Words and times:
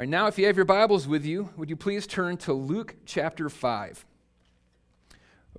All 0.00 0.02
right, 0.02 0.08
now, 0.08 0.28
if 0.28 0.38
you 0.38 0.46
have 0.46 0.56
your 0.56 0.64
Bibles 0.64 1.06
with 1.06 1.26
you, 1.26 1.50
would 1.58 1.68
you 1.68 1.76
please 1.76 2.06
turn 2.06 2.38
to 2.38 2.54
Luke 2.54 2.96
chapter 3.04 3.50
5? 3.50 4.06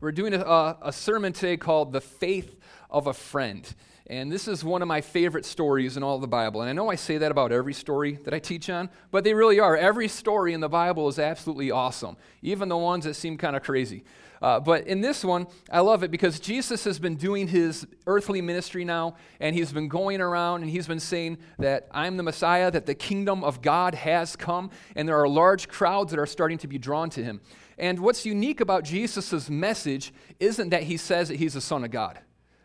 We're 0.02 0.12
doing 0.12 0.34
a, 0.34 0.78
a 0.82 0.92
sermon 0.92 1.32
today 1.32 1.58
called 1.58 1.94
The 1.94 2.02
Faith 2.02 2.60
of 2.90 3.06
a 3.06 3.14
Friend. 3.14 3.72
And 4.08 4.32
this 4.32 4.48
is 4.48 4.64
one 4.64 4.82
of 4.82 4.88
my 4.88 5.00
favorite 5.00 5.46
stories 5.46 5.96
in 5.96 6.02
all 6.02 6.18
the 6.18 6.28
Bible. 6.28 6.62
And 6.62 6.70
I 6.72 6.74
know 6.74 6.90
I 6.90 6.96
say 6.96 7.20
that 7.20 7.32
about 7.32 7.52
every 7.52 7.76
story 7.76 8.14
that 8.24 8.34
I 8.34 8.40
teach 8.40 8.68
on, 8.72 8.90
but 9.12 9.24
they 9.24 9.36
really 9.36 9.60
are. 9.60 9.78
Every 9.78 10.08
story 10.08 10.54
in 10.54 10.60
the 10.60 10.68
Bible 10.68 11.08
is 11.08 11.20
absolutely 11.20 11.70
awesome, 11.70 12.18
even 12.42 12.68
the 12.68 12.78
ones 12.78 13.06
that 13.06 13.14
seem 13.14 13.38
kind 13.38 13.56
of 13.56 13.62
crazy. 13.62 14.04
Uh, 14.42 14.60
but 14.60 14.88
in 14.88 15.02
this 15.02 15.24
one, 15.24 15.46
I 15.72 15.82
love 15.82 16.04
it 16.04 16.10
because 16.10 16.40
Jesus 16.40 16.84
has 16.86 16.98
been 16.98 17.16
doing 17.16 17.48
his 17.48 17.86
earthly 18.08 18.42
ministry 18.42 18.84
now, 18.84 19.18
and 19.40 19.56
he's 19.56 19.72
been 19.72 19.88
going 19.88 20.20
around 20.20 20.64
and 20.64 20.72
he's 20.72 20.88
been 20.88 21.00
saying 21.00 21.38
that 21.60 21.88
I'm 21.92 22.18
the 22.18 22.24
Messiah, 22.24 22.72
that 22.72 22.88
the 22.88 22.96
kingdom 22.96 23.44
of 23.44 23.62
God 23.62 23.94
has 23.94 24.36
come, 24.36 24.72
and 24.96 25.08
there 25.08 25.18
are 25.18 25.30
large 25.30 25.68
crowds 25.68 26.10
that 26.10 26.20
are 26.20 26.26
starting 26.26 26.58
to 26.58 26.68
be 26.68 26.80
drawn 26.80 27.12
to 27.12 27.24
him. 27.24 27.40
And 27.78 28.00
what's 28.00 28.26
unique 28.26 28.62
about 28.62 28.84
Jesus' 28.84 29.50
message 29.50 30.14
isn't 30.40 30.70
that 30.70 30.84
he 30.84 30.98
says 30.98 31.30
that 31.30 31.38
he's 31.38 31.54
the 31.54 31.62
Son 31.62 31.84
of 31.84 31.92
God. 31.92 32.20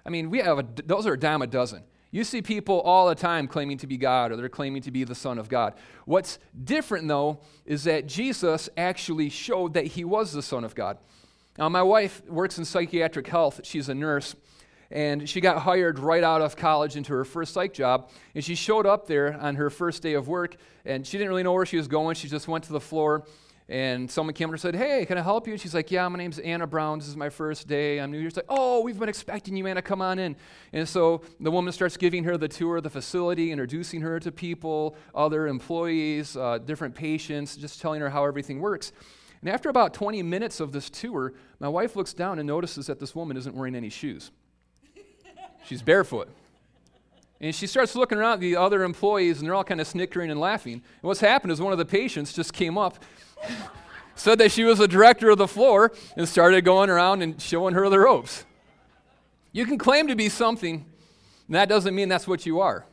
I 0.04 0.10
mean, 0.10 0.30
we 0.30 0.38
have 0.38 0.58
a, 0.58 0.66
those 0.84 1.06
are 1.06 1.14
a 1.14 1.18
dime 1.18 1.42
a 1.42 1.46
dozen. 1.46 1.82
You 2.10 2.24
see 2.24 2.40
people 2.40 2.80
all 2.80 3.08
the 3.08 3.14
time 3.14 3.48
claiming 3.48 3.78
to 3.78 3.86
be 3.86 3.96
God 3.96 4.30
or 4.30 4.36
they're 4.36 4.48
claiming 4.48 4.82
to 4.82 4.90
be 4.90 5.04
the 5.04 5.14
Son 5.14 5.38
of 5.38 5.48
God. 5.48 5.74
What's 6.04 6.38
different, 6.64 7.08
though, 7.08 7.40
is 7.64 7.84
that 7.84 8.06
Jesus 8.06 8.68
actually 8.76 9.28
showed 9.28 9.74
that 9.74 9.86
he 9.86 10.04
was 10.04 10.32
the 10.32 10.42
Son 10.42 10.64
of 10.64 10.74
God. 10.74 10.98
Now, 11.58 11.68
my 11.68 11.82
wife 11.82 12.22
works 12.26 12.58
in 12.58 12.64
psychiatric 12.64 13.26
health, 13.26 13.60
she's 13.64 13.88
a 13.88 13.94
nurse, 13.94 14.36
and 14.90 15.28
she 15.28 15.40
got 15.40 15.62
hired 15.62 15.98
right 15.98 16.22
out 16.22 16.42
of 16.42 16.56
college 16.56 16.96
into 16.96 17.12
her 17.12 17.24
first 17.24 17.52
psych 17.52 17.74
job. 17.74 18.10
And 18.34 18.44
she 18.44 18.54
showed 18.54 18.86
up 18.86 19.06
there 19.06 19.36
on 19.40 19.56
her 19.56 19.68
first 19.68 20.02
day 20.02 20.14
of 20.14 20.28
work, 20.28 20.56
and 20.84 21.06
she 21.06 21.18
didn't 21.18 21.30
really 21.30 21.42
know 21.42 21.52
where 21.52 21.66
she 21.66 21.76
was 21.76 21.88
going. 21.88 22.14
She 22.14 22.28
just 22.28 22.46
went 22.46 22.64
to 22.64 22.72
the 22.72 22.80
floor 22.80 23.26
and 23.68 24.08
someone 24.08 24.32
came 24.32 24.50
and 24.50 24.60
said, 24.60 24.76
Hey, 24.76 25.04
can 25.06 25.18
I 25.18 25.22
help 25.22 25.46
you? 25.46 25.54
And 25.54 25.60
she's 25.60 25.74
like, 25.74 25.90
Yeah, 25.90 26.06
my 26.08 26.18
name's 26.18 26.38
Anna 26.38 26.66
Brown. 26.66 26.98
This 26.98 27.08
is 27.08 27.16
my 27.16 27.28
first 27.28 27.66
day. 27.66 27.98
I'm 27.98 28.10
New 28.10 28.18
here. 28.18 28.22
Year's. 28.22 28.36
Like, 28.36 28.46
oh, 28.48 28.80
we've 28.82 28.98
been 28.98 29.08
expecting 29.08 29.56
you, 29.56 29.66
Anna. 29.66 29.82
Come 29.82 30.00
on 30.00 30.18
in. 30.18 30.36
And 30.72 30.88
so 30.88 31.22
the 31.40 31.50
woman 31.50 31.72
starts 31.72 31.96
giving 31.96 32.24
her 32.24 32.36
the 32.36 32.48
tour 32.48 32.76
of 32.76 32.84
the 32.84 32.90
facility, 32.90 33.50
introducing 33.50 34.00
her 34.02 34.20
to 34.20 34.30
people, 34.30 34.96
other 35.14 35.48
employees, 35.48 36.36
uh, 36.36 36.58
different 36.58 36.94
patients, 36.94 37.56
just 37.56 37.80
telling 37.80 38.00
her 38.00 38.10
how 38.10 38.24
everything 38.24 38.60
works. 38.60 38.92
And 39.40 39.50
after 39.50 39.68
about 39.68 39.94
20 39.94 40.22
minutes 40.22 40.60
of 40.60 40.72
this 40.72 40.88
tour, 40.88 41.34
my 41.58 41.68
wife 41.68 41.96
looks 41.96 42.14
down 42.14 42.38
and 42.38 42.46
notices 42.46 42.86
that 42.86 43.00
this 43.00 43.14
woman 43.14 43.36
isn't 43.36 43.54
wearing 43.54 43.74
any 43.74 43.90
shoes. 43.90 44.30
She's 45.64 45.82
barefoot. 45.82 46.28
And 47.40 47.54
she 47.54 47.66
starts 47.66 47.94
looking 47.94 48.18
around 48.18 48.34
at 48.34 48.40
the 48.40 48.56
other 48.56 48.82
employees, 48.82 49.38
and 49.38 49.46
they're 49.46 49.54
all 49.54 49.64
kind 49.64 49.80
of 49.80 49.86
snickering 49.86 50.30
and 50.30 50.40
laughing. 50.40 50.74
And 50.74 51.02
what's 51.02 51.20
happened 51.20 51.52
is 51.52 51.60
one 51.60 51.72
of 51.72 51.78
the 51.78 51.84
patients 51.84 52.32
just 52.32 52.52
came 52.52 52.78
up 52.78 52.98
said 54.14 54.38
that 54.38 54.50
she 54.50 54.64
was 54.64 54.78
the 54.78 54.88
director 54.88 55.30
of 55.30 55.38
the 55.38 55.46
floor 55.46 55.92
and 56.16 56.28
started 56.28 56.64
going 56.64 56.88
around 56.88 57.22
and 57.22 57.40
showing 57.40 57.74
her 57.74 57.88
the 57.88 57.98
ropes. 57.98 58.44
You 59.52 59.66
can 59.66 59.78
claim 59.78 60.08
to 60.08 60.16
be 60.16 60.28
something, 60.28 60.86
and 61.46 61.54
that 61.54 61.68
doesn't 61.68 61.94
mean 61.94 62.08
that's 62.08 62.26
what 62.26 62.46
you 62.46 62.60
are. 62.60 62.86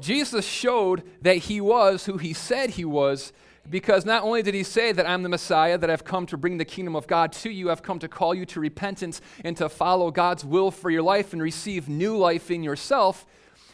Jesus 0.00 0.44
showed 0.44 1.04
that 1.22 1.36
he 1.36 1.60
was 1.60 2.06
who 2.06 2.18
he 2.18 2.32
said 2.32 2.70
he 2.70 2.84
was 2.84 3.32
because 3.68 4.04
not 4.04 4.22
only 4.22 4.42
did 4.42 4.54
he 4.54 4.62
say 4.62 4.92
that 4.92 5.08
I'm 5.08 5.22
the 5.22 5.28
Messiah, 5.28 5.78
that 5.78 5.90
I've 5.90 6.04
come 6.04 6.26
to 6.26 6.36
bring 6.36 6.58
the 6.58 6.64
kingdom 6.64 6.94
of 6.94 7.06
God 7.06 7.32
to 7.32 7.50
you, 7.50 7.70
I've 7.70 7.82
come 7.82 7.98
to 7.98 8.08
call 8.08 8.34
you 8.34 8.46
to 8.46 8.60
repentance 8.60 9.20
and 9.44 9.56
to 9.56 9.68
follow 9.68 10.10
God's 10.10 10.44
will 10.44 10.70
for 10.70 10.90
your 10.90 11.02
life 11.02 11.32
and 11.32 11.42
receive 11.42 11.88
new 11.88 12.16
life 12.16 12.50
in 12.50 12.62
yourself, 12.62 13.26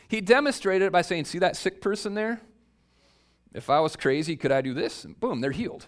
he 0.08 0.20
demonstrated 0.20 0.86
it 0.86 0.92
by 0.92 1.02
saying, 1.02 1.26
See 1.26 1.38
that 1.38 1.56
sick 1.56 1.80
person 1.80 2.14
there? 2.14 2.40
If 3.54 3.68
I 3.68 3.80
was 3.80 3.96
crazy, 3.96 4.36
could 4.36 4.52
I 4.52 4.60
do 4.62 4.74
this? 4.74 5.04
And 5.04 5.18
boom, 5.18 5.40
they're 5.40 5.50
healed. 5.50 5.86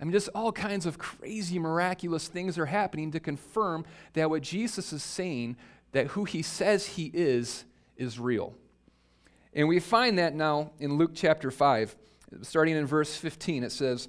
I 0.00 0.04
mean, 0.04 0.12
just 0.12 0.28
all 0.34 0.50
kinds 0.50 0.84
of 0.84 0.98
crazy, 0.98 1.60
miraculous 1.60 2.26
things 2.26 2.58
are 2.58 2.66
happening 2.66 3.12
to 3.12 3.20
confirm 3.20 3.84
that 4.14 4.28
what 4.28 4.42
Jesus 4.42 4.92
is 4.92 5.02
saying, 5.02 5.56
that 5.92 6.08
who 6.08 6.24
he 6.24 6.42
says 6.42 6.86
he 6.86 7.12
is, 7.14 7.64
is 7.96 8.18
real. 8.18 8.54
And 9.54 9.68
we 9.68 9.78
find 9.78 10.18
that 10.18 10.34
now 10.34 10.72
in 10.80 10.96
Luke 10.96 11.12
chapter 11.14 11.52
5, 11.52 11.94
starting 12.42 12.76
in 12.76 12.86
verse 12.86 13.14
15. 13.16 13.64
It 13.64 13.72
says, 13.72 14.08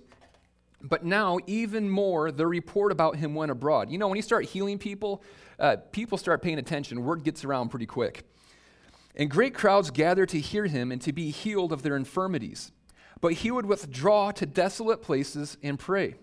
But 0.82 1.06
now, 1.06 1.40
even 1.48 1.90
more, 1.90 2.32
the 2.32 2.48
report 2.48 2.92
about 2.92 3.18
him 3.18 3.36
went 3.36 3.52
abroad. 3.52 3.90
You 3.90 3.98
know, 3.98 4.08
when 4.08 4.16
you 4.16 4.22
start 4.22 4.46
healing 4.46 4.78
people, 4.78 5.24
uh, 5.60 5.78
people 5.92 6.18
start 6.18 6.42
paying 6.42 6.60
attention. 6.60 7.04
Word 7.04 7.24
gets 7.24 7.44
around 7.44 7.70
pretty 7.70 7.86
quick. 7.86 8.24
And 9.16 9.30
great 9.30 9.54
crowds 9.54 9.92
gathered 9.92 10.30
to 10.30 10.40
hear 10.40 10.66
him 10.66 10.92
and 10.92 11.02
to 11.02 11.14
be 11.14 11.30
healed 11.30 11.72
of 11.72 11.84
their 11.84 11.96
infirmities. 11.96 12.72
But 13.22 13.34
he 13.34 13.52
would 13.52 13.66
withdraw 13.66 14.32
to 14.32 14.46
desolate 14.46 15.02
places 15.02 15.58
and 15.62 15.78
pray. 15.78 16.16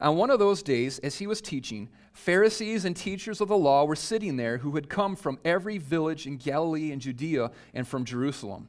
On 0.00 0.16
one 0.16 0.30
of 0.30 0.38
those 0.38 0.62
days, 0.62 0.98
as 0.98 1.16
he 1.16 1.26
was 1.26 1.40
teaching, 1.40 1.88
Pharisees 2.12 2.84
and 2.84 2.94
teachers 2.94 3.40
of 3.40 3.48
the 3.48 3.56
law 3.56 3.84
were 3.84 3.96
sitting 3.96 4.36
there 4.36 4.58
who 4.58 4.74
had 4.74 4.88
come 4.88 5.16
from 5.16 5.38
every 5.44 5.78
village 5.78 6.26
in 6.26 6.36
Galilee 6.36 6.92
and 6.92 7.00
Judea 7.00 7.50
and 7.72 7.88
from 7.88 8.04
Jerusalem. 8.04 8.68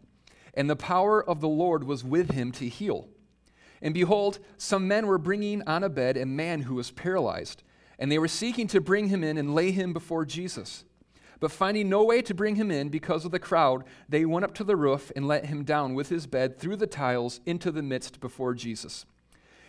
And 0.57 0.67
the 0.67 0.75
power 0.75 1.23
of 1.23 1.39
the 1.39 1.47
Lord 1.47 1.83
was 1.83 2.03
with 2.03 2.31
him 2.31 2.51
to 2.53 2.67
heal. 2.67 3.07
And 3.79 3.93
behold, 3.93 4.39
some 4.57 4.87
men 4.87 5.05
were 5.05 5.19
bringing 5.19 5.61
on 5.67 5.83
a 5.83 5.89
bed 5.89 6.17
a 6.17 6.25
man 6.25 6.63
who 6.63 6.73
was 6.73 6.89
paralyzed, 6.89 7.61
and 7.99 8.11
they 8.11 8.17
were 8.17 8.27
seeking 8.27 8.65
to 8.69 8.81
bring 8.81 9.09
him 9.09 9.23
in 9.23 9.37
and 9.37 9.53
lay 9.53 9.69
him 9.69 9.93
before 9.93 10.25
Jesus. 10.25 10.83
But 11.39 11.51
finding 11.51 11.89
no 11.89 12.03
way 12.03 12.23
to 12.23 12.33
bring 12.33 12.55
him 12.55 12.71
in 12.71 12.89
because 12.89 13.23
of 13.23 13.29
the 13.29 13.37
crowd, 13.37 13.83
they 14.09 14.25
went 14.25 14.45
up 14.45 14.55
to 14.55 14.63
the 14.63 14.75
roof 14.75 15.11
and 15.15 15.27
let 15.27 15.45
him 15.45 15.63
down 15.63 15.93
with 15.93 16.09
his 16.09 16.25
bed 16.25 16.57
through 16.57 16.77
the 16.77 16.87
tiles 16.87 17.39
into 17.45 17.71
the 17.71 17.83
midst 17.83 18.19
before 18.19 18.55
Jesus. 18.55 19.05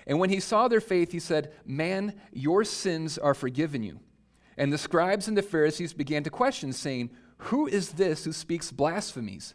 And 0.07 0.19
when 0.19 0.31
he 0.31 0.41
saw 0.41 0.69
their 0.69 0.81
faith, 0.81 1.13
he 1.13 1.21
said, 1.21 1.53
Man, 1.67 2.15
your 2.33 2.65
sins 2.65 3.19
are 3.19 3.35
forgiven 3.35 3.83
you. 3.83 4.01
And 4.57 4.73
the 4.73 4.79
scribes 4.79 5.29
and 5.29 5.37
the 5.37 5.43
Pharisees 5.43 5.93
began 5.93 6.25
to 6.25 6.31
question, 6.31 6.73
saying, 6.73 7.11
Who 7.37 7.67
is 7.67 7.93
this 7.93 8.25
who 8.25 8.33
speaks 8.33 8.73
blasphemies? 8.73 9.55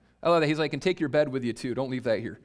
I 0.23 0.29
love 0.29 0.41
that. 0.41 0.47
He's 0.47 0.59
like, 0.59 0.73
and 0.73 0.81
take 0.81 0.99
your 0.99 1.09
bed 1.09 1.29
with 1.29 1.43
you 1.43 1.53
too. 1.53 1.73
Don't 1.73 1.89
leave 1.89 2.03
that 2.03 2.19
here. 2.19 2.39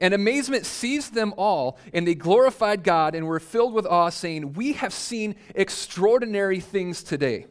And 0.00 0.12
amazement 0.12 0.66
seized 0.66 1.14
them 1.14 1.32
all, 1.36 1.78
and 1.92 2.06
they 2.06 2.14
glorified 2.14 2.82
God 2.82 3.14
and 3.14 3.26
were 3.26 3.40
filled 3.40 3.72
with 3.72 3.86
awe, 3.86 4.10
saying, 4.10 4.54
We 4.54 4.72
have 4.74 4.92
seen 4.92 5.36
extraordinary 5.54 6.60
things 6.60 7.02
today. 7.02 7.46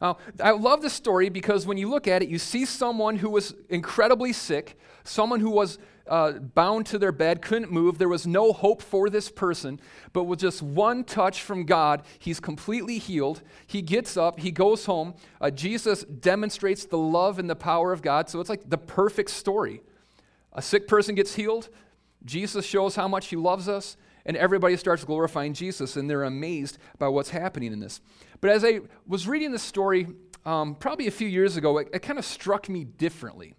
Now, 0.00 0.18
I 0.42 0.50
love 0.50 0.82
this 0.82 0.94
story 0.94 1.28
because 1.28 1.66
when 1.66 1.78
you 1.78 1.88
look 1.88 2.08
at 2.08 2.22
it, 2.22 2.28
you 2.28 2.38
see 2.38 2.64
someone 2.64 3.16
who 3.16 3.30
was 3.30 3.54
incredibly 3.68 4.32
sick, 4.32 4.76
someone 5.04 5.38
who 5.38 5.50
was 5.50 5.78
uh, 6.08 6.32
bound 6.32 6.86
to 6.86 6.98
their 6.98 7.12
bed, 7.12 7.42
couldn't 7.42 7.70
move. 7.70 7.98
There 7.98 8.08
was 8.08 8.26
no 8.26 8.52
hope 8.52 8.82
for 8.82 9.08
this 9.08 9.30
person, 9.30 9.80
but 10.12 10.24
with 10.24 10.40
just 10.40 10.62
one 10.62 11.04
touch 11.04 11.42
from 11.42 11.64
God, 11.64 12.02
he's 12.18 12.40
completely 12.40 12.98
healed. 12.98 13.42
He 13.66 13.82
gets 13.82 14.16
up, 14.16 14.40
he 14.40 14.50
goes 14.50 14.86
home. 14.86 15.14
Uh, 15.40 15.50
Jesus 15.50 16.04
demonstrates 16.04 16.84
the 16.84 16.98
love 16.98 17.38
and 17.38 17.48
the 17.48 17.56
power 17.56 17.92
of 17.92 18.02
God, 18.02 18.28
so 18.28 18.40
it's 18.40 18.50
like 18.50 18.68
the 18.68 18.78
perfect 18.78 19.30
story. 19.30 19.82
A 20.52 20.62
sick 20.62 20.86
person 20.88 21.14
gets 21.14 21.34
healed. 21.34 21.68
Jesus 22.24 22.64
shows 22.64 22.94
how 22.94 23.08
much 23.08 23.28
he 23.28 23.36
loves 23.36 23.68
us, 23.68 23.96
and 24.24 24.36
everybody 24.36 24.76
starts 24.76 25.04
glorifying 25.04 25.54
Jesus, 25.54 25.96
and 25.96 26.08
they're 26.08 26.24
amazed 26.24 26.78
by 26.98 27.08
what's 27.08 27.30
happening 27.30 27.72
in 27.72 27.80
this. 27.80 28.00
But 28.40 28.50
as 28.50 28.64
I 28.64 28.80
was 29.06 29.26
reading 29.26 29.50
this 29.52 29.62
story, 29.62 30.06
um, 30.44 30.74
probably 30.74 31.06
a 31.06 31.12
few 31.12 31.28
years 31.28 31.56
ago, 31.56 31.78
it, 31.78 31.88
it 31.92 32.02
kind 32.02 32.18
of 32.18 32.24
struck 32.24 32.68
me 32.68 32.84
differently. 32.84 33.54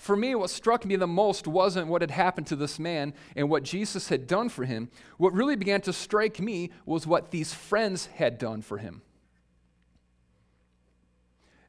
For 0.00 0.16
me, 0.16 0.34
what 0.34 0.48
struck 0.48 0.86
me 0.86 0.96
the 0.96 1.06
most 1.06 1.46
wasn't 1.46 1.88
what 1.88 2.00
had 2.00 2.10
happened 2.10 2.46
to 2.46 2.56
this 2.56 2.78
man 2.78 3.12
and 3.36 3.50
what 3.50 3.62
Jesus 3.62 4.08
had 4.08 4.26
done 4.26 4.48
for 4.48 4.64
him. 4.64 4.88
What 5.18 5.34
really 5.34 5.56
began 5.56 5.82
to 5.82 5.92
strike 5.92 6.40
me 6.40 6.70
was 6.86 7.06
what 7.06 7.30
these 7.30 7.52
friends 7.52 8.06
had 8.06 8.38
done 8.38 8.62
for 8.62 8.78
him. 8.78 9.02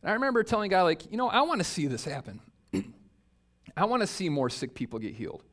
And 0.02 0.12
I 0.12 0.14
remember 0.14 0.44
telling 0.44 0.70
guy, 0.70 0.82
like, 0.82 1.12
you 1.12 1.18
know, 1.18 1.28
I 1.28 1.42
want 1.42 1.60
to 1.60 1.66
see 1.66 1.88
this 1.88 2.06
happen. 2.06 2.40
I 3.76 3.84
want 3.84 4.02
to 4.02 4.08
see 4.08 4.30
more 4.30 4.50
sick 4.50 4.74
people 4.76 4.98
get 4.98 5.14
healed. 5.14 5.44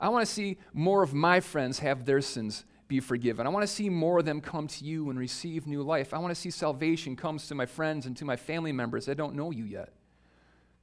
I 0.00 0.08
want 0.08 0.26
to 0.26 0.32
see 0.32 0.56
more 0.72 1.02
of 1.02 1.12
my 1.12 1.40
friends 1.40 1.80
have 1.80 2.06
their 2.06 2.22
sins 2.22 2.64
be 2.88 3.00
forgiven. 3.00 3.46
I 3.46 3.50
want 3.50 3.64
to 3.64 3.72
see 3.72 3.90
more 3.90 4.20
of 4.20 4.24
them 4.24 4.40
come 4.40 4.66
to 4.68 4.84
you 4.86 5.10
and 5.10 5.18
receive 5.18 5.66
new 5.66 5.82
life. 5.82 6.14
I 6.14 6.18
want 6.20 6.34
to 6.34 6.40
see 6.40 6.50
salvation 6.50 7.16
comes 7.16 7.48
to 7.48 7.54
my 7.54 7.66
friends 7.66 8.06
and 8.06 8.16
to 8.16 8.24
my 8.24 8.36
family 8.36 8.72
members 8.72 9.04
that 9.04 9.18
don't 9.18 9.34
know 9.34 9.50
you 9.50 9.64
yet. 9.64 9.92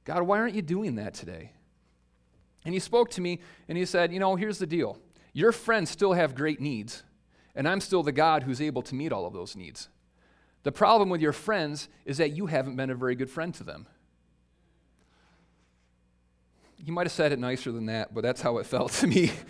God, 0.04 0.22
why 0.22 0.38
aren't 0.38 0.54
you 0.54 0.62
doing 0.62 0.96
that 0.96 1.14
today? 1.14 1.52
And 2.64 2.74
he 2.74 2.80
spoke 2.80 3.10
to 3.12 3.20
me 3.20 3.40
and 3.68 3.76
he 3.76 3.84
said, 3.84 4.12
You 4.12 4.20
know, 4.20 4.36
here's 4.36 4.58
the 4.58 4.66
deal. 4.66 4.98
Your 5.32 5.52
friends 5.52 5.90
still 5.90 6.12
have 6.12 6.34
great 6.34 6.60
needs, 6.60 7.02
and 7.54 7.66
I'm 7.66 7.80
still 7.80 8.02
the 8.02 8.12
God 8.12 8.42
who's 8.42 8.60
able 8.60 8.82
to 8.82 8.94
meet 8.94 9.12
all 9.12 9.26
of 9.26 9.32
those 9.32 9.56
needs. 9.56 9.88
The 10.62 10.72
problem 10.72 11.08
with 11.08 11.20
your 11.20 11.32
friends 11.32 11.88
is 12.04 12.18
that 12.18 12.32
you 12.32 12.46
haven't 12.46 12.76
been 12.76 12.90
a 12.90 12.94
very 12.94 13.14
good 13.14 13.30
friend 13.30 13.54
to 13.54 13.64
them. 13.64 13.86
He 16.76 16.90
might 16.90 17.06
have 17.06 17.12
said 17.12 17.32
it 17.32 17.38
nicer 17.38 17.72
than 17.72 17.86
that, 17.86 18.12
but 18.14 18.22
that's 18.22 18.42
how 18.42 18.58
it 18.58 18.66
felt 18.66 18.92
to 18.92 19.06
me. 19.06 19.32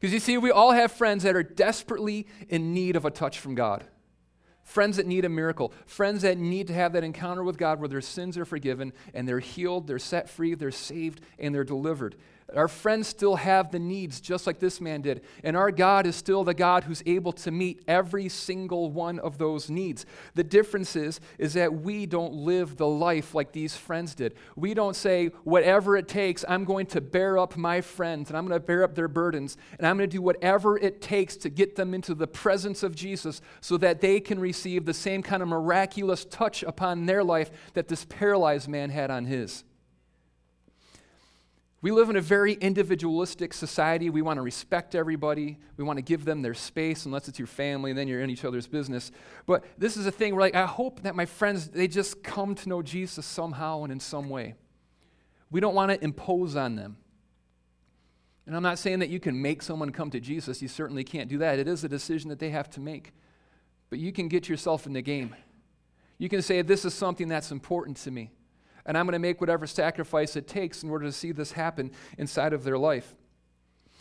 Because 0.00 0.14
you 0.14 0.20
see, 0.20 0.38
we 0.38 0.52
all 0.52 0.70
have 0.70 0.92
friends 0.92 1.24
that 1.24 1.34
are 1.34 1.42
desperately 1.42 2.28
in 2.48 2.72
need 2.72 2.94
of 2.94 3.04
a 3.04 3.10
touch 3.10 3.40
from 3.40 3.56
God 3.56 3.82
friends 4.68 4.98
that 4.98 5.06
need 5.06 5.24
a 5.24 5.28
miracle, 5.30 5.72
friends 5.86 6.22
that 6.22 6.36
need 6.36 6.66
to 6.66 6.74
have 6.74 6.92
that 6.92 7.02
encounter 7.02 7.42
with 7.42 7.56
God 7.56 7.80
where 7.80 7.88
their 7.88 8.02
sins 8.02 8.36
are 8.36 8.44
forgiven 8.44 8.92
and 9.14 9.26
they're 9.26 9.40
healed, 9.40 9.86
they're 9.86 9.98
set 9.98 10.28
free, 10.28 10.54
they're 10.54 10.70
saved, 10.70 11.22
and 11.38 11.54
they're 11.54 11.64
delivered. 11.64 12.14
Our 12.56 12.68
friends 12.68 13.06
still 13.06 13.36
have 13.36 13.70
the 13.70 13.78
needs, 13.78 14.22
just 14.22 14.46
like 14.46 14.58
this 14.58 14.80
man 14.80 15.02
did. 15.02 15.20
And 15.44 15.54
our 15.54 15.70
God 15.70 16.06
is 16.06 16.16
still 16.16 16.44
the 16.44 16.54
God 16.54 16.84
who's 16.84 17.02
able 17.04 17.32
to 17.32 17.50
meet 17.50 17.82
every 17.86 18.30
single 18.30 18.90
one 18.90 19.18
of 19.18 19.36
those 19.36 19.68
needs. 19.68 20.06
The 20.34 20.44
difference 20.44 20.96
is, 20.96 21.20
is 21.38 21.52
that 21.54 21.74
we 21.74 22.06
don't 22.06 22.32
live 22.32 22.78
the 22.78 22.86
life 22.86 23.34
like 23.34 23.52
these 23.52 23.76
friends 23.76 24.14
did. 24.14 24.34
We 24.56 24.72
don't 24.72 24.96
say, 24.96 25.26
whatever 25.44 25.94
it 25.94 26.08
takes, 26.08 26.42
I'm 26.48 26.64
going 26.64 26.86
to 26.86 27.02
bear 27.02 27.36
up 27.36 27.58
my 27.58 27.82
friends 27.82 28.30
and 28.30 28.38
I'm 28.38 28.46
going 28.46 28.58
to 28.58 28.66
bear 28.66 28.82
up 28.82 28.94
their 28.94 29.08
burdens 29.08 29.58
and 29.76 29.86
I'm 29.86 29.98
going 29.98 30.08
to 30.08 30.16
do 30.16 30.22
whatever 30.22 30.78
it 30.78 31.02
takes 31.02 31.36
to 31.38 31.50
get 31.50 31.76
them 31.76 31.92
into 31.92 32.14
the 32.14 32.26
presence 32.26 32.82
of 32.82 32.94
Jesus 32.94 33.42
so 33.60 33.76
that 33.76 34.00
they 34.00 34.20
can 34.20 34.38
receive 34.38 34.86
the 34.86 34.94
same 34.94 35.22
kind 35.22 35.42
of 35.42 35.50
miraculous 35.50 36.24
touch 36.24 36.62
upon 36.62 37.04
their 37.04 37.22
life 37.22 37.50
that 37.74 37.88
this 37.88 38.06
paralyzed 38.06 38.68
man 38.68 38.88
had 38.88 39.10
on 39.10 39.26
his. 39.26 39.64
We 41.80 41.92
live 41.92 42.10
in 42.10 42.16
a 42.16 42.20
very 42.20 42.54
individualistic 42.54 43.54
society. 43.54 44.10
We 44.10 44.20
want 44.20 44.38
to 44.38 44.42
respect 44.42 44.96
everybody. 44.96 45.58
We 45.76 45.84
want 45.84 45.98
to 45.98 46.02
give 46.02 46.24
them 46.24 46.42
their 46.42 46.54
space, 46.54 47.06
unless 47.06 47.28
it's 47.28 47.38
your 47.38 47.46
family, 47.46 47.92
and 47.92 47.98
then 47.98 48.08
you're 48.08 48.20
in 48.20 48.30
each 48.30 48.44
other's 48.44 48.66
business. 48.66 49.12
But 49.46 49.64
this 49.78 49.96
is 49.96 50.04
a 50.04 50.10
thing 50.10 50.34
where, 50.34 50.40
like, 50.40 50.56
I 50.56 50.66
hope 50.66 51.02
that 51.02 51.14
my 51.14 51.24
friends, 51.24 51.68
they 51.68 51.86
just 51.86 52.24
come 52.24 52.56
to 52.56 52.68
know 52.68 52.82
Jesus 52.82 53.24
somehow 53.24 53.84
and 53.84 53.92
in 53.92 54.00
some 54.00 54.28
way. 54.28 54.54
We 55.50 55.60
don't 55.60 55.74
want 55.74 55.92
to 55.92 56.02
impose 56.02 56.56
on 56.56 56.74
them. 56.74 56.96
And 58.44 58.56
I'm 58.56 58.62
not 58.62 58.78
saying 58.78 58.98
that 58.98 59.08
you 59.08 59.20
can 59.20 59.40
make 59.40 59.62
someone 59.62 59.92
come 59.92 60.10
to 60.10 60.20
Jesus. 60.20 60.60
You 60.60 60.68
certainly 60.68 61.04
can't 61.04 61.28
do 61.28 61.38
that. 61.38 61.60
It 61.60 61.68
is 61.68 61.84
a 61.84 61.88
decision 61.88 62.28
that 62.30 62.40
they 62.40 62.50
have 62.50 62.68
to 62.70 62.80
make. 62.80 63.12
But 63.88 64.00
you 64.00 64.10
can 64.10 64.26
get 64.26 64.48
yourself 64.48 64.86
in 64.86 64.94
the 64.94 65.02
game. 65.02 65.36
You 66.18 66.28
can 66.28 66.42
say, 66.42 66.60
This 66.62 66.84
is 66.84 66.92
something 66.92 67.28
that's 67.28 67.52
important 67.52 67.98
to 67.98 68.10
me 68.10 68.32
and 68.88 68.96
I'm 68.96 69.04
going 69.04 69.12
to 69.12 69.18
make 69.18 69.40
whatever 69.40 69.66
sacrifice 69.66 70.34
it 70.34 70.48
takes 70.48 70.82
in 70.82 70.88
order 70.88 71.04
to 71.04 71.12
see 71.12 71.30
this 71.30 71.52
happen 71.52 71.92
inside 72.16 72.54
of 72.54 72.64
their 72.64 72.78
life. 72.78 73.14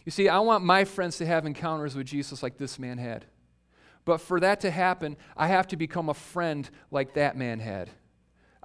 You 0.06 0.12
see, 0.12 0.30
I 0.30 0.40
want 0.40 0.64
my 0.64 0.86
friends 0.86 1.18
to 1.18 1.26
have 1.26 1.46
encounters 1.46 1.94
with 1.94 2.08
Jesus 2.08 2.42
like 2.42 2.58
this 2.58 2.80
man 2.80 2.98
had. 2.98 3.26
But 4.06 4.22
for 4.22 4.40
that 4.40 4.62
to 4.62 4.72
happen, 4.72 5.18
I 5.36 5.48
have 5.48 5.68
to 5.68 5.76
become 5.76 6.08
a 6.08 6.14
friend 6.14 6.68
like 6.90 7.16
that 7.16 7.36
man 7.36 7.60
had. 7.60 7.90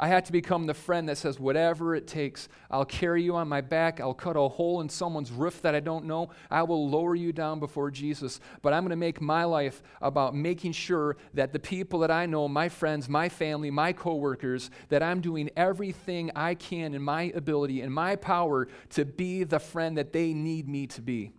I 0.03 0.09
had 0.09 0.25
to 0.25 0.33
become 0.33 0.67
the 0.67 0.75
friend 0.75 1.09
that 1.09 1.17
says, 1.17 1.39
whatever 1.39 1.95
it 1.95 2.09
takes, 2.09 2.49
I'll 2.73 2.85
carry 2.85 3.23
you 3.23 3.37
on 3.37 3.47
my 3.47 3.61
back. 3.61 4.01
I'll 4.01 4.13
cut 4.13 4.37
a 4.37 4.49
hole 4.49 4.81
in 4.81 4.89
someone's 4.89 5.31
roof 5.31 5.63
that 5.63 5.77
I 5.77 5.81
don't 5.81 6.07
know. 6.07 6.31
I 6.51 6.65
will 6.65 6.91
lower 6.91 7.15
you 7.15 7.33
down 7.33 7.61
before 7.61 7.89
Jesus. 7.89 8.41
But 8.63 8.73
I'm 8.73 8.83
going 8.83 8.91
to 8.91 8.97
make 8.97 9.21
my 9.21 9.45
life 9.45 9.81
about 10.01 10.35
making 10.35 10.73
sure 10.73 11.19
that 11.35 11.53
the 11.53 11.61
people 11.61 12.01
that 12.01 12.11
I 12.11 12.27
know, 12.27 12.49
my 12.49 12.69
friends, 12.69 13.09
my 13.09 13.29
family, 13.29 13.71
my 13.71 13.93
coworkers, 13.93 14.71
that 14.89 15.05
I'm 15.05 15.21
doing 15.21 15.51
everything 15.57 16.33
I 16.35 16.57
can 16.57 16.95
in 16.95 17.03
my 17.03 17.31
ability, 17.37 17.81
in 17.81 17.93
my 17.93 18.17
power 18.17 18.67
to 18.91 19.05
be 19.05 19.45
the 19.45 19.61
friend 19.61 19.97
that 19.99 20.13
they 20.13 20.35
need 20.35 20.69
me 20.69 20.89
to 20.89 21.01
be. 21.01 21.31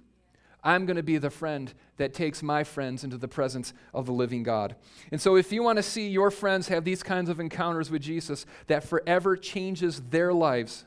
I'm 0.64 0.86
going 0.86 0.96
to 0.96 1.04
be 1.04 1.18
the 1.18 1.30
friend 1.30 1.74
that 1.98 2.14
takes 2.14 2.42
my 2.42 2.64
friends 2.64 3.04
into 3.04 3.18
the 3.18 3.28
presence 3.28 3.74
of 3.94 4.06
the 4.06 4.14
living 4.14 4.44
God. 4.44 4.76
And 5.12 5.20
so, 5.20 5.36
if 5.36 5.52
you 5.52 5.62
want 5.62 5.78
to 5.78 5.84
see 5.84 6.08
your 6.08 6.32
friends 6.32 6.70
have 6.70 6.86
these 6.86 7.04
kinds 7.04 7.30
of 7.30 7.40
encounters 7.40 7.92
with 7.92 8.02
Jesus 8.02 8.46
that 8.68 8.84
forever 8.84 9.36
changes 9.36 10.02
their 10.10 10.34
lives, 10.34 10.86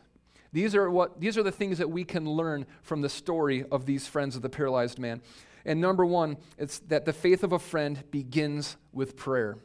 these 0.53 0.75
are, 0.75 0.91
what, 0.91 1.21
these 1.21 1.37
are 1.37 1.43
the 1.43 1.53
things 1.53 1.77
that 1.79 1.91
we 1.91 2.05
can 2.05 2.29
learn 2.29 2.65
from 2.81 3.03
the 3.03 3.09
story 3.11 3.65
of 3.71 3.85
these 3.85 4.07
friends 4.07 4.37
of 4.37 4.43
the 4.43 4.49
paralyzed 4.49 4.99
man. 4.99 5.21
And 5.67 5.81
number 5.81 6.07
one, 6.07 6.39
it's 6.57 6.79
that 6.89 7.05
the 7.05 7.13
faith 7.13 7.43
of 7.45 7.53
a 7.53 7.59
friend 7.59 8.03
begins 8.11 8.77
with 8.93 9.17
prayer. 9.17 9.59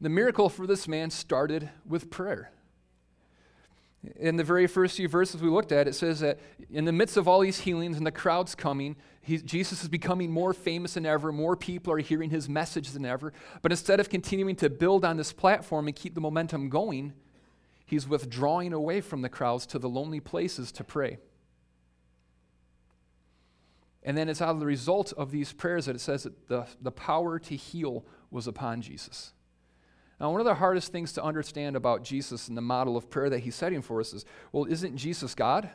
The 0.00 0.08
miracle 0.08 0.48
for 0.48 0.66
this 0.66 0.86
man 0.86 1.10
started 1.10 1.68
with 1.84 2.10
prayer. 2.10 2.50
In 4.16 4.36
the 4.36 4.44
very 4.44 4.66
first 4.66 4.96
few 4.96 5.08
verses 5.08 5.42
we 5.42 5.48
looked 5.48 5.72
at, 5.72 5.88
it 5.88 5.94
says 5.94 6.20
that 6.20 6.38
in 6.70 6.84
the 6.84 6.92
midst 6.92 7.16
of 7.16 7.26
all 7.26 7.40
these 7.40 7.60
healings 7.60 7.96
and 7.96 8.06
the 8.06 8.12
crowds 8.12 8.54
coming, 8.54 8.96
Jesus 9.24 9.82
is 9.82 9.88
becoming 9.88 10.30
more 10.30 10.54
famous 10.54 10.94
than 10.94 11.04
ever. 11.04 11.32
More 11.32 11.56
people 11.56 11.92
are 11.92 11.98
hearing 11.98 12.30
his 12.30 12.48
message 12.48 12.90
than 12.90 13.04
ever. 13.04 13.32
But 13.62 13.72
instead 13.72 13.98
of 13.98 14.08
continuing 14.08 14.54
to 14.56 14.70
build 14.70 15.04
on 15.04 15.16
this 15.16 15.32
platform 15.32 15.88
and 15.88 15.96
keep 15.96 16.14
the 16.14 16.20
momentum 16.20 16.68
going, 16.68 17.14
he's 17.84 18.06
withdrawing 18.06 18.72
away 18.72 19.00
from 19.00 19.22
the 19.22 19.28
crowds 19.28 19.66
to 19.66 19.78
the 19.78 19.88
lonely 19.88 20.20
places 20.20 20.70
to 20.72 20.84
pray. 20.84 21.18
And 24.04 24.16
then 24.16 24.28
it's 24.28 24.40
out 24.40 24.50
of 24.50 24.60
the 24.60 24.66
result 24.66 25.12
of 25.14 25.32
these 25.32 25.52
prayers 25.52 25.86
that 25.86 25.96
it 25.96 26.00
says 26.00 26.22
that 26.22 26.46
the, 26.46 26.66
the 26.80 26.92
power 26.92 27.40
to 27.40 27.56
heal 27.56 28.04
was 28.30 28.46
upon 28.46 28.80
Jesus. 28.82 29.32
Now, 30.18 30.30
one 30.30 30.40
of 30.40 30.46
the 30.46 30.54
hardest 30.54 30.92
things 30.92 31.12
to 31.12 31.22
understand 31.22 31.76
about 31.76 32.02
Jesus 32.02 32.48
and 32.48 32.56
the 32.56 32.62
model 32.62 32.96
of 32.96 33.10
prayer 33.10 33.28
that 33.30 33.40
he's 33.40 33.54
setting 33.54 33.82
for 33.82 34.00
us 34.00 34.12
is 34.12 34.24
well, 34.52 34.64
isn't 34.64 34.96
Jesus 34.96 35.34
God? 35.34 35.68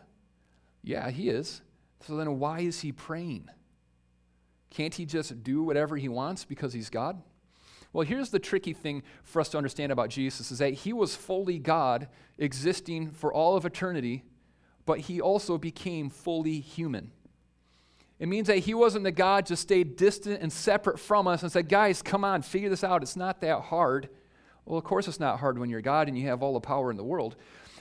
Yeah, 0.83 1.09
he 1.11 1.29
is. 1.29 1.61
So 2.07 2.15
then 2.15 2.39
why 2.39 2.61
is 2.61 2.79
he 2.79 2.91
praying? 2.91 3.49
Can't 4.71 4.95
he 4.95 5.05
just 5.05 5.43
do 5.43 5.61
whatever 5.61 5.97
he 5.97 6.09
wants 6.09 6.45
because 6.45 6.73
he's 6.73 6.89
God? 6.89 7.21
Well, 7.93 8.07
here's 8.07 8.29
the 8.29 8.39
tricky 8.39 8.73
thing 8.73 9.03
for 9.23 9.41
us 9.41 9.49
to 9.49 9.57
understand 9.57 9.91
about 9.91 10.09
Jesus 10.09 10.49
is 10.49 10.59
that 10.59 10.73
he 10.73 10.93
was 10.93 11.15
fully 11.15 11.59
God, 11.59 12.07
existing 12.37 13.11
for 13.11 13.33
all 13.33 13.57
of 13.57 13.65
eternity, 13.65 14.23
but 14.85 14.99
he 14.99 15.19
also 15.19 15.57
became 15.57 16.09
fully 16.09 16.59
human. 16.61 17.11
It 18.17 18.27
means 18.27 18.47
that 18.47 18.59
he 18.59 18.73
wasn't 18.73 19.03
the 19.03 19.11
God 19.11 19.45
just 19.45 19.63
stayed 19.63 19.97
distant 19.97 20.41
and 20.41 20.53
separate 20.53 20.99
from 20.99 21.27
us 21.27 21.43
and 21.43 21.51
said, 21.51 21.67
guys, 21.67 22.01
come 22.01 22.23
on, 22.23 22.41
figure 22.43 22.69
this 22.69 22.83
out. 22.83 23.01
It's 23.01 23.15
not 23.15 23.41
that 23.41 23.59
hard. 23.61 24.09
Well, 24.65 24.77
of 24.77 24.83
course, 24.83 25.07
it's 25.07 25.19
not 25.19 25.39
hard 25.39 25.57
when 25.57 25.69
you're 25.69 25.81
God 25.81 26.07
and 26.07 26.17
you 26.17 26.27
have 26.27 26.43
all 26.43 26.53
the 26.53 26.59
power 26.59 26.91
in 26.91 26.97
the 26.97 27.03
world. 27.03 27.35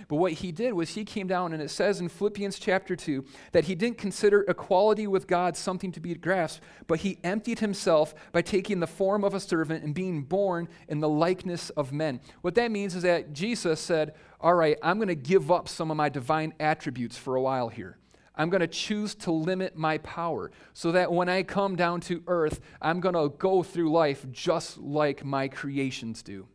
But 0.09 0.17
what 0.17 0.33
he 0.33 0.53
did 0.53 0.73
was 0.73 0.91
he 0.91 1.05
came 1.05 1.27
down, 1.27 1.53
and 1.53 1.63
it 1.63 1.71
says 1.71 2.01
in 2.01 2.09
Philippians 2.09 2.59
chapter 2.59 2.97
2 2.97 3.25
that 3.53 3.65
he 3.65 3.75
didn't 3.75 3.99
consider 3.99 4.45
equality 4.49 5.07
with 5.07 5.27
God 5.27 5.57
something 5.57 5.93
to 5.93 6.01
be 6.01 6.15
grasped, 6.15 6.63
but 6.87 7.01
he 7.01 7.19
emptied 7.23 7.59
himself 7.59 8.15
by 8.33 8.43
taking 8.43 8.81
the 8.81 8.87
form 8.87 9.25
of 9.25 9.35
a 9.35 9.41
servant 9.41 9.85
and 9.85 9.95
being 9.95 10.23
born 10.23 10.69
in 10.89 11.01
the 11.01 11.09
likeness 11.09 11.71
of 11.71 11.93
men. 11.93 12.21
What 12.41 12.55
that 12.55 12.71
means 12.71 12.95
is 12.95 13.03
that 13.03 13.33
Jesus 13.33 13.81
said, 13.81 14.15
All 14.41 14.55
right, 14.55 14.79
I'm 14.83 14.99
going 14.99 15.09
to 15.09 15.15
give 15.15 15.51
up 15.51 15.69
some 15.69 15.91
of 15.91 15.97
my 15.97 16.09
divine 16.09 16.55
attributes 16.61 17.17
for 17.17 17.37
a 17.37 17.43
while 17.43 17.69
here. 17.69 17.99
I'm 18.37 18.49
going 18.49 18.61
to 18.63 18.69
choose 18.69 19.15
to 19.17 19.33
limit 19.33 19.77
my 19.77 19.99
power 19.99 20.51
so 20.73 20.93
that 20.93 21.13
when 21.13 21.29
I 21.29 21.43
come 21.43 21.77
down 21.77 22.01
to 22.03 22.23
earth, 22.27 22.61
I'm 22.81 23.01
going 23.01 23.15
to 23.15 23.37
go 23.37 23.63
through 23.63 23.93
life 23.93 24.25
just 24.31 24.79
like 24.79 25.25
my 25.25 25.49
creations 25.49 26.23
do. 26.23 26.47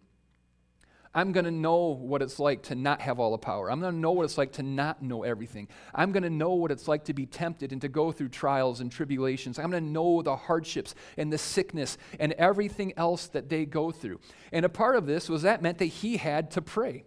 I'm 1.15 1.31
going 1.31 1.45
to 1.45 1.51
know 1.51 1.93
what 1.93 2.22
it's 2.22 2.39
like 2.39 2.63
to 2.63 2.75
not 2.75 3.00
have 3.00 3.19
all 3.22 3.31
the 3.31 3.38
power. 3.38 3.72
I'm 3.72 3.79
going 3.79 3.93
to 3.93 4.00
know 4.00 4.12
what 4.12 4.25
it's 4.25 4.38
like 4.38 4.51
to 4.53 4.63
not 4.63 5.01
know 5.01 5.24
everything. 5.24 5.69
I'm 5.93 6.12
going 6.12 6.24
to 6.24 6.29
know 6.29 6.53
what 6.55 6.72
it's 6.72 6.89
like 6.89 7.05
to 7.05 7.13
be 7.13 7.25
tempted 7.25 7.72
and 7.72 7.81
to 7.81 7.88
go 7.88 8.12
through 8.12 8.29
trials 8.29 8.81
and 8.81 8.91
tribulations. 8.91 9.57
I'm 9.57 9.72
going 9.72 9.86
to 9.86 9.89
know 9.89 10.22
the 10.22 10.36
hardships 10.36 10.93
and 11.17 11.31
the 11.31 11.38
sickness 11.38 11.98
and 12.19 12.34
everything 12.34 12.91
else 12.98 13.27
that 13.27 13.48
they 13.48 13.65
go 13.65 13.91
through. 13.91 14.19
And 14.51 14.65
a 14.65 14.69
part 14.69 14.98
of 14.98 15.05
this 15.05 15.29
was 15.29 15.43
that 15.43 15.62
meant 15.62 15.77
that 15.77 15.86
he 15.86 16.17
had 16.17 16.51
to 16.51 16.62
pray. 16.62 17.05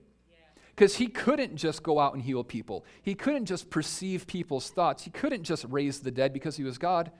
Because 0.74 0.94
he 0.94 1.08
couldn't 1.08 1.56
just 1.56 1.82
go 1.82 1.98
out 1.98 2.14
and 2.14 2.22
heal 2.22 2.44
people. 2.44 2.86
He 3.02 3.14
couldn't 3.14 3.46
just 3.46 3.68
perceive 3.68 4.26
people's 4.26 4.70
thoughts. 4.70 5.02
He 5.02 5.10
couldn't 5.10 5.42
just 5.42 5.66
raise 5.68 6.00
the 6.00 6.12
dead 6.12 6.32
because 6.32 6.56
he 6.56 6.62
was 6.62 6.78
God 6.78 7.10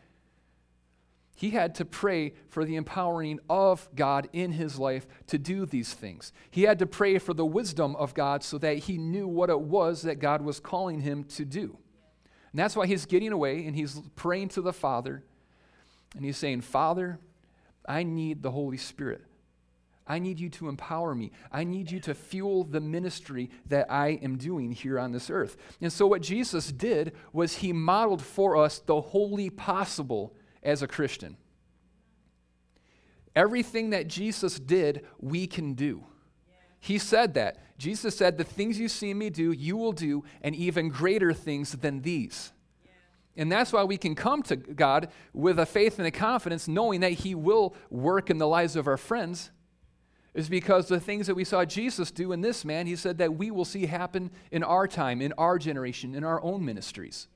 he 1.39 1.51
had 1.51 1.77
to 1.77 1.85
pray 1.85 2.33
for 2.49 2.65
the 2.65 2.75
empowering 2.75 3.39
of 3.49 3.89
God 3.95 4.29
in 4.33 4.51
his 4.51 4.77
life 4.77 5.07
to 5.29 5.39
do 5.39 5.67
these 5.67 5.95
things. 5.95 6.33
He 6.51 6.63
had 6.63 6.81
to 6.81 6.87
pray 6.87 7.19
for 7.19 7.33
the 7.33 7.47
wisdom 7.47 7.95
of 7.95 8.13
God 8.13 8.43
so 8.43 8.59
that 8.59 8.79
he 8.79 8.99
knew 8.99 9.29
what 9.29 9.49
it 9.49 9.61
was 9.61 10.03
that 10.03 10.19
God 10.19 10.43
was 10.43 10.59
calling 10.59 11.01
him 11.01 11.23
to 11.37 11.45
do. 11.45 11.79
And 12.51 12.59
that's 12.59 12.75
why 12.75 12.89
he's 12.89 13.07
getting 13.07 13.31
away 13.31 13.65
and 13.67 13.77
he's 13.77 14.03
praying 14.17 14.49
to 14.49 14.61
the 14.61 14.73
Father. 14.73 15.23
And 16.17 16.25
he's 16.25 16.37
saying, 16.37 16.63
Father, 16.63 17.21
I 17.87 18.03
need 18.03 18.43
the 18.43 18.51
Holy 18.51 18.77
Spirit. 18.77 19.23
I 20.09 20.19
need 20.19 20.41
you 20.41 20.49
to 20.49 20.69
empower 20.69 21.15
me. 21.15 21.31
I 21.53 21.63
need 21.63 21.89
you 21.89 22.01
to 22.01 22.15
fuel 22.15 22.65
the 22.65 22.81
ministry 22.81 23.49
that 23.67 23.87
I 23.89 24.19
am 24.25 24.39
doing 24.39 24.73
here 24.73 24.99
on 24.99 25.13
this 25.13 25.31
earth. 25.31 25.57
And 25.81 25.93
so, 25.93 26.09
what 26.09 26.23
Jesus 26.23 26.73
did 26.73 27.13
was 27.33 27.59
he 27.59 27.73
modeled 27.73 28.23
for 28.23 28.57
us 28.57 28.81
the 28.81 29.01
wholly 29.01 29.51
possible 29.51 30.35
as 30.63 30.83
a 30.83 30.89
Christian. 30.89 31.37
Everything 33.35 33.91
that 33.91 34.09
Jesus 34.09 34.59
did, 34.59 35.07
we 35.21 35.47
can 35.47 35.75
do. 35.75 36.05
He 36.81 36.99
said 36.99 37.35
that. 37.35 37.59
Jesus 37.79 38.17
said, 38.17 38.37
The 38.37 38.45
things 38.45 38.79
you 38.79 38.89
see 38.89 39.15
me 39.15 39.31
do, 39.31 39.53
you 39.53 39.77
will 39.77 39.93
do, 39.93 40.25
and 40.43 40.55
even 40.55 40.89
greater 40.89 41.33
things 41.33 41.73
than 41.73 42.03
these. 42.03 42.53
And 43.37 43.53
that's 43.53 43.73
why 43.73 43.85
we 43.85 43.97
can 43.97 44.17
come 44.17 44.43
to 44.45 44.57
God 44.57 45.09
with 45.33 45.61
a 45.61 45.67
faith 45.67 45.99
and 45.99 46.09
a 46.09 46.11
confidence, 46.11 46.67
knowing 46.67 47.01
that 47.01 47.13
He 47.13 47.37
will 47.37 47.75
work 47.89 48.31
in 48.31 48.39
the 48.39 48.49
lives 48.49 48.75
of 48.75 48.89
our 48.89 48.97
friends, 48.97 49.51
is 50.35 50.49
because 50.49 50.89
the 50.89 51.01
things 51.01 51.29
that 51.29 51.37
we 51.37 51.45
saw 51.45 51.65
Jesus 51.65 52.11
do 52.11 52.33
in 52.33 52.41
this 52.41 52.65
man, 52.65 52.89
He 52.89 52.97
said 52.97 53.19
that 53.19 53.35
we 53.35 53.53
will 53.53 53.65
see 53.65 53.87
happen 53.87 54.33
in 54.51 54.65
our 54.65 54.89
time, 54.89 55.23
in 55.23 55.33
our 55.39 55.59
generation, 55.59 56.15
in 56.17 56.25
our 56.25 56.43
own 56.43 56.65
ministries. 56.65 57.29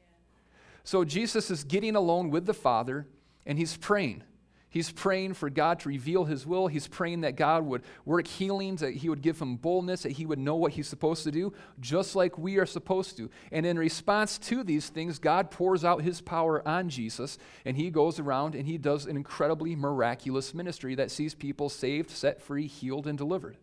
So 0.84 1.04
Jesus 1.04 1.50
is 1.50 1.64
getting 1.64 1.96
alone 1.96 2.30
with 2.30 2.46
the 2.46 2.54
Father, 2.54 3.06
and 3.46 3.58
He's 3.58 3.76
praying. 3.76 4.24
He's 4.72 4.90
praying 4.90 5.34
for 5.34 5.50
God 5.50 5.80
to 5.80 5.90
reveal 5.90 6.24
his 6.24 6.46
will. 6.46 6.66
He's 6.66 6.88
praying 6.88 7.20
that 7.20 7.36
God 7.36 7.62
would 7.66 7.82
work 8.06 8.26
healings, 8.26 8.80
that 8.80 8.94
he 8.94 9.10
would 9.10 9.20
give 9.20 9.38
him 9.38 9.56
boldness, 9.56 10.04
that 10.04 10.12
he 10.12 10.24
would 10.24 10.38
know 10.38 10.54
what 10.54 10.72
he's 10.72 10.88
supposed 10.88 11.24
to 11.24 11.30
do, 11.30 11.52
just 11.78 12.16
like 12.16 12.38
we 12.38 12.56
are 12.56 12.64
supposed 12.64 13.18
to. 13.18 13.28
And 13.50 13.66
in 13.66 13.78
response 13.78 14.38
to 14.38 14.64
these 14.64 14.88
things, 14.88 15.18
God 15.18 15.50
pours 15.50 15.84
out 15.84 16.00
his 16.00 16.22
power 16.22 16.66
on 16.66 16.88
Jesus, 16.88 17.36
and 17.66 17.76
he 17.76 17.90
goes 17.90 18.18
around 18.18 18.54
and 18.54 18.66
he 18.66 18.78
does 18.78 19.04
an 19.04 19.14
incredibly 19.14 19.76
miraculous 19.76 20.54
ministry 20.54 20.94
that 20.94 21.10
sees 21.10 21.34
people 21.34 21.68
saved, 21.68 22.08
set 22.08 22.40
free, 22.40 22.66
healed, 22.66 23.06
and 23.06 23.18
delivered. 23.18 23.58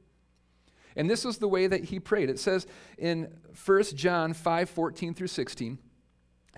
And 0.96 1.10
this 1.10 1.26
is 1.26 1.40
the 1.40 1.48
way 1.48 1.66
that 1.66 1.86
he 1.86 2.00
prayed. 2.00 2.30
It 2.30 2.38
says 2.38 2.68
in 3.00 3.34
1 3.66 3.84
John 3.96 4.34
5 4.34 4.70
14 4.70 5.16
through 5.16 5.26
16, 5.26 5.80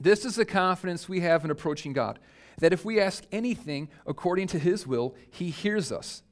this 0.03 0.25
is 0.25 0.35
the 0.35 0.45
confidence 0.45 1.07
we 1.07 1.19
have 1.21 1.45
in 1.45 1.51
approaching 1.51 1.93
God 1.93 2.19
that 2.59 2.73
if 2.73 2.85
we 2.85 2.99
ask 2.99 3.23
anything 3.31 3.89
according 4.05 4.47
to 4.47 4.59
his 4.59 4.85
will, 4.85 5.15
he 5.29 5.49
hears 5.49 5.91
us. 5.91 6.23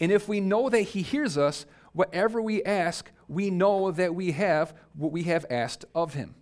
And 0.00 0.12
if 0.12 0.28
we 0.28 0.40
know 0.40 0.68
that 0.68 0.80
he 0.80 1.02
hears 1.02 1.38
us, 1.38 1.66
whatever 1.92 2.42
we 2.42 2.62
ask, 2.64 3.10
we 3.28 3.50
know 3.50 3.90
that 3.90 4.14
we 4.14 4.32
have 4.32 4.74
what 4.94 5.12
we 5.12 5.24
have 5.24 5.46
asked 5.50 5.84
of 5.94 6.14
him. 6.14 6.34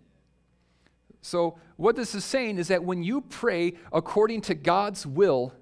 So, 1.21 1.59
what 1.76 1.97
this 1.97 2.14
is 2.14 2.25
saying 2.25 2.59
is 2.59 2.68
that 2.68 2.85
when 2.85 3.02
you 3.02 3.21
pray 3.21 3.75
according 3.92 4.42
to 4.42 4.54
God's 4.54 5.06
will, 5.06 5.52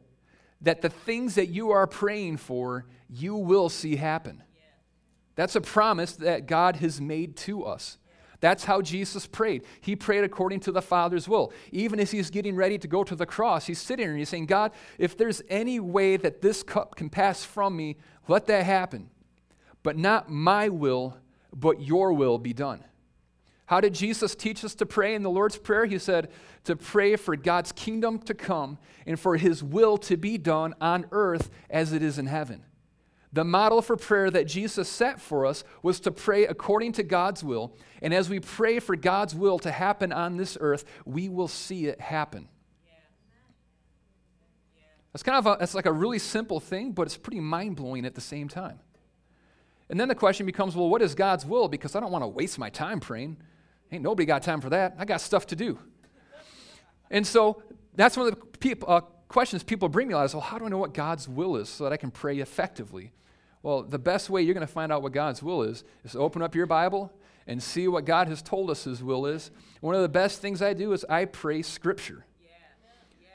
that 0.61 0.83
the 0.83 0.88
things 0.88 1.35
that 1.37 1.47
you 1.47 1.71
are 1.71 1.87
praying 1.87 2.37
for, 2.37 2.87
you 3.09 3.35
will 3.35 3.68
see 3.68 3.97
happen. 3.97 4.42
That's 5.37 5.56
a 5.56 5.61
promise 5.61 6.16
that 6.16 6.47
God 6.47 6.76
has 6.76 7.00
made 7.00 7.37
to 7.38 7.64
us. 7.64 7.99
That's 8.45 8.65
how 8.65 8.83
Jesus 8.83 9.27
prayed. 9.27 9.65
He 9.81 9.97
prayed 9.97 10.23
according 10.23 10.61
to 10.61 10.71
the 10.71 10.83
Father's 10.83 11.27
will. 11.27 11.51
Even 11.73 11.99
as 11.99 12.11
he's 12.11 12.29
getting 12.29 12.55
ready 12.55 12.77
to 12.77 12.87
go 12.87 13.03
to 13.03 13.17
the 13.17 13.25
cross, 13.25 13.65
he's 13.65 13.81
sitting 13.81 14.05
there 14.05 14.11
and 14.11 14.19
he's 14.19 14.29
saying, 14.29 14.45
God, 14.45 14.73
if 14.99 15.17
there's 15.17 15.41
any 15.49 15.81
way 15.81 16.19
that 16.19 16.43
this 16.43 16.63
cup 16.63 16.95
can 16.95 17.09
pass 17.09 17.43
from 17.43 17.75
me, 17.75 17.97
let 18.29 18.47
that 18.49 18.67
happen. 18.67 19.09
But 19.83 19.97
not 19.97 20.29
my 20.29 20.69
will, 20.69 21.17
but 21.57 21.81
your 21.81 22.13
will 22.13 22.37
be 22.37 22.53
done. 22.53 22.85
How 23.65 23.81
did 23.81 23.95
Jesus 23.95 24.35
teach 24.35 24.63
us 24.63 24.75
to 24.75 24.85
pray 24.85 25.15
in 25.15 25.23
the 25.23 25.31
Lord's 25.31 25.57
Prayer? 25.57 25.87
He 25.87 25.99
said 25.99 26.31
to 26.65 26.77
pray 26.77 27.17
for 27.17 27.37
God's 27.37 27.73
kingdom 27.73 28.19
to 28.19 28.35
come 28.35 28.77
and 29.07 29.19
for 29.19 29.39
his 29.39 29.65
will 29.65 29.97
to 29.97 30.19
be 30.19 30.37
done 30.37 30.75
on 30.83 31.07
earth 31.13 31.49
as 31.71 31.95
it 31.95 32.03
is 32.03 32.19
in 32.19 32.27
heaven. 32.27 32.63
The 33.35 33.45
model 33.45 33.83
for 33.83 33.97
prayer 33.97 34.31
that 34.31 34.47
Jesus 34.47 34.88
set 34.88 35.21
for 35.21 35.45
us 35.45 35.64
was 35.83 35.99
to 36.00 36.12
pray 36.12 36.47
according 36.47 36.93
to 36.93 37.03
God's 37.03 37.43
will. 37.43 37.76
And 38.00 38.14
as 38.14 38.31
we 38.31 38.38
pray 38.38 38.79
for 38.79 38.95
God's 38.95 39.35
will 39.35 39.59
to 39.59 39.73
happen 39.73 40.12
on 40.12 40.37
this 40.37 40.57
earth, 40.61 40.85
we 41.05 41.29
will 41.29 41.49
see 41.49 41.87
it 41.87 42.00
happen. 42.00 42.49
That's 45.12 45.25
kind 45.25 45.37
of 45.37 45.47
a, 45.47 45.62
it's 45.62 45.75
like 45.75 45.87
a 45.87 45.93
really 45.93 46.21
simple 46.21 46.61
thing, 46.61 46.93
but 46.93 47.03
it's 47.03 47.17
pretty 47.17 47.41
mind 47.41 47.75
blowing 47.75 48.07
at 48.07 48.14
the 48.14 48.21
same 48.21 48.47
time. 48.47 48.79
And 49.91 49.99
then 49.99 50.07
the 50.07 50.14
question 50.14 50.47
becomes, 50.47 50.76
well, 50.76 50.88
what 50.88 51.03
is 51.03 51.17
God's 51.17 51.45
will? 51.45 51.67
Because 51.67 51.97
I 51.97 52.00
don't 52.00 52.12
want 52.12 52.23
to 52.23 52.29
waste 52.29 52.57
my 52.57 52.71
time 52.71 53.00
praying. 53.00 53.37
Ain't 53.91 54.05
nobody 54.05 54.26
got 54.26 54.45
time 54.45 54.61
for 54.61 54.71
that. 54.71 54.95
I 54.97 55.05
got 55.05 55.21
stuff 55.21 55.45
to 55.49 55.57
do. 55.57 55.81
And 57.11 57.26
so 57.26 57.64
that's 57.97 58.17
one 58.17 58.29
of 58.29 58.38
the 58.38 58.47
people, 58.59 58.88
uh, 58.88 59.00
questions 59.26 59.64
people 59.64 59.88
bring 59.88 60.07
me 60.07 60.14
lot 60.14 60.25
is, 60.25 60.35
well, 60.35 60.41
how 60.41 60.57
do 60.59 60.67
I 60.67 60.69
know 60.69 60.79
what 60.79 60.95
God's 60.95 61.29
will 61.29 61.57
is 61.57 61.69
so 61.69 61.83
that 61.83 61.93
I 61.93 61.97
can 61.97 62.12
pray 62.12 62.38
effectively? 62.38 63.11
Well, 63.64 63.83
the 63.83 63.99
best 63.99 64.28
way 64.28 64.42
you're 64.42 64.52
going 64.52 64.66
to 64.66 64.73
find 64.73 64.92
out 64.92 65.02
what 65.02 65.12
God's 65.12 65.42
will 65.42 65.62
is 65.62 65.85
is 66.04 66.12
to 66.12 66.18
open 66.18 66.42
up 66.42 66.54
your 66.54 66.66
Bible 66.66 67.11
and 67.47 67.62
see 67.62 67.88
what 67.88 68.04
God 68.04 68.28
has 68.28 68.42
told 68.42 68.68
us 68.68 68.85
His 68.85 69.02
will 69.02 69.25
is. 69.25 69.50
One 69.80 69.94
of 69.94 70.02
the 70.02 70.09
best 70.09 70.42
things 70.42 70.61
I 70.61 70.75
do 70.75 70.92
is 70.92 71.02
I 71.09 71.25
pray 71.25 71.62
Scripture. 71.62 72.26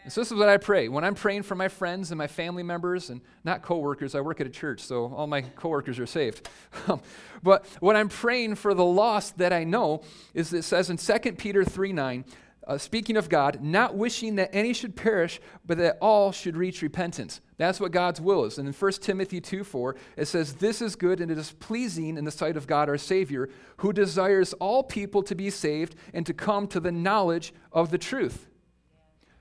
And 0.03 0.13
so 0.13 0.21
this 0.21 0.31
is 0.31 0.37
what 0.37 0.47
I 0.47 0.57
pray. 0.57 0.87
When 0.87 1.03
I'm 1.03 1.15
praying 1.15 1.43
for 1.43 1.55
my 1.55 1.67
friends 1.67 2.11
and 2.11 2.17
my 2.19 2.27
family 2.27 2.61
members, 2.61 3.09
and 3.09 3.21
not 3.43 3.63
coworkers, 3.63 4.13
I 4.13 4.21
work 4.21 4.39
at 4.39 4.45
a 4.45 4.51
church, 4.51 4.81
so 4.81 5.11
all 5.15 5.25
my 5.25 5.41
coworkers 5.41 5.97
are 5.97 6.05
saved. 6.05 6.47
but 7.43 7.65
when 7.79 7.95
I'm 7.95 8.07
praying 8.07 8.55
for 8.55 8.75
the 8.75 8.85
lost 8.85 9.39
that 9.39 9.51
I 9.51 9.63
know, 9.63 10.03
is 10.35 10.53
it 10.53 10.63
says 10.63 10.91
in 10.91 10.97
2 10.97 11.31
Peter 11.33 11.65
3 11.65 11.91
9, 11.91 12.25
uh, 12.67 12.77
speaking 12.77 13.17
of 13.17 13.29
God, 13.29 13.63
not 13.63 13.95
wishing 13.95 14.35
that 14.35 14.51
any 14.53 14.73
should 14.73 14.95
perish, 14.95 15.41
but 15.65 15.79
that 15.79 15.97
all 15.99 16.31
should 16.31 16.55
reach 16.55 16.83
repentance. 16.83 17.41
That's 17.59 17.81
what 17.81 17.91
God's 17.91 18.21
will 18.21 18.45
is. 18.45 18.57
And 18.57 18.69
in 18.69 18.73
1 18.73 18.91
Timothy 18.93 19.41
2 19.41 19.65
4, 19.65 19.95
it 20.15 20.27
says, 20.29 20.53
This 20.55 20.81
is 20.81 20.95
good 20.95 21.19
and 21.19 21.29
it 21.29 21.37
is 21.37 21.51
pleasing 21.51 22.17
in 22.17 22.23
the 22.23 22.31
sight 22.31 22.55
of 22.55 22.67
God 22.67 22.87
our 22.87 22.97
Savior, 22.97 23.49
who 23.77 23.91
desires 23.91 24.53
all 24.53 24.81
people 24.81 25.21
to 25.23 25.35
be 25.35 25.49
saved 25.49 25.95
and 26.13 26.25
to 26.25 26.33
come 26.33 26.67
to 26.67 26.79
the 26.79 26.91
knowledge 26.91 27.53
of 27.73 27.91
the 27.91 27.97
truth. 27.97 28.47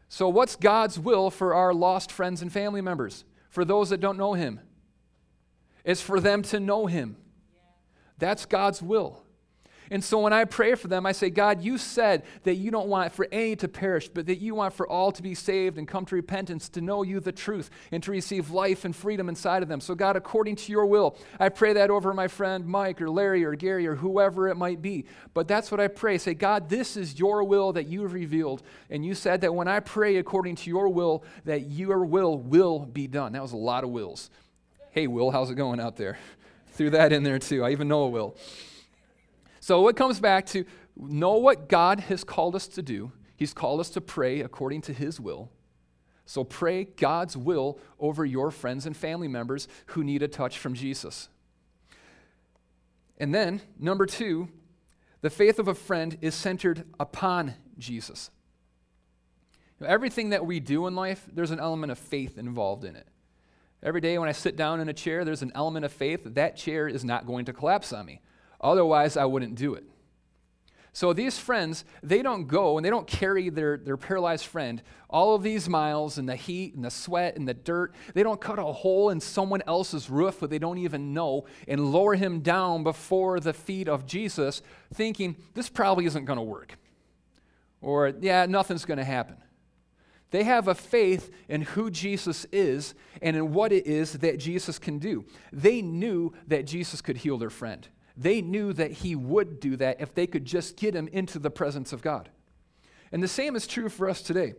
So, 0.08 0.28
what's 0.28 0.56
God's 0.56 0.98
will 0.98 1.30
for 1.30 1.54
our 1.54 1.72
lost 1.72 2.10
friends 2.10 2.42
and 2.42 2.52
family 2.52 2.80
members? 2.80 3.24
For 3.50 3.64
those 3.64 3.90
that 3.90 4.00
don't 4.00 4.18
know 4.18 4.32
Him? 4.32 4.60
It's 5.84 6.02
for 6.02 6.18
them 6.18 6.42
to 6.42 6.58
know 6.58 6.86
Him. 6.86 7.16
That's 8.18 8.46
God's 8.46 8.82
will. 8.82 9.22
And 9.90 10.02
so 10.02 10.20
when 10.20 10.32
I 10.32 10.44
pray 10.44 10.74
for 10.74 10.88
them, 10.88 11.06
I 11.06 11.12
say, 11.12 11.30
God, 11.30 11.62
you 11.62 11.78
said 11.78 12.24
that 12.44 12.54
you 12.54 12.70
don't 12.70 12.88
want 12.88 13.12
for 13.12 13.26
any 13.32 13.56
to 13.56 13.68
perish, 13.68 14.08
but 14.08 14.26
that 14.26 14.38
you 14.38 14.54
want 14.54 14.74
for 14.74 14.88
all 14.88 15.12
to 15.12 15.22
be 15.22 15.34
saved 15.34 15.78
and 15.78 15.86
come 15.86 16.04
to 16.06 16.14
repentance, 16.14 16.68
to 16.70 16.80
know 16.80 17.02
you 17.02 17.20
the 17.20 17.32
truth, 17.32 17.70
and 17.92 18.02
to 18.02 18.10
receive 18.10 18.50
life 18.50 18.84
and 18.84 18.94
freedom 18.94 19.28
inside 19.28 19.62
of 19.62 19.68
them. 19.68 19.80
So, 19.80 19.94
God, 19.94 20.16
according 20.16 20.56
to 20.56 20.72
your 20.72 20.86
will, 20.86 21.16
I 21.40 21.48
pray 21.48 21.72
that 21.74 21.90
over 21.90 22.12
my 22.12 22.28
friend 22.28 22.66
Mike 22.66 23.00
or 23.00 23.10
Larry 23.10 23.44
or 23.44 23.54
Gary 23.54 23.86
or 23.86 23.94
whoever 23.94 24.48
it 24.48 24.56
might 24.56 24.82
be. 24.82 25.06
But 25.34 25.48
that's 25.48 25.70
what 25.70 25.80
I 25.80 25.88
pray. 25.88 26.18
Say, 26.18 26.34
God, 26.34 26.68
this 26.68 26.96
is 26.96 27.18
your 27.18 27.44
will 27.44 27.72
that 27.72 27.86
you 27.86 28.02
have 28.02 28.12
revealed. 28.12 28.62
And 28.90 29.04
you 29.04 29.14
said 29.14 29.40
that 29.42 29.54
when 29.54 29.68
I 29.68 29.80
pray 29.80 30.16
according 30.16 30.56
to 30.56 30.70
your 30.70 30.88
will, 30.88 31.24
that 31.44 31.70
your 31.70 32.04
will 32.04 32.38
will 32.38 32.80
be 32.80 33.06
done. 33.06 33.32
That 33.32 33.42
was 33.42 33.52
a 33.52 33.56
lot 33.56 33.84
of 33.84 33.90
wills. 33.90 34.30
Hey, 34.90 35.06
Will, 35.06 35.30
how's 35.30 35.50
it 35.50 35.54
going 35.54 35.80
out 35.80 35.96
there? 35.96 36.18
Threw 36.72 36.90
that 36.90 37.12
in 37.12 37.22
there 37.22 37.38
too. 37.38 37.64
I 37.64 37.70
even 37.70 37.88
know 37.88 38.02
a 38.02 38.08
will. 38.08 38.36
So 39.60 39.88
it 39.88 39.96
comes 39.96 40.20
back 40.20 40.46
to 40.46 40.64
know 40.96 41.36
what 41.36 41.68
God 41.68 42.00
has 42.00 42.24
called 42.24 42.54
us 42.54 42.68
to 42.68 42.82
do. 42.82 43.12
He's 43.36 43.54
called 43.54 43.80
us 43.80 43.90
to 43.90 44.00
pray 44.00 44.40
according 44.40 44.82
to 44.82 44.92
His 44.92 45.20
will. 45.20 45.50
So 46.26 46.44
pray 46.44 46.84
God's 46.84 47.36
will 47.36 47.78
over 47.98 48.24
your 48.24 48.50
friends 48.50 48.84
and 48.84 48.96
family 48.96 49.28
members 49.28 49.66
who 49.86 50.04
need 50.04 50.22
a 50.22 50.28
touch 50.28 50.58
from 50.58 50.74
Jesus. 50.74 51.28
And 53.16 53.34
then, 53.34 53.62
number 53.78 54.06
two, 54.06 54.48
the 55.20 55.30
faith 55.30 55.58
of 55.58 55.68
a 55.68 55.74
friend 55.74 56.18
is 56.20 56.34
centered 56.34 56.84
upon 57.00 57.54
Jesus. 57.78 58.30
Everything 59.84 60.30
that 60.30 60.44
we 60.44 60.60
do 60.60 60.86
in 60.86 60.94
life, 60.94 61.24
there's 61.32 61.50
an 61.50 61.60
element 61.60 61.92
of 61.92 61.98
faith 61.98 62.36
involved 62.36 62.84
in 62.84 62.96
it. 62.96 63.06
Every 63.82 64.00
day 64.00 64.18
when 64.18 64.28
I 64.28 64.32
sit 64.32 64.56
down 64.56 64.80
in 64.80 64.88
a 64.88 64.92
chair, 64.92 65.24
there's 65.24 65.42
an 65.42 65.52
element 65.54 65.84
of 65.84 65.92
faith 65.92 66.24
that 66.24 66.34
that 66.34 66.56
chair 66.56 66.88
is 66.88 67.04
not 67.04 67.26
going 67.26 67.44
to 67.44 67.52
collapse 67.52 67.92
on 67.92 68.06
me. 68.06 68.20
Otherwise, 68.60 69.16
I 69.16 69.24
wouldn't 69.24 69.54
do 69.54 69.74
it. 69.74 69.84
So 70.92 71.12
these 71.12 71.38
friends, 71.38 71.84
they 72.02 72.22
don't 72.22 72.48
go 72.48 72.76
and 72.76 72.84
they 72.84 72.90
don't 72.90 73.06
carry 73.06 73.50
their, 73.50 73.76
their 73.76 73.96
paralyzed 73.96 74.46
friend 74.46 74.82
all 75.08 75.34
of 75.34 75.42
these 75.42 75.68
miles 75.68 76.18
in 76.18 76.26
the 76.26 76.34
heat 76.34 76.74
and 76.74 76.84
the 76.84 76.90
sweat 76.90 77.36
and 77.36 77.46
the 77.46 77.54
dirt. 77.54 77.94
They 78.14 78.22
don't 78.22 78.40
cut 78.40 78.58
a 78.58 78.64
hole 78.64 79.10
in 79.10 79.20
someone 79.20 79.62
else's 79.66 80.10
roof 80.10 80.40
that 80.40 80.50
they 80.50 80.58
don't 80.58 80.78
even 80.78 81.14
know 81.14 81.46
and 81.68 81.92
lower 81.92 82.14
him 82.14 82.40
down 82.40 82.82
before 82.82 83.38
the 83.38 83.52
feet 83.52 83.88
of 83.88 84.06
Jesus, 84.06 84.60
thinking, 84.92 85.36
this 85.54 85.68
probably 85.68 86.04
isn't 86.06 86.24
going 86.24 86.38
to 86.38 86.42
work. 86.42 86.76
Or, 87.80 88.12
yeah, 88.20 88.46
nothing's 88.46 88.84
going 88.84 88.98
to 88.98 89.04
happen. 89.04 89.36
They 90.30 90.42
have 90.42 90.68
a 90.68 90.74
faith 90.74 91.30
in 91.48 91.62
who 91.62 91.90
Jesus 91.90 92.44
is 92.52 92.94
and 93.22 93.36
in 93.36 93.52
what 93.52 93.72
it 93.72 93.86
is 93.86 94.14
that 94.14 94.38
Jesus 94.38 94.78
can 94.78 94.98
do. 94.98 95.24
They 95.52 95.80
knew 95.80 96.34
that 96.48 96.66
Jesus 96.66 97.00
could 97.00 97.18
heal 97.18 97.38
their 97.38 97.50
friend. 97.50 97.86
They 98.18 98.42
knew 98.42 98.72
that 98.72 98.90
he 98.90 99.14
would 99.14 99.60
do 99.60 99.76
that 99.76 100.00
if 100.00 100.12
they 100.12 100.26
could 100.26 100.44
just 100.44 100.76
get 100.76 100.94
him 100.94 101.08
into 101.08 101.38
the 101.38 101.50
presence 101.50 101.92
of 101.92 102.02
God. 102.02 102.28
And 103.12 103.22
the 103.22 103.28
same 103.28 103.54
is 103.54 103.66
true 103.66 103.88
for 103.88 104.10
us 104.10 104.22
today. 104.22 104.54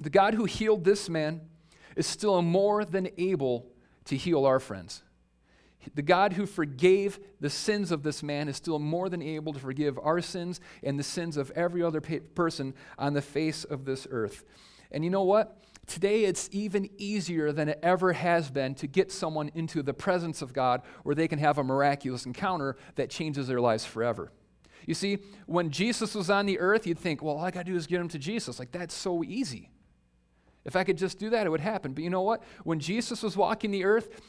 The 0.00 0.10
God 0.10 0.34
who 0.34 0.44
healed 0.44 0.84
this 0.84 1.08
man 1.08 1.40
is 1.96 2.06
still 2.06 2.40
more 2.40 2.84
than 2.84 3.08
able 3.18 3.66
to 4.04 4.16
heal 4.16 4.46
our 4.46 4.60
friends. 4.60 5.02
The 5.94 6.02
God 6.02 6.34
who 6.34 6.46
forgave 6.46 7.18
the 7.40 7.50
sins 7.50 7.90
of 7.90 8.04
this 8.04 8.22
man 8.22 8.48
is 8.48 8.56
still 8.56 8.78
more 8.78 9.08
than 9.08 9.22
able 9.22 9.52
to 9.52 9.58
forgive 9.58 9.98
our 9.98 10.20
sins 10.20 10.60
and 10.84 10.98
the 10.98 11.04
sins 11.04 11.36
of 11.36 11.50
every 11.52 11.82
other 11.82 12.00
person 12.00 12.74
on 12.96 13.14
the 13.14 13.22
face 13.22 13.64
of 13.64 13.86
this 13.86 14.06
earth. 14.10 14.44
And 14.92 15.02
you 15.02 15.10
know 15.10 15.24
what? 15.24 15.64
Today, 15.88 16.24
it's 16.24 16.50
even 16.52 16.90
easier 16.98 17.50
than 17.50 17.70
it 17.70 17.80
ever 17.82 18.12
has 18.12 18.50
been 18.50 18.74
to 18.76 18.86
get 18.86 19.10
someone 19.10 19.50
into 19.54 19.82
the 19.82 19.94
presence 19.94 20.42
of 20.42 20.52
God 20.52 20.82
where 21.02 21.14
they 21.14 21.26
can 21.26 21.38
have 21.38 21.56
a 21.56 21.64
miraculous 21.64 22.26
encounter 22.26 22.76
that 22.96 23.08
changes 23.08 23.48
their 23.48 23.60
lives 23.60 23.86
forever. 23.86 24.30
You 24.86 24.92
see, 24.92 25.18
when 25.46 25.70
Jesus 25.70 26.14
was 26.14 26.28
on 26.28 26.44
the 26.44 26.58
earth, 26.58 26.86
you'd 26.86 26.98
think, 26.98 27.22
well, 27.22 27.38
all 27.38 27.44
I 27.44 27.50
got 27.50 27.64
to 27.64 27.72
do 27.72 27.76
is 27.76 27.86
get 27.86 28.02
him 28.02 28.08
to 28.08 28.18
Jesus. 28.18 28.58
Like, 28.58 28.70
that's 28.70 28.94
so 28.94 29.24
easy. 29.24 29.70
If 30.66 30.76
I 30.76 30.84
could 30.84 30.98
just 30.98 31.18
do 31.18 31.30
that, 31.30 31.46
it 31.46 31.50
would 31.50 31.60
happen. 31.60 31.94
But 31.94 32.04
you 32.04 32.10
know 32.10 32.22
what? 32.22 32.42
When 32.64 32.80
Jesus 32.80 33.22
was 33.22 33.34
walking 33.34 33.70
the 33.70 33.84
earth, 33.84 34.20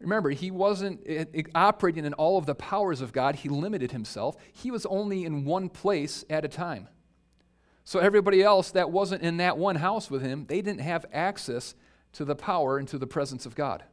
remember, 0.00 0.28
he 0.30 0.50
wasn't 0.50 1.00
eh, 1.06 1.24
eh, 1.32 1.42
operating 1.54 2.04
in 2.04 2.12
all 2.12 2.36
of 2.36 2.44
the 2.44 2.54
powers 2.54 3.00
of 3.00 3.14
God, 3.14 3.36
he 3.36 3.48
limited 3.48 3.92
himself. 3.92 4.36
He 4.52 4.70
was 4.70 4.84
only 4.84 5.24
in 5.24 5.46
one 5.46 5.70
place 5.70 6.26
at 6.28 6.44
a 6.44 6.48
time. 6.48 6.88
So 7.86 8.00
everybody 8.00 8.42
else 8.42 8.72
that 8.72 8.90
wasn't 8.90 9.22
in 9.22 9.36
that 9.36 9.58
one 9.58 9.76
house 9.76 10.10
with 10.10 10.20
him, 10.20 10.44
they 10.48 10.60
didn't 10.60 10.80
have 10.80 11.06
access 11.12 11.76
to 12.14 12.24
the 12.24 12.34
power 12.34 12.78
and 12.78 12.88
to 12.88 12.98
the 12.98 13.06
presence 13.06 13.46
of 13.46 13.54
God. 13.54 13.84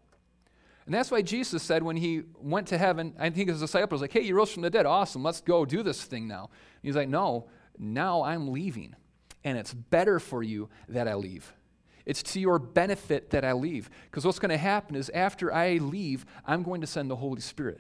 And 0.87 0.95
that's 0.95 1.11
why 1.11 1.21
Jesus 1.21 1.61
said 1.61 1.83
when 1.83 1.97
he 1.97 2.23
went 2.39 2.67
to 2.69 2.79
heaven, 2.79 3.13
I 3.19 3.29
think 3.29 3.49
his 3.49 3.59
disciples 3.59 4.01
like, 4.01 4.11
hey, 4.11 4.21
you 4.21 4.33
rose 4.33 4.51
from 4.51 4.63
the 4.63 4.71
dead. 4.71 4.87
Awesome. 4.87 5.21
Let's 5.21 5.41
go 5.41 5.63
do 5.63 5.83
this 5.83 6.03
thing 6.03 6.27
now. 6.27 6.49
And 6.49 6.81
he's 6.81 6.95
like, 6.95 7.07
no, 7.07 7.45
now 7.77 8.23
I'm 8.23 8.51
leaving. 8.51 8.95
And 9.43 9.59
it's 9.59 9.75
better 9.75 10.19
for 10.19 10.41
you 10.41 10.69
that 10.89 11.07
I 11.07 11.13
leave. 11.13 11.53
It's 12.03 12.23
to 12.23 12.39
your 12.39 12.57
benefit 12.57 13.29
that 13.29 13.45
I 13.45 13.53
leave. 13.53 13.91
Because 14.05 14.25
what's 14.25 14.39
going 14.39 14.49
to 14.49 14.57
happen 14.57 14.95
is 14.95 15.11
after 15.11 15.53
I 15.53 15.73
leave, 15.77 16.25
I'm 16.47 16.63
going 16.63 16.81
to 16.81 16.87
send 16.87 17.11
the 17.11 17.17
Holy 17.17 17.41
Spirit. 17.41 17.79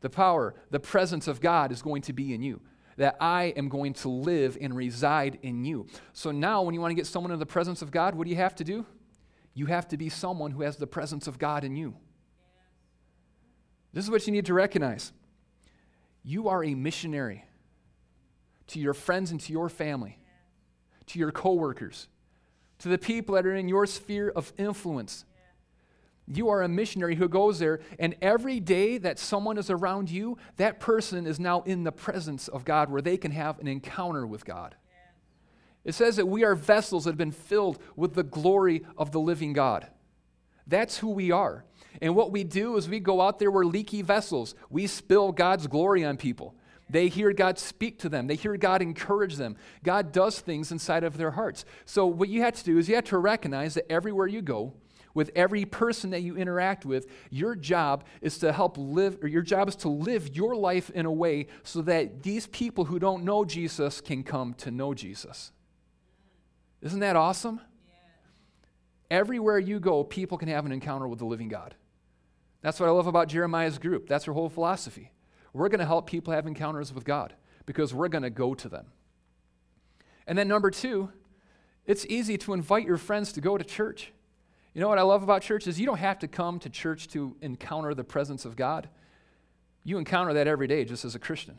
The 0.00 0.10
power, 0.10 0.56
the 0.72 0.80
presence 0.80 1.28
of 1.28 1.40
God 1.40 1.70
is 1.70 1.80
going 1.80 2.02
to 2.02 2.12
be 2.12 2.34
in 2.34 2.42
you 2.42 2.60
that 2.96 3.16
I 3.20 3.54
am 3.56 3.68
going 3.68 3.94
to 3.94 4.08
live 4.08 4.56
and 4.60 4.76
reside 4.76 5.38
in 5.42 5.64
you. 5.64 5.86
So 6.12 6.30
now, 6.30 6.62
when 6.62 6.74
you 6.74 6.80
want 6.80 6.90
to 6.90 6.96
get 6.96 7.06
someone 7.06 7.32
in 7.32 7.38
the 7.38 7.46
presence 7.46 7.82
of 7.82 7.90
God, 7.90 8.14
what 8.14 8.24
do 8.24 8.30
you 8.30 8.36
have 8.36 8.54
to 8.56 8.64
do? 8.64 8.86
You 9.54 9.66
have 9.66 9.88
to 9.88 9.96
be 9.96 10.08
someone 10.08 10.50
who 10.50 10.62
has 10.62 10.76
the 10.76 10.86
presence 10.86 11.26
of 11.26 11.38
God 11.38 11.64
in 11.64 11.76
you. 11.76 11.94
This 13.92 14.04
is 14.04 14.10
what 14.10 14.26
you 14.26 14.32
need 14.32 14.46
to 14.46 14.54
recognize. 14.54 15.12
You 16.22 16.48
are 16.48 16.64
a 16.64 16.74
missionary 16.74 17.44
to 18.68 18.78
your 18.78 18.94
friends 18.94 19.30
and 19.30 19.40
to 19.40 19.52
your 19.52 19.68
family, 19.68 20.18
to 21.06 21.18
your 21.18 21.32
coworkers, 21.32 22.08
to 22.78 22.88
the 22.88 22.98
people 22.98 23.34
that 23.34 23.46
are 23.46 23.54
in 23.54 23.68
your 23.68 23.86
sphere 23.86 24.32
of 24.34 24.52
influence. 24.56 25.24
You 26.28 26.48
are 26.48 26.62
a 26.62 26.68
missionary 26.68 27.16
who 27.16 27.28
goes 27.28 27.58
there, 27.58 27.80
and 27.98 28.14
every 28.22 28.60
day 28.60 28.98
that 28.98 29.18
someone 29.18 29.58
is 29.58 29.70
around 29.70 30.10
you, 30.10 30.38
that 30.56 30.78
person 30.78 31.26
is 31.26 31.40
now 31.40 31.62
in 31.62 31.84
the 31.84 31.92
presence 31.92 32.48
of 32.48 32.64
God 32.64 32.90
where 32.90 33.02
they 33.02 33.16
can 33.16 33.32
have 33.32 33.58
an 33.58 33.66
encounter 33.66 34.26
with 34.26 34.44
God. 34.44 34.76
It 35.84 35.94
says 35.94 36.16
that 36.16 36.26
we 36.26 36.44
are 36.44 36.54
vessels 36.54 37.04
that 37.04 37.10
have 37.10 37.18
been 37.18 37.32
filled 37.32 37.80
with 37.96 38.14
the 38.14 38.22
glory 38.22 38.84
of 38.96 39.10
the 39.10 39.18
living 39.18 39.52
God. 39.52 39.88
That's 40.66 40.98
who 40.98 41.10
we 41.10 41.32
are. 41.32 41.64
And 42.00 42.14
what 42.14 42.30
we 42.30 42.44
do 42.44 42.76
is 42.76 42.88
we 42.88 43.00
go 43.00 43.20
out 43.20 43.38
there, 43.38 43.50
we're 43.50 43.64
leaky 43.64 44.02
vessels. 44.02 44.54
We 44.70 44.86
spill 44.86 45.32
God's 45.32 45.66
glory 45.66 46.04
on 46.04 46.16
people. 46.16 46.54
They 46.88 47.08
hear 47.08 47.32
God 47.32 47.58
speak 47.58 47.98
to 48.00 48.08
them. 48.08 48.26
They 48.26 48.34
hear 48.34 48.56
God 48.56 48.82
encourage 48.82 49.36
them. 49.36 49.56
God 49.82 50.12
does 50.12 50.40
things 50.40 50.70
inside 50.70 51.04
of 51.04 51.16
their 51.16 51.32
hearts. 51.32 51.64
So, 51.84 52.06
what 52.06 52.28
you 52.28 52.42
have 52.42 52.54
to 52.54 52.64
do 52.64 52.78
is 52.78 52.88
you 52.88 52.94
have 52.96 53.04
to 53.04 53.18
recognize 53.18 53.74
that 53.74 53.90
everywhere 53.90 54.26
you 54.26 54.42
go, 54.42 54.74
with 55.14 55.30
every 55.34 55.64
person 55.64 56.10
that 56.10 56.22
you 56.22 56.36
interact 56.36 56.84
with, 56.84 57.06
your 57.30 57.54
job 57.54 58.04
is 58.20 58.38
to 58.38 58.52
help 58.52 58.76
live, 58.78 59.18
or 59.22 59.28
your 59.28 59.42
job 59.42 59.68
is 59.68 59.76
to 59.76 59.88
live 59.88 60.34
your 60.34 60.54
life 60.56 60.90
in 60.90 61.06
a 61.06 61.12
way 61.12 61.46
so 61.62 61.82
that 61.82 62.22
these 62.22 62.46
people 62.46 62.84
who 62.84 62.98
don't 62.98 63.24
know 63.24 63.44
Jesus 63.44 64.00
can 64.00 64.22
come 64.22 64.54
to 64.54 64.70
know 64.70 64.94
Jesus. 64.94 65.52
Isn't 66.80 67.00
that 67.00 67.16
awesome? 67.16 67.60
Yeah. 67.86 67.94
Everywhere 69.18 69.58
you 69.58 69.78
go, 69.80 70.02
people 70.02 70.38
can 70.38 70.48
have 70.48 70.66
an 70.66 70.72
encounter 70.72 71.06
with 71.06 71.18
the 71.18 71.26
living 71.26 71.48
God. 71.48 71.74
That's 72.62 72.80
what 72.80 72.88
I 72.88 72.92
love 72.92 73.06
about 73.06 73.28
Jeremiah's 73.28 73.78
group. 73.78 74.08
That's 74.08 74.24
her 74.24 74.32
whole 74.32 74.48
philosophy. 74.48 75.12
We're 75.52 75.68
going 75.68 75.80
to 75.80 75.86
help 75.86 76.06
people 76.06 76.32
have 76.32 76.46
encounters 76.46 76.92
with 76.92 77.04
God 77.04 77.34
because 77.66 77.92
we're 77.92 78.08
going 78.08 78.22
to 78.22 78.30
go 78.30 78.54
to 78.54 78.68
them. 78.68 78.86
And 80.26 80.38
then, 80.38 80.48
number 80.48 80.70
two, 80.70 81.10
it's 81.84 82.06
easy 82.06 82.38
to 82.38 82.52
invite 82.52 82.86
your 82.86 82.96
friends 82.96 83.32
to 83.32 83.40
go 83.40 83.58
to 83.58 83.64
church. 83.64 84.12
You 84.74 84.80
know 84.80 84.88
what 84.88 84.98
I 84.98 85.02
love 85.02 85.22
about 85.22 85.42
church 85.42 85.66
is 85.66 85.78
you 85.78 85.86
don't 85.86 85.98
have 85.98 86.18
to 86.20 86.28
come 86.28 86.58
to 86.60 86.70
church 86.70 87.08
to 87.08 87.36
encounter 87.42 87.94
the 87.94 88.04
presence 88.04 88.44
of 88.44 88.56
God. 88.56 88.88
You 89.84 89.98
encounter 89.98 90.32
that 90.34 90.46
every 90.46 90.66
day 90.66 90.84
just 90.84 91.04
as 91.04 91.14
a 91.14 91.18
Christian. 91.18 91.58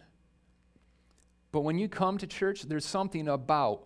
But 1.51 1.61
when 1.61 1.77
you 1.77 1.87
come 1.87 2.17
to 2.17 2.25
church, 2.25 2.63
there's 2.63 2.85
something 2.85 3.27
about 3.27 3.85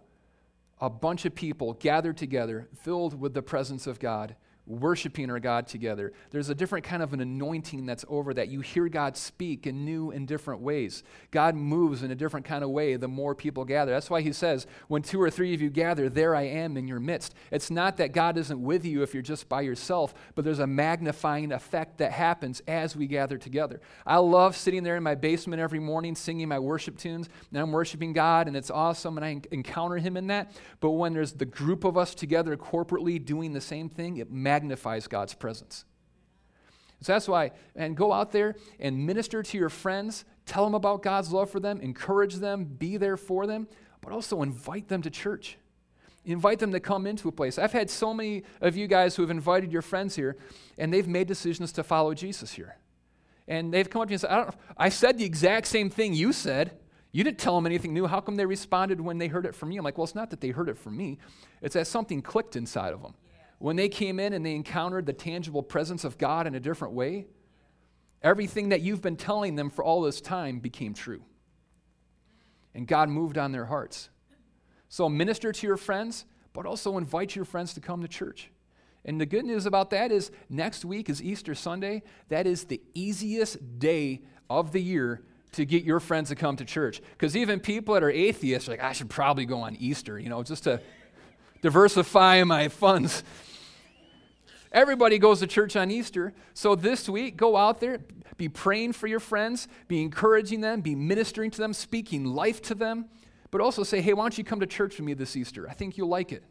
a 0.79 0.89
bunch 0.89 1.25
of 1.25 1.35
people 1.35 1.73
gathered 1.73 2.15
together, 2.15 2.69
filled 2.81 3.19
with 3.19 3.33
the 3.33 3.41
presence 3.41 3.87
of 3.87 3.99
God, 3.99 4.35
worshiping 4.67 5.31
our 5.31 5.39
God 5.39 5.65
together. 5.65 6.11
There's 6.29 6.49
a 6.49 6.55
different 6.55 6.85
kind 6.85 7.01
of 7.01 7.13
an 7.13 7.21
anointing 7.21 7.85
that's 7.85 8.05
over 8.09 8.33
that. 8.33 8.49
You 8.49 8.59
hear 8.59 8.89
God 8.89 9.15
speak 9.15 9.65
in 9.65 9.85
new 9.85 10.11
and 10.11 10.27
different 10.27 10.61
ways. 10.61 11.03
God 11.31 11.55
moves 11.55 12.03
in 12.03 12.11
a 12.11 12.15
different 12.15 12.45
kind 12.45 12.63
of 12.63 12.69
way 12.69 12.95
the 12.97 13.07
more 13.07 13.33
people 13.33 13.63
gather. 13.65 13.91
That's 13.91 14.09
why 14.09 14.21
he 14.21 14.33
says, 14.33 14.67
when 14.87 15.01
two 15.01 15.21
or 15.21 15.29
three 15.29 15.53
of 15.53 15.61
you 15.61 15.69
gather, 15.69 16.09
there 16.09 16.35
I 16.35 16.43
am 16.43 16.75
in 16.75 16.87
your 16.87 16.99
midst. 16.99 17.33
It's 17.49 17.71
not 17.71 17.97
that 17.97 18.11
God 18.11 18.37
isn't 18.37 18.61
with 18.61 18.85
you 18.85 19.03
if 19.03 19.13
you're 19.13 19.23
just 19.23 19.47
by 19.47 19.61
yourself, 19.61 20.13
but 20.35 20.43
there's 20.43 20.59
a 20.59 20.67
magnifying 20.67 21.51
effect 21.51 21.97
that 21.99 22.11
happens 22.11 22.61
as 22.67 22.95
we 22.95 23.07
gather 23.07 23.37
together. 23.37 23.79
I 24.05 24.17
love 24.17 24.57
sitting 24.57 24.83
there 24.83 24.97
in 24.97 25.03
my 25.03 25.15
basement 25.15 25.61
every 25.61 25.79
morning 25.79 26.13
singing 26.15 26.49
my 26.49 26.59
worship 26.59 26.97
tunes, 26.97 27.29
and 27.49 27.59
I'm 27.59 27.71
worshiping 27.71 28.11
God, 28.11 28.47
and 28.47 28.57
it's 28.57 28.69
awesome, 28.69 29.17
and 29.17 29.25
I 29.25 29.41
encounter 29.51 29.97
him 29.97 30.17
in 30.17 30.27
that. 30.27 30.51
But 30.81 30.91
when 30.91 31.13
there's 31.13 31.33
the 31.33 31.45
group 31.45 31.83
of 31.85 31.97
us 31.97 32.13
together 32.13 32.57
corporately 32.57 33.23
doing 33.23 33.53
the 33.53 33.61
same 33.61 33.87
thing, 33.87 34.17
it 34.17 34.31
magnifies 34.57 35.07
God's 35.07 35.35
presence. 35.35 35.85
So 37.01 37.13
that's 37.13 37.27
why, 37.27 37.51
and 37.75 37.95
go 37.95 38.11
out 38.11 38.31
there 38.31 38.55
and 38.79 39.05
minister 39.05 39.43
to 39.43 39.57
your 39.57 39.69
friends, 39.69 40.25
tell 40.47 40.65
them 40.65 40.73
about 40.73 41.03
God's 41.03 41.31
love 41.31 41.51
for 41.51 41.59
them, 41.59 41.79
encourage 41.79 42.35
them, 42.35 42.65
be 42.65 42.97
there 42.97 43.17
for 43.17 43.45
them, 43.45 43.67
but 44.01 44.11
also 44.11 44.41
invite 44.41 44.87
them 44.87 45.03
to 45.03 45.11
church. 45.11 45.57
Invite 46.25 46.57
them 46.57 46.71
to 46.71 46.79
come 46.79 47.05
into 47.05 47.29
a 47.29 47.31
place. 47.31 47.59
I've 47.59 47.71
had 47.71 47.91
so 47.91 48.15
many 48.15 48.43
of 48.61 48.75
you 48.75 48.87
guys 48.87 49.15
who 49.15 49.21
have 49.21 49.29
invited 49.29 49.71
your 49.71 49.83
friends 49.83 50.15
here, 50.15 50.37
and 50.79 50.91
they've 50.91 51.07
made 51.07 51.27
decisions 51.27 51.71
to 51.73 51.83
follow 51.83 52.15
Jesus 52.15 52.53
here. 52.53 52.77
And 53.47 53.71
they've 53.71 53.87
come 53.87 54.01
up 54.01 54.07
to 54.07 54.11
me 54.11 54.15
and 54.15 54.21
said, 54.21 54.31
I, 54.31 54.51
I 54.85 54.89
said 54.89 55.19
the 55.19 55.23
exact 55.23 55.67
same 55.67 55.91
thing 55.91 56.15
you 56.15 56.33
said. 56.33 56.71
You 57.11 57.23
didn't 57.23 57.37
tell 57.37 57.55
them 57.55 57.67
anything 57.67 57.93
new. 57.93 58.07
How 58.07 58.19
come 58.21 58.35
they 58.35 58.45
responded 58.45 58.99
when 58.99 59.19
they 59.19 59.27
heard 59.27 59.45
it 59.45 59.55
from 59.55 59.69
me? 59.69 59.77
I'm 59.77 59.85
like, 59.85 59.97
well, 59.97 60.05
it's 60.05 60.15
not 60.15 60.31
that 60.31 60.41
they 60.41 60.49
heard 60.49 60.67
it 60.67 60.77
from 60.77 60.97
me, 60.97 61.19
it's 61.61 61.75
that 61.75 61.85
something 61.85 62.23
clicked 62.23 62.55
inside 62.55 62.93
of 62.93 63.03
them 63.03 63.13
when 63.59 63.75
they 63.75 63.89
came 63.89 64.19
in 64.19 64.33
and 64.33 64.45
they 64.45 64.55
encountered 64.55 65.05
the 65.05 65.13
tangible 65.13 65.63
presence 65.63 66.03
of 66.03 66.17
God 66.17 66.47
in 66.47 66.55
a 66.55 66.59
different 66.59 66.93
way, 66.93 67.27
everything 68.21 68.69
that 68.69 68.81
you've 68.81 69.01
been 69.01 69.17
telling 69.17 69.55
them 69.55 69.69
for 69.69 69.83
all 69.83 70.01
this 70.01 70.21
time 70.21 70.59
became 70.59 70.93
true. 70.93 71.23
And 72.75 72.87
God 72.87 73.09
moved 73.09 73.37
on 73.37 73.51
their 73.51 73.65
hearts. 73.65 74.09
So 74.89 75.09
minister 75.09 75.51
to 75.51 75.67
your 75.67 75.77
friends, 75.77 76.25
but 76.53 76.65
also 76.65 76.97
invite 76.97 77.35
your 77.35 77.45
friends 77.45 77.73
to 77.73 77.79
come 77.79 78.01
to 78.01 78.07
church. 78.07 78.51
And 79.05 79.19
the 79.19 79.25
good 79.25 79.45
news 79.45 79.65
about 79.65 79.89
that 79.91 80.11
is 80.11 80.31
next 80.49 80.85
week 80.85 81.09
is 81.09 81.23
Easter 81.23 81.55
Sunday. 81.55 82.03
That 82.29 82.45
is 82.45 82.65
the 82.65 82.81
easiest 82.93 83.79
day 83.79 84.21
of 84.49 84.71
the 84.71 84.81
year 84.81 85.23
to 85.53 85.65
get 85.65 85.83
your 85.83 85.99
friends 85.99 86.29
to 86.29 86.35
come 86.35 86.57
to 86.57 86.65
church. 86.65 87.01
Because 87.11 87.35
even 87.35 87.59
people 87.59 87.93
that 87.93 88.03
are 88.03 88.11
atheists 88.11 88.67
are 88.67 88.71
like, 88.73 88.83
I 88.83 88.91
should 88.91 89.09
probably 89.09 89.45
go 89.45 89.61
on 89.61 89.75
Easter, 89.77 90.19
you 90.19 90.29
know, 90.29 90.43
just 90.43 90.65
to 90.65 90.81
diversify 91.61 92.43
my 92.43 92.67
funds. 92.67 93.23
Everybody 94.71 95.17
goes 95.17 95.39
to 95.39 95.47
church 95.47 95.75
on 95.75 95.91
Easter. 95.91 96.33
So 96.53 96.75
this 96.75 97.07
week, 97.07 97.37
go 97.37 97.55
out 97.55 97.79
there, 97.79 97.99
be 98.37 98.49
praying 98.49 98.93
for 98.93 99.07
your 99.07 99.19
friends, 99.19 99.67
be 99.87 100.01
encouraging 100.01 100.61
them, 100.61 100.81
be 100.81 100.95
ministering 100.95 101.51
to 101.51 101.57
them, 101.57 101.73
speaking 101.73 102.25
life 102.25 102.61
to 102.63 102.75
them, 102.75 103.05
but 103.49 103.61
also 103.61 103.83
say, 103.83 104.01
hey, 104.01 104.13
why 104.13 104.23
don't 104.23 104.37
you 104.37 104.43
come 104.43 104.59
to 104.59 104.67
church 104.67 104.97
with 104.97 105.05
me 105.05 105.13
this 105.13 105.35
Easter? 105.35 105.69
I 105.69 105.73
think 105.73 105.97
you'll 105.97 106.09
like 106.09 106.31
it. 106.31 106.43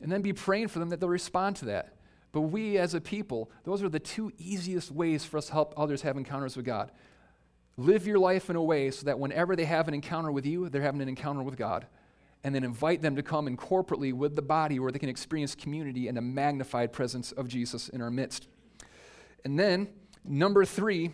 And 0.00 0.12
then 0.12 0.20
be 0.20 0.32
praying 0.32 0.68
for 0.68 0.78
them 0.78 0.90
that 0.90 1.00
they'll 1.00 1.08
respond 1.08 1.56
to 1.56 1.66
that. 1.66 1.94
But 2.32 2.42
we 2.42 2.78
as 2.78 2.94
a 2.94 3.00
people, 3.00 3.50
those 3.64 3.82
are 3.82 3.88
the 3.88 4.00
two 4.00 4.32
easiest 4.38 4.90
ways 4.90 5.24
for 5.24 5.38
us 5.38 5.46
to 5.46 5.52
help 5.52 5.72
others 5.76 6.02
have 6.02 6.16
encounters 6.16 6.56
with 6.56 6.66
God. 6.66 6.90
Live 7.76 8.06
your 8.06 8.18
life 8.18 8.50
in 8.50 8.56
a 8.56 8.62
way 8.62 8.90
so 8.90 9.06
that 9.06 9.18
whenever 9.18 9.56
they 9.56 9.64
have 9.64 9.88
an 9.88 9.94
encounter 9.94 10.30
with 10.30 10.44
you, 10.44 10.68
they're 10.68 10.82
having 10.82 11.00
an 11.00 11.08
encounter 11.08 11.42
with 11.42 11.56
God 11.56 11.86
and 12.44 12.54
then 12.54 12.62
invite 12.62 13.00
them 13.00 13.16
to 13.16 13.22
come 13.22 13.46
and 13.46 13.58
corporately 13.58 14.12
with 14.12 14.36
the 14.36 14.42
body 14.42 14.78
where 14.78 14.92
they 14.92 14.98
can 14.98 15.08
experience 15.08 15.54
community 15.54 16.08
and 16.08 16.18
a 16.18 16.20
magnified 16.20 16.92
presence 16.92 17.32
of 17.32 17.48
Jesus 17.48 17.88
in 17.88 18.02
our 18.02 18.10
midst. 18.10 18.48
And 19.44 19.58
then, 19.58 19.88
number 20.24 20.66
three, 20.66 21.10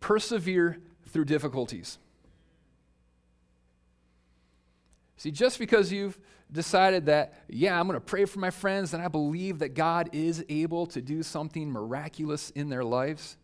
persevere 0.00 0.78
through 1.08 1.24
difficulties. 1.26 1.98
See, 5.16 5.30
just 5.30 5.60
because 5.60 5.92
you've 5.92 6.18
decided 6.50 7.06
that, 7.06 7.34
yeah, 7.48 7.78
I'm 7.78 7.86
going 7.86 7.94
to 7.94 8.04
pray 8.04 8.24
for 8.24 8.40
my 8.40 8.50
friends 8.50 8.92
and 8.94 9.02
I 9.02 9.06
believe 9.06 9.60
that 9.60 9.74
God 9.74 10.10
is 10.12 10.44
able 10.48 10.86
to 10.86 11.00
do 11.00 11.22
something 11.22 11.70
miraculous 11.70 12.50
in 12.50 12.68
their 12.68 12.82
lives, 12.82 13.36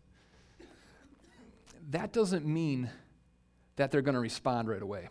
that 1.91 2.11
doesn't 2.11 2.45
mean 2.45 2.89
that 3.77 3.91
they're 3.91 4.01
going 4.01 4.15
to 4.15 4.19
respond 4.19 4.67
right 4.67 4.81
away. 4.81 5.07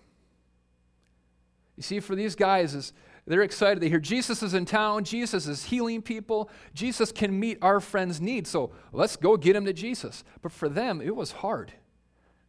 You 1.79 1.83
see, 1.83 2.01
for 2.01 2.17
these 2.17 2.35
guys, 2.35 2.75
is 2.75 2.93
They're 3.25 3.43
excited. 3.43 3.81
They 3.81 3.89
hear 3.89 4.01
Jesus 4.01 4.43
is 4.43 4.53
in 4.53 4.65
town. 4.65 5.05
Jesus 5.05 5.47
is 5.47 5.63
healing 5.63 6.03
people. 6.03 6.51
Jesus 6.75 7.13
can 7.13 7.39
meet 7.39 7.57
our 7.63 7.79
friends' 7.79 8.21
needs. 8.21 8.51
So 8.51 8.73
let's 8.93 9.15
go 9.15 9.37
get 9.37 9.55
him 9.55 9.65
to 9.65 9.73
Jesus. 9.73 10.25
But 10.43 10.51
for 10.51 10.69
them, 10.69 11.01
it 11.01 11.15
was 11.15 11.31
hard. 11.31 11.73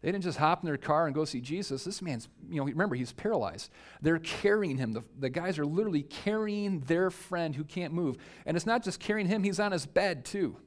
They 0.02 0.12
didn't 0.12 0.24
just 0.24 0.40
hop 0.40 0.64
in 0.64 0.66
their 0.66 0.78
car 0.78 1.06
and 1.06 1.14
go 1.14 1.26
see 1.26 1.42
Jesus. 1.42 1.84
This 1.84 2.02
man's, 2.02 2.28
you 2.50 2.56
know, 2.56 2.64
remember, 2.64 2.96
he's 2.96 3.14
paralyzed. 3.14 3.70
They're 4.02 4.18
carrying 4.18 4.78
him. 4.78 4.94
The, 4.94 5.04
the 5.20 5.30
guys 5.30 5.60
are 5.60 5.66
literally 5.66 6.04
carrying 6.04 6.80
their 6.80 7.12
friend 7.12 7.54
who 7.54 7.64
can't 7.64 7.94
move. 7.94 8.18
And 8.48 8.58
it's 8.58 8.66
not 8.66 8.84
just 8.84 9.00
carrying 9.00 9.28
him, 9.28 9.44
he's 9.44 9.60
on 9.60 9.74
his 9.74 9.86
bed 9.86 10.26
too. 10.26 10.58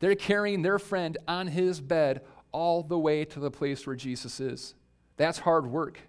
They're 0.00 0.16
carrying 0.16 0.62
their 0.62 0.80
friend 0.80 1.16
on 1.28 1.46
his 1.46 1.80
bed 1.80 2.22
all 2.50 2.82
the 2.82 2.98
way 2.98 3.24
to 3.26 3.38
the 3.38 3.52
place 3.52 3.86
where 3.86 3.94
Jesus 3.94 4.40
is. 4.40 4.74
That's 5.16 5.38
hard 5.38 5.66
work. 5.66 6.00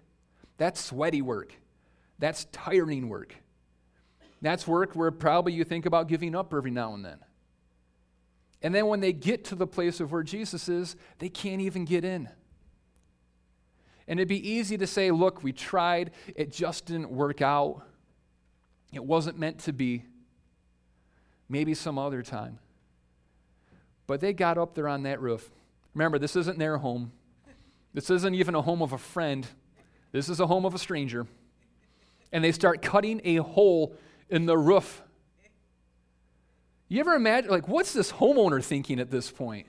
That's 0.56 0.80
sweaty 0.80 1.22
work. 1.22 1.52
That's 2.22 2.44
tiring 2.52 3.08
work. 3.08 3.34
That's 4.42 4.64
work 4.64 4.94
where 4.94 5.10
probably 5.10 5.54
you 5.54 5.64
think 5.64 5.86
about 5.86 6.06
giving 6.06 6.36
up 6.36 6.54
every 6.54 6.70
now 6.70 6.94
and 6.94 7.04
then. 7.04 7.18
And 8.62 8.72
then 8.72 8.86
when 8.86 9.00
they 9.00 9.12
get 9.12 9.44
to 9.46 9.56
the 9.56 9.66
place 9.66 9.98
of 9.98 10.12
where 10.12 10.22
Jesus 10.22 10.68
is, 10.68 10.94
they 11.18 11.28
can't 11.28 11.60
even 11.60 11.84
get 11.84 12.04
in. 12.04 12.28
And 14.06 14.20
it'd 14.20 14.28
be 14.28 14.48
easy 14.48 14.78
to 14.78 14.86
say, 14.86 15.10
look, 15.10 15.42
we 15.42 15.52
tried, 15.52 16.12
it 16.36 16.52
just 16.52 16.86
didn't 16.86 17.10
work 17.10 17.42
out. 17.42 17.82
It 18.92 19.04
wasn't 19.04 19.36
meant 19.36 19.58
to 19.60 19.72
be. 19.72 20.04
Maybe 21.48 21.74
some 21.74 21.98
other 21.98 22.22
time. 22.22 22.60
But 24.06 24.20
they 24.20 24.32
got 24.32 24.58
up 24.58 24.76
there 24.76 24.86
on 24.86 25.02
that 25.02 25.20
roof. 25.20 25.50
Remember, 25.92 26.20
this 26.20 26.36
isn't 26.36 26.60
their 26.60 26.78
home. 26.78 27.10
This 27.92 28.10
isn't 28.10 28.36
even 28.36 28.54
a 28.54 28.62
home 28.62 28.80
of 28.80 28.92
a 28.92 28.98
friend. 28.98 29.44
This 30.12 30.28
is 30.28 30.38
a 30.38 30.46
home 30.46 30.64
of 30.64 30.72
a 30.72 30.78
stranger. 30.78 31.26
And 32.32 32.42
they 32.42 32.52
start 32.52 32.82
cutting 32.82 33.20
a 33.24 33.36
hole 33.36 33.94
in 34.28 34.46
the 34.46 34.56
roof. 34.56 35.02
You 36.88 37.00
ever 37.00 37.14
imagine, 37.14 37.50
like, 37.50 37.68
what's 37.68 37.92
this 37.92 38.12
homeowner 38.12 38.62
thinking 38.62 39.00
at 39.00 39.10
this 39.10 39.30
point? 39.30 39.66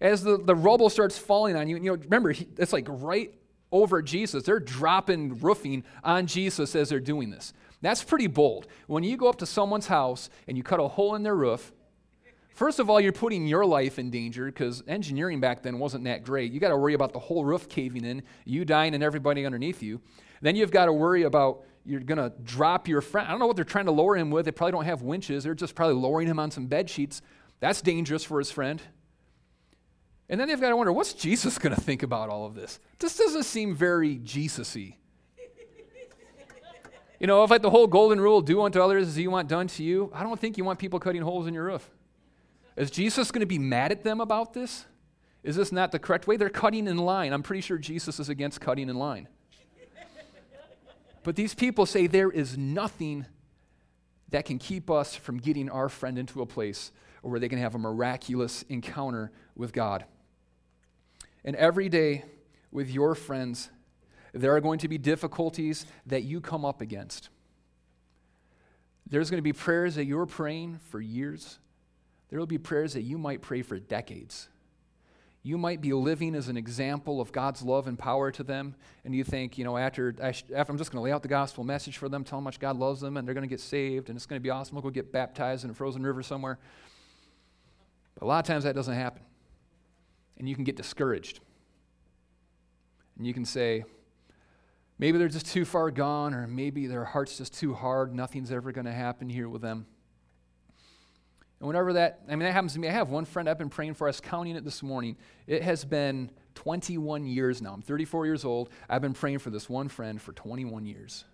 As 0.00 0.22
the, 0.22 0.38
the 0.38 0.54
rubble 0.54 0.90
starts 0.90 1.18
falling 1.18 1.56
on 1.56 1.68
you, 1.68 1.76
you 1.76 1.82
know, 1.82 1.94
remember, 1.94 2.30
it's 2.30 2.72
like 2.72 2.86
right 2.88 3.34
over 3.72 4.00
Jesus. 4.02 4.44
They're 4.44 4.60
dropping 4.60 5.38
roofing 5.40 5.84
on 6.04 6.26
Jesus 6.26 6.74
as 6.74 6.88
they're 6.88 7.00
doing 7.00 7.30
this. 7.30 7.52
That's 7.80 8.02
pretty 8.02 8.26
bold. 8.26 8.66
When 8.86 9.04
you 9.04 9.16
go 9.16 9.28
up 9.28 9.36
to 9.38 9.46
someone's 9.46 9.86
house 9.86 10.30
and 10.46 10.56
you 10.56 10.62
cut 10.62 10.80
a 10.80 10.88
hole 10.88 11.14
in 11.14 11.22
their 11.22 11.36
roof, 11.36 11.72
first 12.54 12.80
of 12.80 12.90
all, 12.90 13.00
you're 13.00 13.12
putting 13.12 13.46
your 13.46 13.64
life 13.64 13.98
in 13.98 14.10
danger 14.10 14.46
because 14.46 14.82
engineering 14.88 15.40
back 15.40 15.62
then 15.62 15.78
wasn't 15.78 16.04
that 16.04 16.24
great. 16.24 16.50
You 16.52 16.58
got 16.60 16.70
to 16.70 16.76
worry 16.76 16.94
about 16.94 17.12
the 17.12 17.20
whole 17.20 17.44
roof 17.44 17.68
caving 17.68 18.04
in, 18.04 18.22
you 18.44 18.64
dying, 18.64 18.94
and 18.94 19.02
everybody 19.02 19.46
underneath 19.46 19.82
you. 19.82 20.00
Then 20.40 20.56
you've 20.56 20.70
got 20.70 20.86
to 20.86 20.92
worry 20.92 21.24
about 21.24 21.64
you're 21.84 22.00
going 22.00 22.18
to 22.18 22.32
drop 22.42 22.86
your 22.86 23.00
friend. 23.00 23.26
I 23.26 23.30
don't 23.30 23.40
know 23.40 23.46
what 23.46 23.56
they're 23.56 23.64
trying 23.64 23.86
to 23.86 23.92
lower 23.92 24.16
him 24.16 24.30
with. 24.30 24.44
They 24.44 24.52
probably 24.52 24.72
don't 24.72 24.84
have 24.84 25.02
winches. 25.02 25.44
They're 25.44 25.54
just 25.54 25.74
probably 25.74 25.96
lowering 25.96 26.28
him 26.28 26.38
on 26.38 26.50
some 26.50 26.66
bed 26.66 26.90
sheets. 26.90 27.22
That's 27.60 27.80
dangerous 27.80 28.24
for 28.24 28.38
his 28.38 28.50
friend. 28.50 28.82
And 30.28 30.38
then 30.38 30.48
they've 30.48 30.60
got 30.60 30.68
to 30.68 30.76
wonder, 30.76 30.92
what's 30.92 31.14
Jesus 31.14 31.56
going 31.58 31.74
to 31.74 31.80
think 31.80 32.02
about 32.02 32.28
all 32.28 32.44
of 32.44 32.54
this? 32.54 32.78
This 32.98 33.16
doesn't 33.16 33.44
seem 33.44 33.74
very 33.74 34.16
Jesus 34.16 34.74
y. 34.74 34.96
You 37.18 37.26
know, 37.26 37.42
if 37.42 37.50
like 37.50 37.62
the 37.62 37.70
whole 37.70 37.86
golden 37.86 38.20
rule, 38.20 38.40
do 38.40 38.62
unto 38.62 38.80
others 38.80 39.08
as 39.08 39.18
you 39.18 39.30
want 39.30 39.48
done 39.48 39.66
to 39.68 39.82
you, 39.82 40.12
I 40.14 40.22
don't 40.22 40.38
think 40.38 40.56
you 40.56 40.64
want 40.64 40.78
people 40.78 41.00
cutting 41.00 41.22
holes 41.22 41.46
in 41.48 41.54
your 41.54 41.64
roof. 41.64 41.90
Is 42.76 42.90
Jesus 42.92 43.32
going 43.32 43.40
to 43.40 43.46
be 43.46 43.58
mad 43.58 43.90
at 43.90 44.04
them 44.04 44.20
about 44.20 44.52
this? 44.52 44.84
Is 45.42 45.56
this 45.56 45.72
not 45.72 45.90
the 45.90 45.98
correct 45.98 46.28
way? 46.28 46.36
They're 46.36 46.48
cutting 46.48 46.86
in 46.86 46.96
line. 46.98 47.32
I'm 47.32 47.42
pretty 47.42 47.62
sure 47.62 47.78
Jesus 47.78 48.20
is 48.20 48.28
against 48.28 48.60
cutting 48.60 48.88
in 48.88 48.96
line. 48.96 49.26
But 51.28 51.36
these 51.36 51.52
people 51.52 51.84
say 51.84 52.06
there 52.06 52.30
is 52.30 52.56
nothing 52.56 53.26
that 54.30 54.46
can 54.46 54.58
keep 54.58 54.90
us 54.90 55.14
from 55.14 55.36
getting 55.36 55.68
our 55.68 55.90
friend 55.90 56.18
into 56.18 56.40
a 56.40 56.46
place 56.46 56.90
where 57.20 57.38
they 57.38 57.50
can 57.50 57.58
have 57.58 57.74
a 57.74 57.78
miraculous 57.78 58.62
encounter 58.70 59.30
with 59.54 59.74
God. 59.74 60.06
And 61.44 61.54
every 61.56 61.90
day 61.90 62.24
with 62.72 62.88
your 62.88 63.14
friends, 63.14 63.68
there 64.32 64.56
are 64.56 64.60
going 64.62 64.78
to 64.78 64.88
be 64.88 64.96
difficulties 64.96 65.84
that 66.06 66.22
you 66.22 66.40
come 66.40 66.64
up 66.64 66.80
against. 66.80 67.28
There's 69.06 69.28
going 69.28 69.36
to 69.36 69.42
be 69.42 69.52
prayers 69.52 69.96
that 69.96 70.06
you're 70.06 70.24
praying 70.24 70.80
for 70.88 70.98
years. 70.98 71.58
There 72.30 72.38
will 72.38 72.46
be 72.46 72.56
prayers 72.56 72.94
that 72.94 73.02
you 73.02 73.18
might 73.18 73.42
pray 73.42 73.60
for 73.60 73.78
decades. 73.78 74.48
You 75.48 75.56
might 75.56 75.80
be 75.80 75.94
living 75.94 76.34
as 76.34 76.48
an 76.48 76.58
example 76.58 77.22
of 77.22 77.32
God's 77.32 77.62
love 77.62 77.86
and 77.86 77.98
power 77.98 78.30
to 78.32 78.42
them, 78.42 78.74
and 79.06 79.14
you 79.14 79.24
think, 79.24 79.56
you 79.56 79.64
know, 79.64 79.78
after, 79.78 80.14
after 80.20 80.70
I'm 80.70 80.76
just 80.76 80.90
going 80.90 80.98
to 80.98 81.00
lay 81.00 81.10
out 81.10 81.22
the 81.22 81.28
gospel 81.28 81.64
message 81.64 81.96
for 81.96 82.10
them, 82.10 82.22
tell 82.22 82.36
them 82.36 82.44
how 82.44 82.48
much 82.48 82.60
God 82.60 82.76
loves 82.76 83.00
them, 83.00 83.16
and 83.16 83.26
they're 83.26 83.34
going 83.34 83.48
to 83.48 83.48
get 83.48 83.60
saved, 83.60 84.10
and 84.10 84.16
it's 84.16 84.26
going 84.26 84.38
to 84.38 84.42
be 84.42 84.50
awesome. 84.50 84.74
We'll 84.74 84.82
go 84.82 84.90
get 84.90 85.10
baptized 85.10 85.64
in 85.64 85.70
a 85.70 85.74
frozen 85.74 86.02
river 86.02 86.22
somewhere. 86.22 86.58
But 88.14 88.26
a 88.26 88.28
lot 88.28 88.40
of 88.40 88.44
times 88.44 88.64
that 88.64 88.74
doesn't 88.74 88.94
happen 88.94 89.22
and 90.38 90.48
you 90.48 90.54
can 90.54 90.64
get 90.64 90.76
discouraged. 90.76 91.40
And 93.16 93.26
you 93.26 93.34
can 93.34 93.44
say, 93.44 93.84
maybe 94.98 95.18
they're 95.18 95.28
just 95.28 95.46
too 95.46 95.64
far 95.64 95.90
gone, 95.90 96.32
or 96.32 96.46
maybe 96.46 96.86
their 96.86 97.04
heart's 97.04 97.38
just 97.38 97.54
too 97.54 97.74
hard. 97.74 98.14
Nothing's 98.14 98.52
ever 98.52 98.70
going 98.72 98.86
to 98.86 98.92
happen 98.92 99.28
here 99.28 99.48
with 99.48 99.62
them. 99.62 99.86
And 101.60 101.66
whenever 101.66 101.94
that, 101.94 102.20
I 102.28 102.30
mean, 102.30 102.40
that 102.40 102.52
happens 102.52 102.74
to 102.74 102.78
me. 102.78 102.88
I 102.88 102.92
have 102.92 103.10
one 103.10 103.24
friend 103.24 103.48
I've 103.48 103.58
been 103.58 103.68
praying 103.68 103.94
for. 103.94 104.06
I 104.06 104.10
was 104.10 104.20
counting 104.20 104.54
it 104.54 104.64
this 104.64 104.82
morning. 104.82 105.16
It 105.46 105.62
has 105.62 105.84
been 105.84 106.30
21 106.54 107.26
years 107.26 107.60
now. 107.60 107.72
I'm 107.72 107.82
34 107.82 108.26
years 108.26 108.44
old. 108.44 108.70
I've 108.88 109.02
been 109.02 109.14
praying 109.14 109.40
for 109.40 109.50
this 109.50 109.68
one 109.68 109.88
friend 109.88 110.22
for 110.22 110.32
21 110.32 110.86
years. 110.86 111.24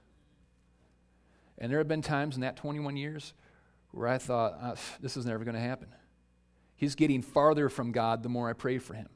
And 1.58 1.70
there 1.70 1.78
have 1.78 1.88
been 1.88 2.02
times 2.02 2.36
in 2.36 2.40
that 2.40 2.56
21 2.56 2.96
years 2.96 3.34
where 3.90 4.08
I 4.08 4.18
thought, 4.18 4.58
uh, 4.60 4.74
this 5.00 5.16
is 5.16 5.26
never 5.26 5.44
going 5.44 5.54
to 5.54 5.60
happen. 5.60 5.88
He's 6.74 6.94
getting 6.94 7.22
farther 7.22 7.68
from 7.68 7.92
God 7.92 8.22
the 8.22 8.28
more 8.28 8.48
I 8.48 8.54
pray 8.54 8.78
for 8.78 8.94
him. 8.94 9.08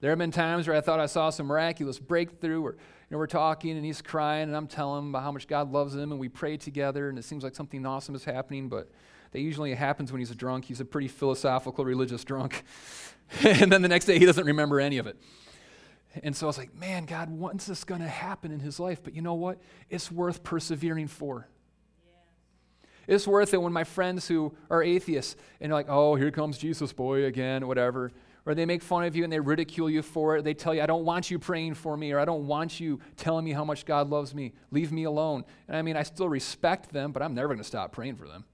There 0.00 0.10
have 0.10 0.18
been 0.18 0.30
times 0.30 0.68
where 0.68 0.76
I 0.76 0.80
thought 0.82 1.00
I 1.00 1.06
saw 1.06 1.30
some 1.30 1.46
miraculous 1.46 1.98
breakthrough, 1.98 2.62
or 2.62 2.72
you 2.72 2.78
know, 3.10 3.18
we're 3.18 3.26
talking 3.26 3.76
and 3.76 3.84
he's 3.84 4.02
crying, 4.02 4.44
and 4.44 4.56
I'm 4.56 4.66
telling 4.66 5.04
him 5.04 5.08
about 5.08 5.22
how 5.22 5.32
much 5.32 5.48
God 5.48 5.72
loves 5.72 5.94
him, 5.94 6.12
and 6.12 6.20
we 6.20 6.28
pray 6.28 6.58
together, 6.58 7.08
and 7.08 7.18
it 7.18 7.24
seems 7.24 7.42
like 7.42 7.54
something 7.54 7.84
awesome 7.86 8.14
is 8.14 8.24
happening, 8.24 8.68
but 8.68 8.90
that 9.32 9.40
usually 9.40 9.74
happens 9.74 10.12
when 10.12 10.20
he's 10.20 10.30
a 10.30 10.34
drunk. 10.34 10.64
He's 10.64 10.80
a 10.80 10.84
pretty 10.84 11.08
philosophical, 11.08 11.84
religious 11.84 12.24
drunk. 12.24 12.64
and 13.42 13.70
then 13.70 13.82
the 13.82 13.88
next 13.88 14.06
day, 14.06 14.18
he 14.18 14.26
doesn't 14.26 14.46
remember 14.46 14.80
any 14.80 14.98
of 14.98 15.06
it. 15.06 15.16
And 16.22 16.34
so 16.34 16.46
I 16.46 16.48
was 16.48 16.58
like, 16.58 16.74
man, 16.74 17.04
God, 17.04 17.30
when's 17.30 17.66
this 17.66 17.84
going 17.84 18.00
to 18.00 18.08
happen 18.08 18.50
in 18.50 18.60
his 18.60 18.80
life? 18.80 19.02
But 19.02 19.14
you 19.14 19.22
know 19.22 19.34
what? 19.34 19.60
It's 19.90 20.10
worth 20.10 20.42
persevering 20.42 21.08
for. 21.08 21.48
It's 23.06 23.26
worth 23.26 23.54
it 23.54 23.62
when 23.62 23.72
my 23.72 23.84
friends 23.84 24.26
who 24.26 24.54
are 24.70 24.82
atheists 24.82 25.36
and 25.60 25.70
they're 25.70 25.78
like, 25.78 25.88
oh, 25.88 26.16
here 26.16 26.30
comes 26.30 26.58
Jesus 26.58 26.92
boy 26.92 27.24
again, 27.24 27.66
whatever. 27.66 28.12
Or 28.44 28.54
they 28.54 28.64
make 28.64 28.82
fun 28.82 29.04
of 29.04 29.16
you 29.16 29.24
and 29.24 29.32
they 29.32 29.40
ridicule 29.40 29.90
you 29.90 30.02
for 30.02 30.36
it. 30.36 30.42
They 30.42 30.54
tell 30.54 30.74
you, 30.74 30.82
I 30.82 30.86
don't 30.86 31.04
want 31.04 31.30
you 31.30 31.38
praying 31.38 31.74
for 31.74 31.96
me, 31.96 32.12
or 32.12 32.20
I 32.20 32.24
don't 32.24 32.46
want 32.46 32.78
you 32.78 33.00
telling 33.16 33.44
me 33.44 33.52
how 33.52 33.64
much 33.64 33.84
God 33.84 34.08
loves 34.08 34.34
me. 34.34 34.52
Leave 34.70 34.92
me 34.92 35.04
alone. 35.04 35.44
And 35.66 35.76
I 35.76 35.82
mean, 35.82 35.96
I 35.96 36.04
still 36.04 36.28
respect 36.28 36.92
them, 36.92 37.10
but 37.10 37.22
I'm 37.22 37.34
never 37.34 37.48
going 37.48 37.58
to 37.58 37.64
stop 37.64 37.92
praying 37.92 38.16
for 38.16 38.28
them. 38.28 38.44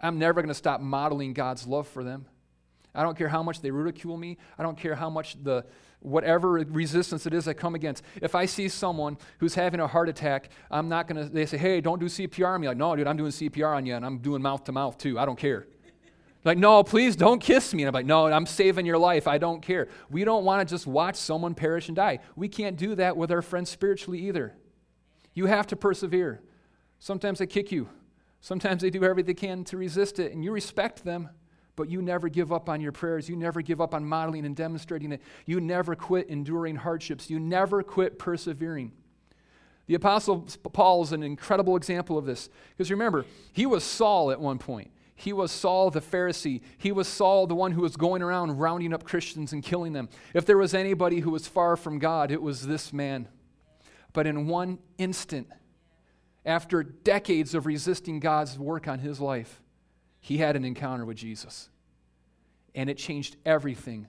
I'm 0.00 0.18
never 0.18 0.40
going 0.40 0.48
to 0.48 0.54
stop 0.54 0.80
modeling 0.80 1.32
God's 1.32 1.66
love 1.66 1.88
for 1.88 2.04
them. 2.04 2.26
I 2.94 3.02
don't 3.02 3.16
care 3.16 3.28
how 3.28 3.42
much 3.42 3.60
they 3.60 3.70
ridicule 3.70 4.16
me. 4.16 4.38
I 4.58 4.62
don't 4.62 4.78
care 4.78 4.94
how 4.94 5.10
much 5.10 5.42
the 5.42 5.66
whatever 6.00 6.52
resistance 6.52 7.26
it 7.26 7.34
is 7.34 7.46
I 7.48 7.52
come 7.52 7.74
against. 7.74 8.02
If 8.22 8.34
I 8.34 8.46
see 8.46 8.68
someone 8.68 9.18
who's 9.38 9.54
having 9.54 9.80
a 9.80 9.86
heart 9.86 10.08
attack, 10.08 10.50
I'm 10.70 10.88
not 10.88 11.06
going 11.06 11.22
to, 11.22 11.32
they 11.32 11.46
say, 11.46 11.58
hey, 11.58 11.80
don't 11.80 11.98
do 11.98 12.06
CPR 12.06 12.54
on 12.54 12.60
me. 12.60 12.68
Like, 12.68 12.76
no, 12.76 12.96
dude, 12.96 13.06
I'm 13.06 13.16
doing 13.16 13.30
CPR 13.30 13.76
on 13.76 13.86
you, 13.86 13.94
and 13.94 14.04
I'm 14.04 14.18
doing 14.18 14.40
mouth 14.40 14.64
to 14.64 14.72
mouth 14.72 14.96
too. 14.98 15.18
I 15.18 15.26
don't 15.26 15.38
care. 15.38 15.66
Like, 16.44 16.58
no, 16.58 16.84
please 16.84 17.16
don't 17.16 17.40
kiss 17.40 17.74
me. 17.74 17.82
And 17.82 17.88
I'm 17.88 17.94
like, 17.94 18.06
no, 18.06 18.26
I'm 18.26 18.46
saving 18.46 18.86
your 18.86 18.98
life. 18.98 19.26
I 19.26 19.36
don't 19.36 19.60
care. 19.60 19.88
We 20.08 20.24
don't 20.24 20.44
want 20.44 20.66
to 20.66 20.72
just 20.72 20.86
watch 20.86 21.16
someone 21.16 21.54
perish 21.54 21.88
and 21.88 21.96
die. 21.96 22.20
We 22.36 22.48
can't 22.48 22.76
do 22.76 22.94
that 22.94 23.16
with 23.16 23.32
our 23.32 23.42
friends 23.42 23.68
spiritually 23.68 24.20
either. 24.28 24.54
You 25.34 25.46
have 25.46 25.66
to 25.68 25.76
persevere. 25.76 26.40
Sometimes 27.00 27.40
they 27.40 27.46
kick 27.46 27.72
you, 27.72 27.88
sometimes 28.46 28.82
they 28.82 28.90
do 28.90 29.02
everything 29.02 29.26
they 29.26 29.34
can 29.34 29.64
to 29.64 29.76
resist 29.76 30.18
it, 30.20 30.32
and 30.32 30.44
you 30.44 30.52
respect 30.52 31.04
them 31.04 31.30
but 31.76 31.90
you 31.90 32.00
never 32.00 32.28
give 32.28 32.52
up 32.52 32.68
on 32.68 32.80
your 32.80 32.90
prayers. 32.90 33.28
You 33.28 33.36
never 33.36 33.60
give 33.60 33.80
up 33.80 33.94
on 33.94 34.04
modeling 34.04 34.46
and 34.46 34.56
demonstrating 34.56 35.12
it. 35.12 35.20
You 35.44 35.60
never 35.60 35.94
quit 35.94 36.28
enduring 36.28 36.76
hardships. 36.76 37.30
You 37.30 37.38
never 37.38 37.82
quit 37.82 38.18
persevering. 38.18 38.92
The 39.86 39.94
Apostle 39.94 40.46
Paul 40.72 41.02
is 41.04 41.12
an 41.12 41.22
incredible 41.22 41.76
example 41.76 42.18
of 42.18 42.24
this. 42.24 42.48
Because 42.70 42.90
remember, 42.90 43.24
he 43.52 43.66
was 43.66 43.84
Saul 43.84 44.30
at 44.32 44.40
one 44.40 44.58
point. 44.58 44.90
He 45.14 45.32
was 45.32 45.52
Saul 45.52 45.90
the 45.90 46.00
Pharisee. 46.00 46.62
He 46.76 46.92
was 46.92 47.06
Saul, 47.06 47.46
the 47.46 47.54
one 47.54 47.72
who 47.72 47.82
was 47.82 47.96
going 47.96 48.22
around 48.22 48.58
rounding 48.58 48.92
up 48.92 49.04
Christians 49.04 49.52
and 49.52 49.62
killing 49.62 49.92
them. 49.92 50.08
If 50.34 50.44
there 50.44 50.58
was 50.58 50.74
anybody 50.74 51.20
who 51.20 51.30
was 51.30 51.46
far 51.46 51.76
from 51.76 51.98
God, 51.98 52.30
it 52.30 52.42
was 52.42 52.66
this 52.66 52.92
man. 52.92 53.28
But 54.12 54.26
in 54.26 54.46
one 54.46 54.78
instant, 54.98 55.48
after 56.46 56.82
decades 56.82 57.54
of 57.54 57.66
resisting 57.66 58.20
God's 58.20 58.58
work 58.58 58.86
on 58.86 59.00
his 59.00 59.20
life, 59.20 59.60
he 60.20 60.38
had 60.38 60.56
an 60.56 60.64
encounter 60.64 61.04
with 61.04 61.16
Jesus. 61.16 61.68
And 62.74 62.88
it 62.88 62.96
changed 62.96 63.36
everything. 63.44 64.08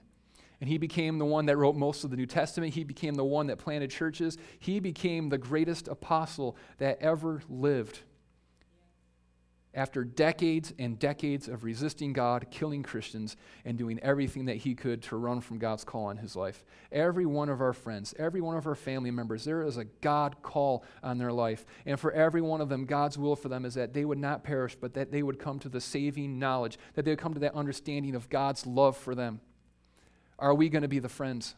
And 0.60 0.68
he 0.68 0.78
became 0.78 1.18
the 1.18 1.24
one 1.24 1.46
that 1.46 1.56
wrote 1.56 1.76
most 1.76 2.04
of 2.04 2.10
the 2.10 2.16
New 2.16 2.26
Testament. 2.26 2.74
He 2.74 2.84
became 2.84 3.14
the 3.14 3.24
one 3.24 3.48
that 3.48 3.58
planted 3.58 3.90
churches. 3.90 4.38
He 4.58 4.80
became 4.80 5.28
the 5.28 5.38
greatest 5.38 5.88
apostle 5.88 6.56
that 6.78 6.98
ever 7.00 7.42
lived. 7.48 8.00
After 9.78 10.02
decades 10.02 10.74
and 10.76 10.98
decades 10.98 11.46
of 11.46 11.62
resisting 11.62 12.12
God, 12.12 12.48
killing 12.50 12.82
Christians, 12.82 13.36
and 13.64 13.78
doing 13.78 14.00
everything 14.00 14.46
that 14.46 14.56
he 14.56 14.74
could 14.74 15.04
to 15.04 15.16
run 15.16 15.40
from 15.40 15.58
God's 15.58 15.84
call 15.84 16.06
on 16.06 16.16
his 16.16 16.34
life. 16.34 16.64
Every 16.90 17.26
one 17.26 17.48
of 17.48 17.60
our 17.60 17.72
friends, 17.72 18.12
every 18.18 18.40
one 18.40 18.56
of 18.56 18.66
our 18.66 18.74
family 18.74 19.12
members, 19.12 19.44
there 19.44 19.62
is 19.62 19.76
a 19.76 19.84
God 19.84 20.42
call 20.42 20.84
on 21.00 21.18
their 21.18 21.30
life. 21.30 21.64
And 21.86 22.00
for 22.00 22.10
every 22.10 22.40
one 22.40 22.60
of 22.60 22.68
them, 22.68 22.86
God's 22.86 23.16
will 23.16 23.36
for 23.36 23.48
them 23.48 23.64
is 23.64 23.74
that 23.74 23.92
they 23.92 24.04
would 24.04 24.18
not 24.18 24.42
perish, 24.42 24.74
but 24.74 24.94
that 24.94 25.12
they 25.12 25.22
would 25.22 25.38
come 25.38 25.60
to 25.60 25.68
the 25.68 25.80
saving 25.80 26.40
knowledge, 26.40 26.76
that 26.94 27.04
they 27.04 27.12
would 27.12 27.20
come 27.20 27.34
to 27.34 27.40
that 27.40 27.54
understanding 27.54 28.16
of 28.16 28.28
God's 28.28 28.66
love 28.66 28.96
for 28.96 29.14
them. 29.14 29.40
Are 30.40 30.54
we 30.54 30.70
going 30.70 30.82
to 30.82 30.88
be 30.88 30.98
the 30.98 31.08
friends? 31.08 31.54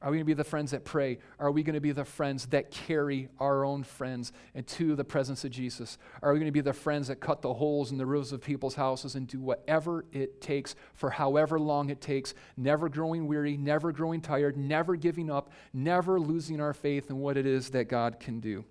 Are 0.00 0.10
we 0.10 0.16
going 0.18 0.24
to 0.24 0.30
be 0.30 0.34
the 0.34 0.44
friends 0.44 0.70
that 0.70 0.84
pray? 0.84 1.18
Are 1.40 1.50
we 1.50 1.64
going 1.64 1.74
to 1.74 1.80
be 1.80 1.90
the 1.90 2.04
friends 2.04 2.46
that 2.46 2.70
carry 2.70 3.28
our 3.40 3.64
own 3.64 3.82
friends 3.82 4.32
into 4.54 4.94
the 4.94 5.02
presence 5.02 5.44
of 5.44 5.50
Jesus? 5.50 5.98
Are 6.22 6.32
we 6.32 6.38
going 6.38 6.46
to 6.46 6.52
be 6.52 6.60
the 6.60 6.72
friends 6.72 7.08
that 7.08 7.16
cut 7.16 7.42
the 7.42 7.52
holes 7.52 7.90
in 7.90 7.98
the 7.98 8.06
roofs 8.06 8.30
of 8.30 8.40
people's 8.40 8.76
houses 8.76 9.16
and 9.16 9.26
do 9.26 9.40
whatever 9.40 10.04
it 10.12 10.40
takes 10.40 10.76
for 10.94 11.10
however 11.10 11.58
long 11.58 11.90
it 11.90 12.00
takes, 12.00 12.32
never 12.56 12.88
growing 12.88 13.26
weary, 13.26 13.56
never 13.56 13.90
growing 13.90 14.20
tired, 14.20 14.56
never 14.56 14.94
giving 14.94 15.30
up, 15.30 15.50
never 15.72 16.20
losing 16.20 16.60
our 16.60 16.74
faith 16.74 17.10
in 17.10 17.18
what 17.18 17.36
it 17.36 17.44
is 17.44 17.70
that 17.70 17.88
God 17.88 18.20
can 18.20 18.38
do? 18.38 18.64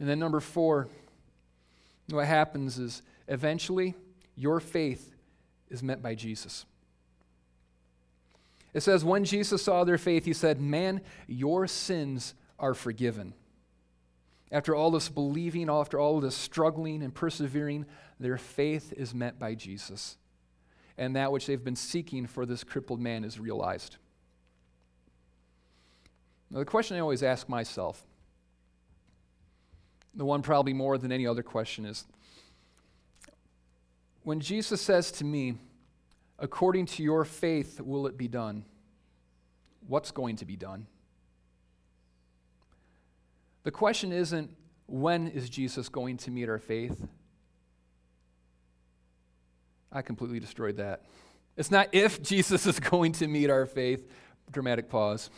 And 0.00 0.08
then, 0.08 0.18
number 0.18 0.40
four, 0.40 0.88
what 2.08 2.26
happens 2.26 2.80
is 2.80 3.02
eventually 3.28 3.94
your 4.34 4.58
faith 4.58 5.14
is 5.68 5.84
met 5.84 6.02
by 6.02 6.16
Jesus. 6.16 6.64
It 8.72 8.80
says, 8.80 9.04
When 9.04 9.24
Jesus 9.24 9.62
saw 9.62 9.84
their 9.84 9.98
faith, 9.98 10.24
he 10.24 10.32
said, 10.32 10.60
Man, 10.60 11.00
your 11.26 11.66
sins 11.66 12.34
are 12.58 12.74
forgiven. 12.74 13.34
After 14.52 14.74
all 14.74 14.90
this 14.90 15.08
believing, 15.08 15.68
after 15.70 15.98
all 15.98 16.20
this 16.20 16.34
struggling 16.34 17.02
and 17.02 17.14
persevering, 17.14 17.86
their 18.18 18.36
faith 18.36 18.92
is 18.96 19.14
met 19.14 19.38
by 19.38 19.54
Jesus. 19.54 20.16
And 20.98 21.16
that 21.16 21.32
which 21.32 21.46
they've 21.46 21.62
been 21.62 21.76
seeking 21.76 22.26
for 22.26 22.44
this 22.44 22.64
crippled 22.64 23.00
man 23.00 23.24
is 23.24 23.38
realized. 23.38 23.96
Now, 26.50 26.58
the 26.58 26.64
question 26.64 26.96
I 26.96 27.00
always 27.00 27.22
ask 27.22 27.48
myself, 27.48 28.04
the 30.14 30.24
one 30.24 30.42
probably 30.42 30.72
more 30.72 30.98
than 30.98 31.12
any 31.12 31.26
other 31.26 31.44
question, 31.44 31.86
is 31.86 32.04
when 34.24 34.40
Jesus 34.40 34.80
says 34.80 35.12
to 35.12 35.24
me, 35.24 35.54
According 36.40 36.86
to 36.86 37.02
your 37.02 37.24
faith 37.24 37.80
will 37.80 38.06
it 38.06 38.16
be 38.16 38.26
done. 38.26 38.64
What's 39.86 40.10
going 40.10 40.36
to 40.36 40.46
be 40.46 40.56
done? 40.56 40.86
The 43.62 43.70
question 43.70 44.10
isn't 44.10 44.50
when 44.86 45.28
is 45.28 45.50
Jesus 45.50 45.88
going 45.88 46.16
to 46.18 46.30
meet 46.30 46.48
our 46.48 46.58
faith? 46.58 47.06
I 49.92 50.02
completely 50.02 50.40
destroyed 50.40 50.78
that. 50.78 51.04
It's 51.56 51.70
not 51.70 51.88
if 51.92 52.22
Jesus 52.22 52.66
is 52.66 52.80
going 52.80 53.12
to 53.12 53.28
meet 53.28 53.50
our 53.50 53.66
faith, 53.66 54.08
dramatic 54.50 54.88
pause. 54.88 55.28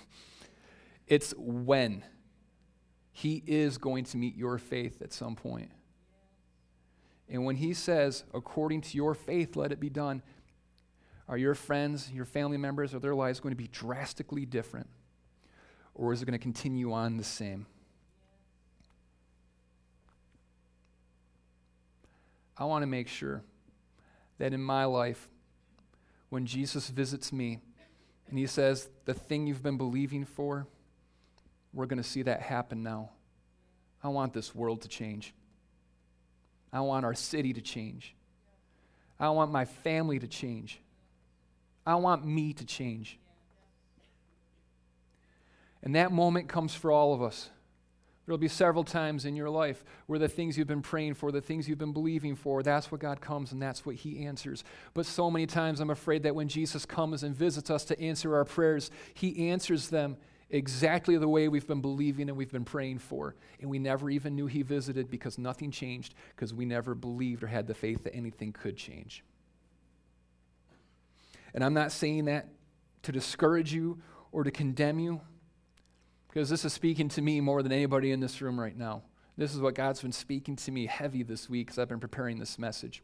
It's 1.08 1.34
when. 1.36 2.04
He 3.10 3.42
is 3.46 3.76
going 3.76 4.04
to 4.04 4.16
meet 4.16 4.36
your 4.36 4.56
faith 4.56 5.02
at 5.02 5.12
some 5.12 5.34
point. 5.34 5.70
And 7.28 7.44
when 7.44 7.56
he 7.56 7.74
says, 7.74 8.24
according 8.32 8.82
to 8.82 8.96
your 8.96 9.14
faith, 9.14 9.56
let 9.56 9.72
it 9.72 9.80
be 9.80 9.90
done, 9.90 10.22
are 11.28 11.38
your 11.38 11.54
friends, 11.54 12.10
your 12.12 12.24
family 12.24 12.56
members, 12.56 12.94
are 12.94 12.98
their 12.98 13.14
lives 13.14 13.40
going 13.40 13.52
to 13.52 13.56
be 13.56 13.68
drastically 13.68 14.44
different? 14.44 14.88
Or 15.94 16.12
is 16.12 16.22
it 16.22 16.26
going 16.26 16.38
to 16.38 16.42
continue 16.42 16.92
on 16.92 17.16
the 17.16 17.24
same? 17.24 17.66
I 22.56 22.64
want 22.64 22.82
to 22.82 22.86
make 22.86 23.08
sure 23.08 23.42
that 24.38 24.52
in 24.52 24.62
my 24.62 24.84
life, 24.84 25.28
when 26.28 26.46
Jesus 26.46 26.88
visits 26.88 27.32
me 27.32 27.60
and 28.28 28.38
he 28.38 28.46
says, 28.46 28.88
The 29.04 29.14
thing 29.14 29.46
you've 29.46 29.62
been 29.62 29.76
believing 29.76 30.24
for, 30.24 30.66
we're 31.72 31.86
going 31.86 32.02
to 32.02 32.08
see 32.08 32.22
that 32.22 32.40
happen 32.40 32.82
now. 32.82 33.10
I 34.02 34.08
want 34.08 34.32
this 34.32 34.54
world 34.54 34.82
to 34.82 34.88
change. 34.88 35.34
I 36.72 36.80
want 36.80 37.04
our 37.04 37.14
city 37.14 37.52
to 37.52 37.60
change. 37.60 38.14
I 39.20 39.30
want 39.30 39.52
my 39.52 39.64
family 39.64 40.18
to 40.18 40.26
change. 40.26 40.81
I 41.86 41.96
want 41.96 42.24
me 42.24 42.52
to 42.54 42.64
change. 42.64 43.18
And 45.82 45.96
that 45.96 46.12
moment 46.12 46.48
comes 46.48 46.74
for 46.74 46.92
all 46.92 47.12
of 47.12 47.22
us. 47.22 47.50
There'll 48.24 48.38
be 48.38 48.48
several 48.48 48.84
times 48.84 49.24
in 49.24 49.34
your 49.34 49.50
life 49.50 49.84
where 50.06 50.18
the 50.18 50.28
things 50.28 50.56
you've 50.56 50.68
been 50.68 50.80
praying 50.82 51.14
for, 51.14 51.32
the 51.32 51.40
things 51.40 51.68
you've 51.68 51.78
been 51.78 51.92
believing 51.92 52.36
for, 52.36 52.62
that's 52.62 52.92
what 52.92 53.00
God 53.00 53.20
comes 53.20 53.50
and 53.50 53.60
that's 53.60 53.84
what 53.84 53.96
He 53.96 54.24
answers. 54.24 54.62
But 54.94 55.06
so 55.06 55.28
many 55.28 55.46
times 55.46 55.80
I'm 55.80 55.90
afraid 55.90 56.22
that 56.22 56.34
when 56.34 56.46
Jesus 56.46 56.86
comes 56.86 57.24
and 57.24 57.34
visits 57.34 57.68
us 57.68 57.84
to 57.86 58.00
answer 58.00 58.36
our 58.36 58.44
prayers, 58.44 58.92
He 59.14 59.48
answers 59.48 59.88
them 59.88 60.16
exactly 60.50 61.16
the 61.16 61.28
way 61.28 61.48
we've 61.48 61.66
been 61.66 61.80
believing 61.80 62.28
and 62.28 62.38
we've 62.38 62.52
been 62.52 62.64
praying 62.64 62.98
for. 62.98 63.34
And 63.60 63.68
we 63.68 63.80
never 63.80 64.08
even 64.08 64.36
knew 64.36 64.46
He 64.46 64.62
visited 64.62 65.10
because 65.10 65.36
nothing 65.36 65.72
changed 65.72 66.14
because 66.36 66.54
we 66.54 66.64
never 66.64 66.94
believed 66.94 67.42
or 67.42 67.48
had 67.48 67.66
the 67.66 67.74
faith 67.74 68.04
that 68.04 68.14
anything 68.14 68.52
could 68.52 68.76
change. 68.76 69.24
And 71.54 71.64
I'm 71.64 71.74
not 71.74 71.92
saying 71.92 72.26
that 72.26 72.48
to 73.02 73.12
discourage 73.12 73.72
you 73.72 74.00
or 74.30 74.44
to 74.44 74.50
condemn 74.50 74.98
you, 74.98 75.20
because 76.28 76.48
this 76.48 76.64
is 76.64 76.72
speaking 76.72 77.08
to 77.10 77.20
me 77.20 77.40
more 77.40 77.62
than 77.62 77.72
anybody 77.72 78.10
in 78.10 78.20
this 78.20 78.40
room 78.40 78.58
right 78.58 78.76
now. 78.76 79.02
This 79.36 79.54
is 79.54 79.60
what 79.60 79.74
God's 79.74 80.00
been 80.00 80.12
speaking 80.12 80.56
to 80.56 80.70
me 80.70 80.86
heavy 80.86 81.22
this 81.22 81.48
week 81.48 81.70
as 81.70 81.78
I've 81.78 81.88
been 81.88 82.00
preparing 82.00 82.38
this 82.38 82.58
message. 82.58 83.02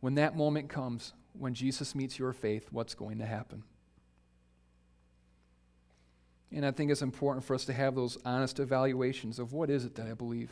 When 0.00 0.16
that 0.16 0.36
moment 0.36 0.68
comes, 0.68 1.12
when 1.38 1.54
Jesus 1.54 1.94
meets 1.94 2.18
your 2.18 2.32
faith, 2.32 2.68
what's 2.70 2.94
going 2.94 3.18
to 3.18 3.26
happen? 3.26 3.62
And 6.52 6.64
I 6.64 6.70
think 6.70 6.90
it's 6.90 7.02
important 7.02 7.44
for 7.44 7.54
us 7.54 7.64
to 7.64 7.72
have 7.72 7.94
those 7.94 8.18
honest 8.24 8.60
evaluations 8.60 9.38
of 9.38 9.52
what 9.52 9.70
is 9.70 9.84
it 9.84 9.94
that 9.96 10.06
I 10.06 10.14
believe? 10.14 10.50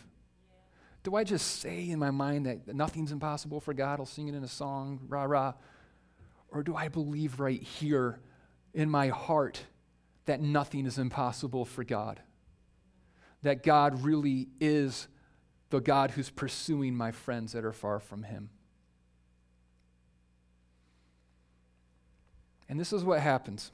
Do 1.05 1.16
I 1.16 1.25
just 1.25 1.61
say 1.61 1.90
in 1.90 1.99
my 1.99 2.11
mind 2.11 2.47
that 2.47 2.75
nothing's 2.75 3.12
impossible 3.12 3.61
for 3.61 3.75
God? 3.75 4.01
I'll 4.01 4.07
sing 4.07 4.29
it 4.29 4.35
in 4.35 4.42
a 4.45 4.49
song, 4.49 5.01
rah 5.09 5.25
rah. 5.25 5.55
Or 6.53 6.62
do 6.62 6.77
I 6.77 6.88
believe 6.88 7.41
right 7.41 7.61
here 7.61 8.21
in 8.75 8.91
my 8.91 9.09
heart 9.09 9.65
that 10.27 10.41
nothing 10.41 10.87
is 10.87 10.99
impossible 10.99 11.65
for 11.65 11.83
God? 11.83 12.21
That 13.43 13.62
God 13.62 14.05
really 14.05 14.49
is 14.61 15.09
the 15.71 15.81
God 15.81 16.11
who's 16.11 16.29
pursuing 16.29 16.95
my 16.95 17.11
friends 17.11 17.53
that 17.53 17.65
are 17.65 17.73
far 17.73 17.99
from 17.99 18.23
Him. 18.23 18.51
And 22.69 22.79
this 22.79 22.93
is 22.93 23.03
what 23.03 23.21
happens 23.21 23.73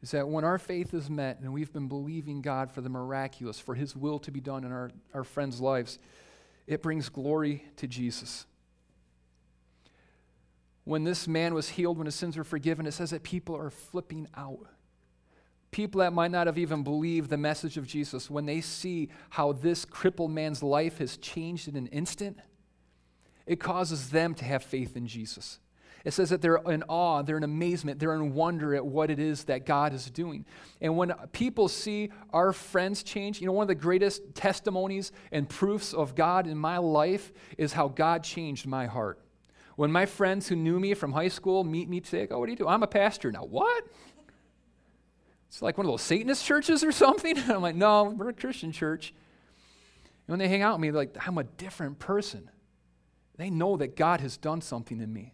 is 0.00 0.12
that 0.12 0.28
when 0.28 0.44
our 0.44 0.58
faith 0.58 0.94
is 0.94 1.10
met 1.10 1.40
and 1.40 1.52
we've 1.52 1.72
been 1.72 1.88
believing 1.88 2.40
God 2.40 2.70
for 2.70 2.80
the 2.80 2.88
miraculous, 2.88 3.58
for 3.58 3.74
His 3.74 3.96
will 3.96 4.20
to 4.20 4.30
be 4.30 4.40
done 4.40 4.62
in 4.62 4.70
our, 4.70 4.92
our 5.12 5.24
friends' 5.24 5.60
lives, 5.60 5.98
it 6.68 6.82
brings 6.82 7.08
glory 7.08 7.64
to 7.76 7.88
Jesus 7.88 8.46
when 10.88 11.04
this 11.04 11.28
man 11.28 11.52
was 11.52 11.68
healed, 11.68 11.98
when 11.98 12.06
his 12.06 12.14
sins 12.14 12.34
were 12.34 12.44
forgiven, 12.44 12.86
it 12.86 12.92
says 12.92 13.10
that 13.10 13.22
people 13.22 13.54
are 13.54 13.68
flipping 13.68 14.26
out. 14.34 14.66
People 15.70 15.98
that 15.98 16.14
might 16.14 16.30
not 16.30 16.46
have 16.46 16.56
even 16.56 16.82
believed 16.82 17.28
the 17.28 17.36
message 17.36 17.76
of 17.76 17.86
Jesus, 17.86 18.30
when 18.30 18.46
they 18.46 18.62
see 18.62 19.10
how 19.28 19.52
this 19.52 19.84
crippled 19.84 20.30
man's 20.30 20.62
life 20.62 20.96
has 20.96 21.18
changed 21.18 21.68
in 21.68 21.76
an 21.76 21.88
instant, 21.88 22.38
it 23.44 23.60
causes 23.60 24.08
them 24.08 24.34
to 24.36 24.46
have 24.46 24.62
faith 24.62 24.96
in 24.96 25.06
Jesus. 25.06 25.58
It 26.06 26.12
says 26.12 26.30
that 26.30 26.40
they're 26.40 26.56
in 26.56 26.82
awe, 26.88 27.20
they're 27.20 27.36
in 27.36 27.44
amazement, 27.44 28.00
they're 28.00 28.14
in 28.14 28.32
wonder 28.32 28.74
at 28.74 28.86
what 28.86 29.10
it 29.10 29.18
is 29.18 29.44
that 29.44 29.66
God 29.66 29.92
is 29.92 30.08
doing. 30.08 30.46
And 30.80 30.96
when 30.96 31.12
people 31.32 31.68
see 31.68 32.12
our 32.32 32.54
friends 32.54 33.02
change, 33.02 33.42
you 33.42 33.46
know, 33.46 33.52
one 33.52 33.64
of 33.64 33.68
the 33.68 33.74
greatest 33.74 34.34
testimonies 34.34 35.12
and 35.32 35.46
proofs 35.50 35.92
of 35.92 36.14
God 36.14 36.46
in 36.46 36.56
my 36.56 36.78
life 36.78 37.30
is 37.58 37.74
how 37.74 37.88
God 37.88 38.24
changed 38.24 38.66
my 38.66 38.86
heart. 38.86 39.20
When 39.78 39.92
my 39.92 40.06
friends 40.06 40.48
who 40.48 40.56
knew 40.56 40.80
me 40.80 40.92
from 40.94 41.12
high 41.12 41.28
school 41.28 41.62
meet 41.62 41.88
me 41.88 42.00
today, 42.00 42.26
oh, 42.32 42.40
what 42.40 42.46
do 42.46 42.50
you 42.50 42.58
do? 42.58 42.66
I'm 42.66 42.82
a 42.82 42.88
pastor. 42.88 43.30
Now, 43.30 43.44
what? 43.44 43.86
It's 45.46 45.62
like 45.62 45.78
one 45.78 45.86
of 45.86 45.92
those 45.92 46.02
Satanist 46.02 46.44
churches 46.44 46.82
or 46.82 46.90
something. 47.04 47.38
I'm 47.48 47.62
like, 47.62 47.76
no, 47.76 48.02
we're 48.02 48.30
a 48.30 48.32
Christian 48.32 48.72
church. 48.72 49.14
And 50.26 50.32
when 50.32 50.40
they 50.40 50.48
hang 50.48 50.62
out 50.62 50.74
with 50.74 50.80
me, 50.80 50.90
they're 50.90 51.02
like, 51.02 51.16
I'm 51.24 51.38
a 51.38 51.44
different 51.44 52.00
person. 52.00 52.50
They 53.36 53.50
know 53.50 53.76
that 53.76 53.94
God 53.94 54.20
has 54.20 54.36
done 54.36 54.62
something 54.62 55.00
in 55.00 55.12
me. 55.12 55.32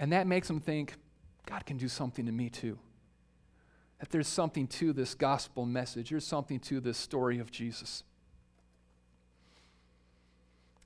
And 0.00 0.12
that 0.12 0.26
makes 0.26 0.48
them 0.48 0.58
think, 0.58 0.94
God 1.46 1.64
can 1.64 1.76
do 1.76 1.86
something 1.86 2.26
in 2.26 2.36
me 2.36 2.50
too. 2.50 2.76
That 4.00 4.10
there's 4.10 4.26
something 4.26 4.66
to 4.66 4.92
this 4.92 5.14
gospel 5.14 5.64
message, 5.64 6.10
there's 6.10 6.26
something 6.26 6.58
to 6.58 6.80
this 6.80 6.98
story 6.98 7.38
of 7.38 7.52
Jesus. 7.52 8.02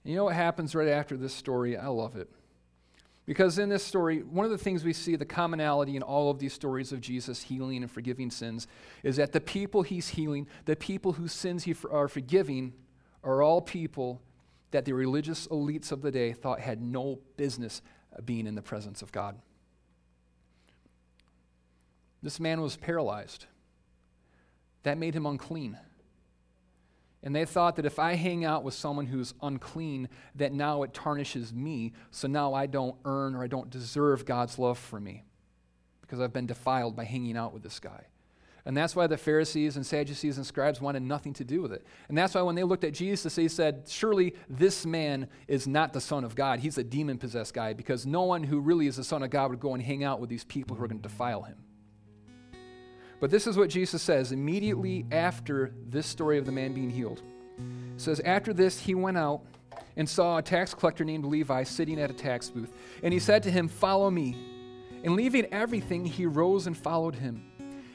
You 0.05 0.17
know 0.17 0.25
what 0.25 0.35
happens 0.35 0.75
right 0.75 0.89
after 0.89 1.17
this 1.17 1.33
story? 1.33 1.79
I 1.79 1.87
love 1.87 2.15
it. 2.15 2.29
Because 3.25 3.59
in 3.59 3.69
this 3.69 3.85
story, 3.85 4.19
one 4.19 4.45
of 4.45 4.51
the 4.51 4.59
things 4.59 4.83
we 4.83 4.93
see, 4.93 5.15
the 5.15 5.25
commonality 5.25 5.95
in 5.95 6.03
all 6.03 6.31
of 6.31 6.41
these 6.41 6.53
stories 6.53 6.91
of 6.91 7.01
Jesus 7.01 7.43
healing 7.43 7.83
and 7.83 7.91
forgiving 7.91 8.31
sins, 8.31 8.67
is 9.05 9.17
that 9.17 9.33
the 9.33 9.41
people 9.41 9.83
he's 9.83 10.09
healing, 10.09 10.49
the 10.65 10.75
people 10.75 11.13
whose 11.13 11.33
sins 11.33 11.65
he 11.65 11.75
are 11.91 12.09
forgiving, 12.09 12.73
are 13.23 13.41
all 13.41 13.61
people 13.61 14.21
that 14.73 14.85
the 14.85 14.93
religious 14.93 15.47
elites 15.49 15.93
of 15.93 16.03
the 16.03 16.11
day 16.11 16.33
thought 16.33 16.59
had 16.59 16.83
no 16.83 17.21
business 17.37 17.81
being 18.25 18.47
in 18.47 18.57
the 18.57 18.63
presence 18.63 19.03
of 19.03 19.13
God. 19.13 19.39
This 22.23 22.41
man 22.41 22.61
was 22.61 22.77
paralyzed. 22.77 23.47
That 24.83 24.99
made 24.99 25.15
him 25.15 25.27
unclean. 25.27 25.79
And 27.23 27.35
they 27.35 27.45
thought 27.45 27.77
that 27.77 27.87
if 27.87 27.99
I 27.99 28.15
hang 28.15 28.45
out 28.45 28.65
with 28.65 28.75
someone 28.75 29.07
who's 29.07 29.35
unclean, 29.43 30.09
that 30.35 30.53
now 30.53 30.83
it 30.83 30.93
tarnishes 30.93 31.53
me, 31.53 31.93
so 32.11 32.27
now 32.27 32.53
I 32.53 32.67
don't 32.67 32.97
earn 33.05 33.37
or 33.37 33.45
I 33.45 33.47
don't 33.47 33.71
deserve 33.71 34.25
God's 34.25 34.59
love 34.59 34.79
for 34.79 34.99
me 34.99 35.23
because 36.01 36.21
I've 36.21 36.33
been 36.33 36.47
defiled 36.47 36.97
by 36.97 37.05
hanging 37.05 37.37
out 37.37 37.55
with 37.55 37.63
this 37.63 37.79
guy. 37.79 38.07
And 38.65 38.77
that's 38.77 38.95
why 38.95 39.09
the 39.09 39.17
Pharisees 39.17 39.77
and 39.77 39.85
Sadducees 39.85 40.37
and 40.37 40.47
scribes 40.47 40.81
wanted 40.81 41.03
nothing 41.03 41.33
to 41.35 41.45
do 41.45 41.63
with 41.63 41.73
it. 41.73 41.85
And 42.09 42.17
that's 42.17 42.35
why 42.35 42.43
when 42.43 42.55
they 42.55 42.63
looked 42.63 42.85
at 42.85 42.93
Jesus, 42.93 43.35
they 43.35 43.49
said, 43.49 43.85
Surely 43.89 44.35
this 44.49 44.87
man 44.87 45.27
is 45.49 45.67
not 45.67 45.93
the 45.93 46.01
Son 46.01 46.23
of 46.23 46.37
God. 46.37 46.61
He's 46.61 46.79
a 46.79 46.85
demon 46.85 47.19
possessed 47.19 47.55
guy 47.55 47.73
because 47.73 48.07
no 48.07 48.23
one 48.23 48.45
who 48.45 48.61
really 48.61 48.87
is 48.87 48.97
the 48.97 49.05
Son 49.05 49.23
of 49.23 49.31
God 49.31 49.51
would 49.51 49.59
go 49.59 49.75
and 49.75 49.83
hang 49.83 50.05
out 50.05 50.21
with 50.21 50.31
these 50.31 50.45
people 50.45 50.77
who 50.77 50.85
are 50.85 50.89
going 50.89 51.01
to 51.01 51.09
defile 51.09 51.43
him. 51.43 51.57
But 53.23 53.31
this 53.31 53.47
is 53.47 53.57
what 53.57 53.71
Jesus 53.71 54.03
says 54.03 54.33
immediately 54.33 55.07
after 55.13 55.73
this 55.89 56.09
story 56.09 56.39
of 56.39 56.45
the 56.45 56.51
man 56.51 56.73
being 56.73 56.91
healed. 56.91 57.23
It 57.57 58.01
says, 58.01 58.19
After 58.19 58.53
this, 58.53 58.81
he 58.81 58.97
went 58.97 59.17
out 59.17 59.43
and 59.97 60.09
saw 60.09 60.39
a 60.39 60.43
tax 60.43 60.75
collector 60.75 61.05
named 61.05 61.25
Levi 61.25 61.63
sitting 61.63 62.01
at 62.01 62.11
a 62.11 62.15
tax 62.15 62.51
booth. 62.51 62.73
And 63.01 63.15
he 63.15 63.21
said 63.21 63.45
to 63.45 63.51
him, 63.53 63.69
Follow 63.69 64.11
me. 64.11 64.37
And 65.05 65.15
leaving 65.15 65.47
everything, 65.53 66.05
he 66.05 66.27
rose 66.27 66.67
and 66.67 66.77
followed 66.77 67.15
him. 67.15 67.45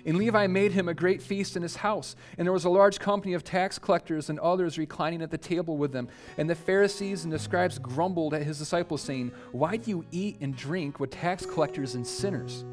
And 0.05 0.17
Levi 0.17 0.47
made 0.47 0.71
him 0.71 0.87
a 0.87 0.93
great 0.93 1.21
feast 1.21 1.57
in 1.57 1.61
his 1.61 1.75
house. 1.75 2.15
And 2.37 2.45
there 2.45 2.53
was 2.53 2.63
a 2.63 2.69
large 2.69 2.97
company 2.97 3.33
of 3.33 3.43
tax 3.43 3.77
collectors 3.77 4.29
and 4.29 4.39
others 4.39 4.77
reclining 4.77 5.21
at 5.21 5.29
the 5.29 5.37
table 5.37 5.75
with 5.75 5.91
them. 5.91 6.07
And 6.37 6.49
the 6.49 6.55
Pharisees 6.55 7.25
and 7.25 7.33
the 7.33 7.39
scribes 7.39 7.79
grumbled 7.79 8.33
at 8.33 8.43
his 8.43 8.59
disciples, 8.59 9.01
saying, 9.01 9.33
Why 9.51 9.75
do 9.75 9.89
you 9.91 10.05
eat 10.09 10.37
and 10.39 10.55
drink 10.55 11.01
with 11.01 11.11
tax 11.11 11.45
collectors 11.45 11.95
and 11.95 12.07
sinners? 12.07 12.63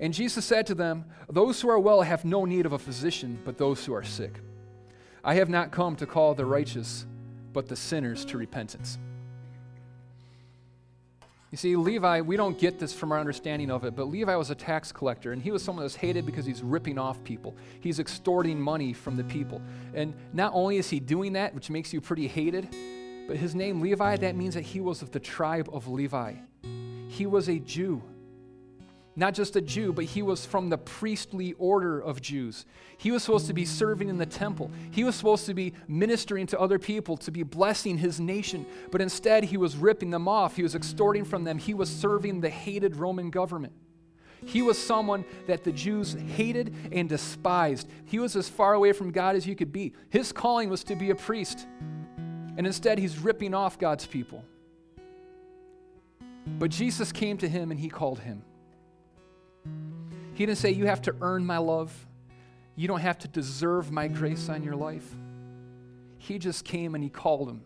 And 0.00 0.14
Jesus 0.14 0.44
said 0.44 0.66
to 0.66 0.74
them, 0.74 1.04
Those 1.28 1.60
who 1.60 1.68
are 1.68 1.78
well 1.78 2.02
have 2.02 2.24
no 2.24 2.44
need 2.44 2.66
of 2.66 2.72
a 2.72 2.78
physician, 2.78 3.38
but 3.44 3.58
those 3.58 3.84
who 3.84 3.94
are 3.94 4.04
sick. 4.04 4.40
I 5.24 5.34
have 5.34 5.48
not 5.48 5.72
come 5.72 5.96
to 5.96 6.06
call 6.06 6.34
the 6.34 6.44
righteous, 6.44 7.06
but 7.52 7.68
the 7.68 7.76
sinners 7.76 8.24
to 8.26 8.38
repentance. 8.38 8.98
You 11.50 11.56
see, 11.56 11.76
Levi, 11.76 12.20
we 12.20 12.36
don't 12.36 12.58
get 12.58 12.78
this 12.78 12.92
from 12.92 13.10
our 13.10 13.18
understanding 13.18 13.70
of 13.70 13.84
it, 13.84 13.96
but 13.96 14.04
Levi 14.04 14.34
was 14.36 14.50
a 14.50 14.54
tax 14.54 14.92
collector, 14.92 15.32
and 15.32 15.42
he 15.42 15.50
was 15.50 15.62
someone 15.62 15.80
that 15.80 15.86
was 15.86 15.96
hated 15.96 16.26
because 16.26 16.44
he's 16.44 16.62
ripping 16.62 16.98
off 16.98 17.22
people. 17.24 17.56
He's 17.80 17.98
extorting 17.98 18.60
money 18.60 18.92
from 18.92 19.16
the 19.16 19.24
people. 19.24 19.62
And 19.94 20.14
not 20.34 20.52
only 20.54 20.76
is 20.76 20.90
he 20.90 21.00
doing 21.00 21.32
that, 21.32 21.54
which 21.54 21.70
makes 21.70 21.92
you 21.92 22.02
pretty 22.02 22.28
hated, 22.28 22.68
but 23.26 23.38
his 23.38 23.54
name, 23.54 23.80
Levi, 23.80 24.16
that 24.18 24.36
means 24.36 24.54
that 24.54 24.62
he 24.62 24.80
was 24.80 25.00
of 25.00 25.10
the 25.10 25.20
tribe 25.20 25.70
of 25.72 25.88
Levi. 25.88 26.34
He 27.08 27.24
was 27.24 27.48
a 27.48 27.58
Jew 27.58 28.02
not 29.18 29.34
just 29.34 29.56
a 29.56 29.60
Jew, 29.60 29.92
but 29.92 30.04
he 30.04 30.22
was 30.22 30.46
from 30.46 30.70
the 30.70 30.78
priestly 30.78 31.52
order 31.58 31.98
of 31.98 32.22
Jews. 32.22 32.64
He 32.96 33.10
was 33.10 33.24
supposed 33.24 33.48
to 33.48 33.52
be 33.52 33.64
serving 33.64 34.08
in 34.08 34.16
the 34.16 34.24
temple. 34.24 34.70
He 34.92 35.02
was 35.02 35.16
supposed 35.16 35.44
to 35.46 35.54
be 35.54 35.72
ministering 35.88 36.46
to 36.46 36.60
other 36.60 36.78
people, 36.78 37.16
to 37.18 37.32
be 37.32 37.42
blessing 37.42 37.98
his 37.98 38.20
nation. 38.20 38.64
But 38.92 39.00
instead, 39.00 39.42
he 39.42 39.56
was 39.56 39.76
ripping 39.76 40.10
them 40.10 40.28
off. 40.28 40.54
He 40.54 40.62
was 40.62 40.76
extorting 40.76 41.24
from 41.24 41.42
them. 41.42 41.58
He 41.58 41.74
was 41.74 41.90
serving 41.90 42.40
the 42.40 42.48
hated 42.48 42.94
Roman 42.94 43.30
government. 43.30 43.72
He 44.46 44.62
was 44.62 44.78
someone 44.78 45.24
that 45.48 45.64
the 45.64 45.72
Jews 45.72 46.16
hated 46.36 46.72
and 46.92 47.08
despised. 47.08 47.88
He 48.04 48.20
was 48.20 48.36
as 48.36 48.48
far 48.48 48.74
away 48.74 48.92
from 48.92 49.10
God 49.10 49.34
as 49.34 49.48
you 49.48 49.56
could 49.56 49.72
be. 49.72 49.94
His 50.10 50.30
calling 50.30 50.70
was 50.70 50.84
to 50.84 50.94
be 50.94 51.10
a 51.10 51.16
priest. 51.16 51.66
And 52.56 52.64
instead, 52.68 52.98
he's 52.98 53.18
ripping 53.18 53.52
off 53.52 53.80
God's 53.80 54.06
people. 54.06 54.44
But 56.46 56.70
Jesus 56.70 57.10
came 57.10 57.36
to 57.38 57.48
him 57.48 57.72
and 57.72 57.80
he 57.80 57.88
called 57.88 58.20
him. 58.20 58.44
He 60.38 60.46
didn't 60.46 60.58
say, 60.58 60.70
You 60.70 60.86
have 60.86 61.02
to 61.02 61.16
earn 61.20 61.44
my 61.44 61.58
love. 61.58 62.06
You 62.76 62.86
don't 62.86 63.00
have 63.00 63.18
to 63.18 63.28
deserve 63.28 63.90
my 63.90 64.06
grace 64.06 64.48
on 64.48 64.62
your 64.62 64.76
life. 64.76 65.04
He 66.16 66.38
just 66.38 66.64
came 66.64 66.94
and 66.94 67.02
he 67.02 67.10
called 67.10 67.48
him. 67.48 67.62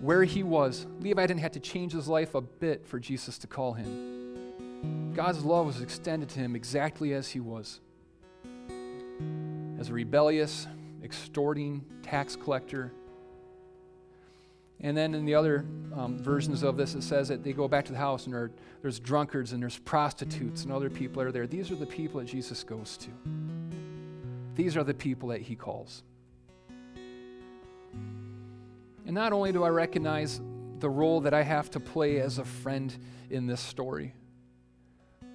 Where 0.00 0.24
he 0.24 0.42
was, 0.42 0.88
Levi 0.98 1.24
didn't 1.24 1.38
have 1.38 1.52
to 1.52 1.60
change 1.60 1.92
his 1.92 2.08
life 2.08 2.34
a 2.34 2.40
bit 2.40 2.84
for 2.84 2.98
Jesus 2.98 3.38
to 3.38 3.46
call 3.46 3.74
him. 3.74 5.12
God's 5.14 5.44
love 5.44 5.66
was 5.66 5.80
extended 5.80 6.28
to 6.30 6.40
him 6.40 6.56
exactly 6.56 7.14
as 7.14 7.28
he 7.28 7.38
was 7.38 7.78
as 9.78 9.88
a 9.88 9.92
rebellious, 9.92 10.66
extorting 11.04 11.84
tax 12.02 12.34
collector 12.34 12.92
and 14.82 14.96
then 14.96 15.14
in 15.14 15.26
the 15.26 15.34
other 15.34 15.64
um, 15.94 16.18
versions 16.18 16.62
of 16.62 16.76
this, 16.76 16.94
it 16.94 17.02
says 17.02 17.28
that 17.28 17.44
they 17.44 17.52
go 17.52 17.68
back 17.68 17.84
to 17.86 17.92
the 17.92 17.98
house 17.98 18.24
and 18.24 18.34
there, 18.34 18.50
there's 18.80 18.98
drunkards 18.98 19.52
and 19.52 19.62
there's 19.62 19.78
prostitutes 19.78 20.64
and 20.64 20.72
other 20.72 20.88
people 20.88 21.20
are 21.20 21.30
there. 21.30 21.46
These 21.46 21.70
are 21.70 21.76
the 21.76 21.86
people 21.86 22.20
that 22.20 22.26
Jesus 22.26 22.64
goes 22.64 22.96
to. 22.98 23.10
These 24.54 24.76
are 24.76 24.84
the 24.84 24.94
people 24.94 25.28
that 25.30 25.42
he 25.42 25.54
calls. 25.54 26.02
And 27.92 29.14
not 29.14 29.32
only 29.32 29.52
do 29.52 29.64
I 29.64 29.68
recognize 29.68 30.40
the 30.78 30.88
role 30.88 31.20
that 31.22 31.34
I 31.34 31.42
have 31.42 31.70
to 31.72 31.80
play 31.80 32.20
as 32.20 32.38
a 32.38 32.44
friend 32.44 32.94
in 33.28 33.46
this 33.46 33.60
story, 33.60 34.14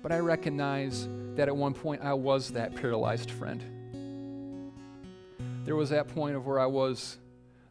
but 0.01 0.11
I 0.11 0.19
recognize 0.19 1.07
that 1.35 1.47
at 1.47 1.55
one 1.55 1.73
point 1.73 2.01
I 2.01 2.13
was 2.13 2.51
that 2.51 2.75
paralyzed 2.75 3.29
friend. 3.31 3.63
There 5.65 5.75
was 5.75 5.89
that 5.89 6.07
point 6.07 6.35
of 6.35 6.45
where 6.45 6.59
I 6.59 6.67
was 6.67 7.17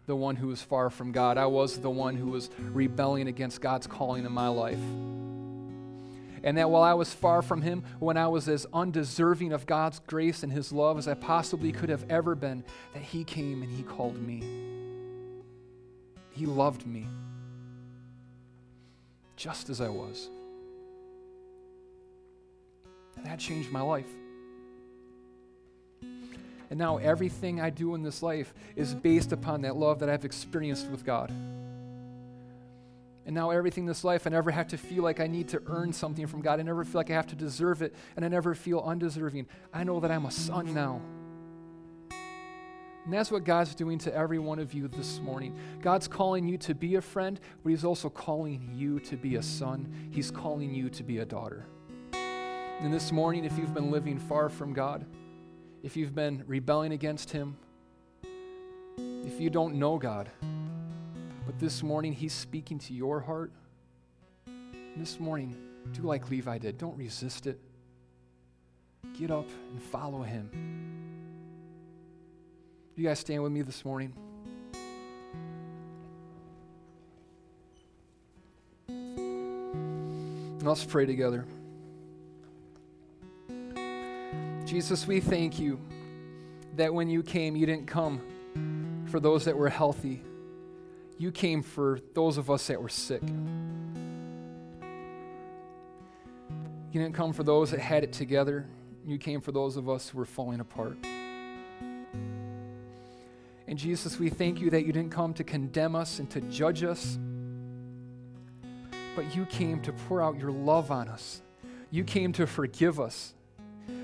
the 0.06 0.16
one 0.16 0.36
who 0.36 0.48
was 0.48 0.62
far 0.62 0.90
from 0.90 1.12
God. 1.12 1.38
I 1.38 1.46
was 1.46 1.78
the 1.78 1.90
one 1.90 2.16
who 2.16 2.26
was 2.26 2.50
rebelling 2.58 3.28
against 3.28 3.60
God's 3.60 3.86
calling 3.86 4.24
in 4.24 4.32
my 4.32 4.48
life. 4.48 4.78
And 6.42 6.58
that 6.58 6.68
while 6.68 6.82
I 6.82 6.92
was 6.92 7.12
far 7.12 7.40
from 7.40 7.62
Him, 7.62 7.84
when 8.00 8.18
I 8.18 8.28
was 8.28 8.48
as 8.48 8.66
undeserving 8.72 9.52
of 9.52 9.64
God's 9.64 10.00
grace 10.00 10.42
and 10.42 10.52
His 10.52 10.72
love 10.72 10.98
as 10.98 11.08
I 11.08 11.14
possibly 11.14 11.72
could 11.72 11.88
have 11.88 12.04
ever 12.10 12.34
been, 12.34 12.64
that 12.92 13.02
He 13.02 13.24
came 13.24 13.62
and 13.62 13.72
He 13.72 13.82
called 13.82 14.20
me. 14.20 14.42
He 16.30 16.44
loved 16.44 16.86
me 16.86 17.06
just 19.36 19.70
as 19.70 19.80
I 19.80 19.88
was. 19.88 20.28
And 23.16 23.24
that 23.24 23.38
changed 23.38 23.72
my 23.72 23.80
life. 23.80 24.08
And 26.70 26.78
now 26.78 26.96
everything 26.98 27.60
I 27.60 27.70
do 27.70 27.94
in 27.94 28.02
this 28.02 28.22
life 28.22 28.54
is 28.76 28.94
based 28.94 29.32
upon 29.32 29.62
that 29.62 29.76
love 29.76 30.00
that 30.00 30.08
I've 30.08 30.24
experienced 30.24 30.88
with 30.88 31.04
God. 31.04 31.30
And 33.26 33.34
now 33.34 33.50
everything 33.50 33.84
in 33.84 33.88
this 33.88 34.04
life, 34.04 34.26
I 34.26 34.30
never 34.30 34.50
have 34.50 34.68
to 34.68 34.76
feel 34.76 35.02
like 35.02 35.18
I 35.18 35.26
need 35.26 35.48
to 35.48 35.62
earn 35.66 35.92
something 35.92 36.26
from 36.26 36.42
God. 36.42 36.60
I 36.60 36.62
never 36.62 36.84
feel 36.84 36.98
like 36.98 37.10
I 37.10 37.14
have 37.14 37.26
to 37.28 37.36
deserve 37.36 37.80
it, 37.80 37.94
and 38.16 38.24
I 38.24 38.28
never 38.28 38.54
feel 38.54 38.80
undeserving. 38.80 39.46
I 39.72 39.84
know 39.84 39.98
that 40.00 40.10
I'm 40.10 40.26
a 40.26 40.30
son 40.30 40.74
now. 40.74 41.00
And 43.04 43.12
that's 43.12 43.30
what 43.30 43.44
God's 43.44 43.74
doing 43.74 43.98
to 44.00 44.14
every 44.14 44.38
one 44.38 44.58
of 44.58 44.72
you 44.72 44.88
this 44.88 45.20
morning. 45.20 45.54
God's 45.82 46.08
calling 46.08 46.48
you 46.48 46.56
to 46.58 46.74
be 46.74 46.96
a 46.96 47.02
friend, 47.02 47.38
but 47.62 47.70
He's 47.70 47.84
also 47.84 48.08
calling 48.08 48.70
you 48.74 48.98
to 49.00 49.16
be 49.16 49.36
a 49.36 49.42
son. 49.42 49.92
He's 50.10 50.30
calling 50.30 50.74
you 50.74 50.88
to 50.90 51.02
be 51.02 51.18
a 51.18 51.24
daughter. 51.24 51.66
And 52.12 52.92
this 52.92 53.12
morning, 53.12 53.44
if 53.44 53.56
you've 53.58 53.74
been 53.74 53.90
living 53.90 54.18
far 54.18 54.48
from 54.48 54.72
God, 54.72 55.04
if 55.84 55.98
you've 55.98 56.14
been 56.14 56.42
rebelling 56.46 56.92
against 56.92 57.30
Him, 57.30 57.58
if 58.96 59.38
you 59.38 59.50
don't 59.50 59.74
know 59.74 59.98
God, 59.98 60.30
but 61.44 61.58
this 61.58 61.82
morning 61.82 62.14
He's 62.14 62.32
speaking 62.32 62.78
to 62.80 62.94
your 62.94 63.20
heart, 63.20 63.52
this 64.96 65.20
morning, 65.20 65.54
do 65.92 66.02
like 66.02 66.30
Levi 66.30 66.56
did. 66.56 66.78
Don't 66.78 66.96
resist 66.96 67.46
it. 67.46 67.60
Get 69.18 69.30
up 69.30 69.46
and 69.70 69.82
follow 69.82 70.22
Him. 70.22 70.50
You 72.96 73.04
guys 73.04 73.18
stand 73.18 73.42
with 73.42 73.52
me 73.52 73.60
this 73.60 73.84
morning? 73.84 74.14
Let's 80.62 80.84
pray 80.84 81.04
together. 81.04 81.44
Jesus, 84.74 85.06
we 85.06 85.20
thank 85.20 85.60
you 85.60 85.78
that 86.74 86.92
when 86.92 87.08
you 87.08 87.22
came, 87.22 87.54
you 87.54 87.64
didn't 87.64 87.86
come 87.86 88.20
for 89.08 89.20
those 89.20 89.44
that 89.44 89.56
were 89.56 89.68
healthy, 89.68 90.20
you 91.16 91.30
came 91.30 91.62
for 91.62 92.00
those 92.12 92.38
of 92.38 92.50
us 92.50 92.66
that 92.66 92.82
were 92.82 92.88
sick. 92.88 93.22
You 96.90 97.00
didn't 97.00 97.14
come 97.14 97.32
for 97.32 97.44
those 97.44 97.70
that 97.70 97.78
had 97.78 98.02
it 98.02 98.12
together, 98.12 98.66
you 99.06 99.16
came 99.16 99.40
for 99.40 99.52
those 99.52 99.76
of 99.76 99.88
us 99.88 100.08
who 100.08 100.18
were 100.18 100.26
falling 100.26 100.58
apart. 100.58 100.98
And 103.68 103.78
Jesus, 103.78 104.18
we 104.18 104.28
thank 104.28 104.60
you 104.60 104.70
that 104.70 104.84
you 104.84 104.92
didn't 104.92 105.12
come 105.12 105.34
to 105.34 105.44
condemn 105.44 105.94
us 105.94 106.18
and 106.18 106.28
to 106.30 106.40
judge 106.40 106.82
us, 106.82 107.16
but 109.14 109.36
you 109.36 109.46
came 109.46 109.80
to 109.82 109.92
pour 109.92 110.20
out 110.20 110.36
your 110.36 110.50
love 110.50 110.90
on 110.90 111.06
us. 111.06 111.42
You 111.92 112.02
came 112.02 112.32
to 112.32 112.44
forgive 112.44 112.98
us. 112.98 113.34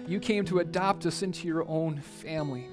You 0.06 0.20
came 0.20 0.44
to 0.46 0.58
adopt 0.58 1.06
us 1.06 1.22
into 1.22 1.46
your 1.46 1.66
own 1.68 2.00
family. 2.00 2.66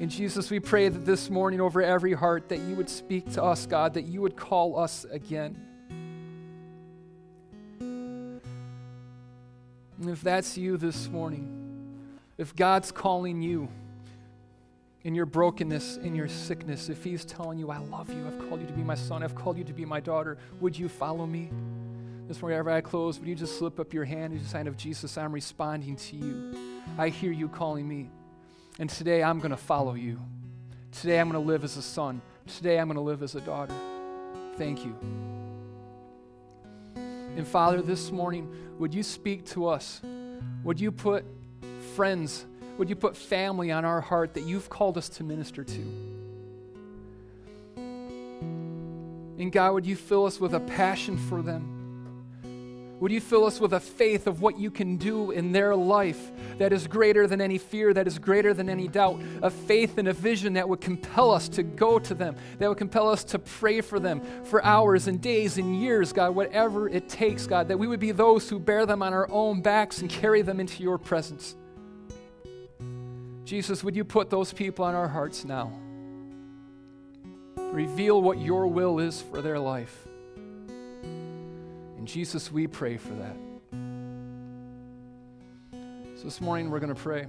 And 0.00 0.10
Jesus, 0.10 0.50
we 0.50 0.58
pray 0.60 0.88
that 0.88 1.04
this 1.04 1.30
morning 1.30 1.60
over 1.60 1.80
every 1.80 2.14
heart 2.14 2.48
that 2.48 2.58
you 2.58 2.74
would 2.74 2.88
speak 2.88 3.32
to 3.34 3.42
us, 3.42 3.64
God, 3.64 3.94
that 3.94 4.06
you 4.06 4.20
would 4.22 4.36
call 4.36 4.78
us 4.78 5.06
again. 5.10 5.56
And 7.80 8.40
if 10.10 10.20
that's 10.20 10.58
you 10.58 10.76
this 10.76 11.08
morning, 11.08 11.48
if 12.36 12.54
God's 12.56 12.90
calling 12.90 13.40
you 13.40 13.68
in 15.04 15.14
your 15.14 15.26
brokenness, 15.26 15.98
in 15.98 16.16
your 16.16 16.28
sickness, 16.28 16.88
if 16.88 17.04
He's 17.04 17.24
telling 17.24 17.58
you, 17.58 17.70
I 17.70 17.78
love 17.78 18.12
you, 18.12 18.26
I've 18.26 18.48
called 18.48 18.60
you 18.60 18.66
to 18.66 18.72
be 18.72 18.82
my 18.82 18.96
son, 18.96 19.22
I've 19.22 19.34
called 19.34 19.56
you 19.56 19.64
to 19.64 19.72
be 19.72 19.84
my 19.84 20.00
daughter, 20.00 20.38
would 20.60 20.76
you 20.76 20.88
follow 20.88 21.26
me? 21.26 21.50
This 22.26 22.40
morning, 22.40 22.54
wherever 22.54 22.70
I 22.70 22.80
close, 22.80 23.18
would 23.18 23.28
you 23.28 23.34
just 23.34 23.58
slip 23.58 23.78
up 23.78 23.92
your 23.92 24.06
hand 24.06 24.34
as 24.34 24.46
a 24.46 24.48
sign 24.48 24.66
of 24.66 24.78
Jesus? 24.78 25.18
I'm 25.18 25.30
responding 25.30 25.96
to 25.96 26.16
you. 26.16 26.56
I 26.96 27.10
hear 27.10 27.30
you 27.30 27.48
calling 27.48 27.86
me. 27.86 28.08
And 28.78 28.88
today 28.88 29.22
I'm 29.22 29.40
going 29.40 29.50
to 29.50 29.58
follow 29.58 29.92
you. 29.92 30.18
Today 30.90 31.20
I'm 31.20 31.30
going 31.30 31.42
to 31.42 31.46
live 31.46 31.64
as 31.64 31.76
a 31.76 31.82
son. 31.82 32.22
Today 32.46 32.78
I'm 32.78 32.86
going 32.86 32.96
to 32.96 33.02
live 33.02 33.22
as 33.22 33.34
a 33.34 33.42
daughter. 33.42 33.74
Thank 34.56 34.86
you. 34.86 34.96
And 36.96 37.46
Father, 37.46 37.82
this 37.82 38.10
morning, 38.10 38.50
would 38.78 38.94
you 38.94 39.02
speak 39.02 39.44
to 39.48 39.68
us? 39.68 40.00
Would 40.62 40.80
you 40.80 40.92
put 40.92 41.26
friends, 41.94 42.46
would 42.78 42.88
you 42.88 42.96
put 42.96 43.18
family 43.18 43.70
on 43.70 43.84
our 43.84 44.00
heart 44.00 44.32
that 44.32 44.44
you've 44.44 44.70
called 44.70 44.96
us 44.96 45.10
to 45.10 45.24
minister 45.24 45.62
to? 45.62 45.80
And 49.36 49.52
God, 49.52 49.74
would 49.74 49.84
you 49.84 49.96
fill 49.96 50.24
us 50.24 50.40
with 50.40 50.54
a 50.54 50.60
passion 50.60 51.18
for 51.18 51.42
them? 51.42 51.73
Would 53.04 53.12
you 53.12 53.20
fill 53.20 53.44
us 53.44 53.60
with 53.60 53.74
a 53.74 53.80
faith 53.80 54.26
of 54.26 54.40
what 54.40 54.58
you 54.58 54.70
can 54.70 54.96
do 54.96 55.30
in 55.30 55.52
their 55.52 55.76
life 55.76 56.32
that 56.56 56.72
is 56.72 56.86
greater 56.86 57.26
than 57.26 57.38
any 57.38 57.58
fear, 57.58 57.92
that 57.92 58.06
is 58.06 58.18
greater 58.18 58.54
than 58.54 58.70
any 58.70 58.88
doubt? 58.88 59.20
A 59.42 59.50
faith 59.50 59.98
and 59.98 60.08
a 60.08 60.14
vision 60.14 60.54
that 60.54 60.66
would 60.66 60.80
compel 60.80 61.30
us 61.30 61.46
to 61.50 61.62
go 61.62 61.98
to 61.98 62.14
them, 62.14 62.34
that 62.58 62.66
would 62.66 62.78
compel 62.78 63.10
us 63.10 63.22
to 63.24 63.38
pray 63.38 63.82
for 63.82 64.00
them 64.00 64.22
for 64.44 64.64
hours 64.64 65.06
and 65.06 65.20
days 65.20 65.58
and 65.58 65.78
years, 65.78 66.14
God, 66.14 66.34
whatever 66.34 66.88
it 66.88 67.10
takes, 67.10 67.46
God, 67.46 67.68
that 67.68 67.78
we 67.78 67.86
would 67.86 68.00
be 68.00 68.10
those 68.10 68.48
who 68.48 68.58
bear 68.58 68.86
them 68.86 69.02
on 69.02 69.12
our 69.12 69.30
own 69.30 69.60
backs 69.60 70.00
and 70.00 70.08
carry 70.08 70.40
them 70.40 70.58
into 70.58 70.82
your 70.82 70.96
presence. 70.96 71.56
Jesus, 73.44 73.84
would 73.84 73.94
you 73.94 74.04
put 74.04 74.30
those 74.30 74.50
people 74.50 74.82
on 74.82 74.94
our 74.94 75.08
hearts 75.08 75.44
now? 75.44 75.70
Reveal 77.58 78.22
what 78.22 78.38
your 78.38 78.66
will 78.66 78.98
is 78.98 79.20
for 79.20 79.42
their 79.42 79.58
life. 79.58 80.08
And 82.04 82.08
Jesus, 82.10 82.52
we 82.52 82.66
pray 82.66 82.98
for 82.98 83.14
that. 83.14 83.34
So 86.18 86.24
this 86.24 86.38
morning 86.38 86.70
we're 86.70 86.78
going 86.78 86.94
to 86.94 87.00
pray. 87.00 87.26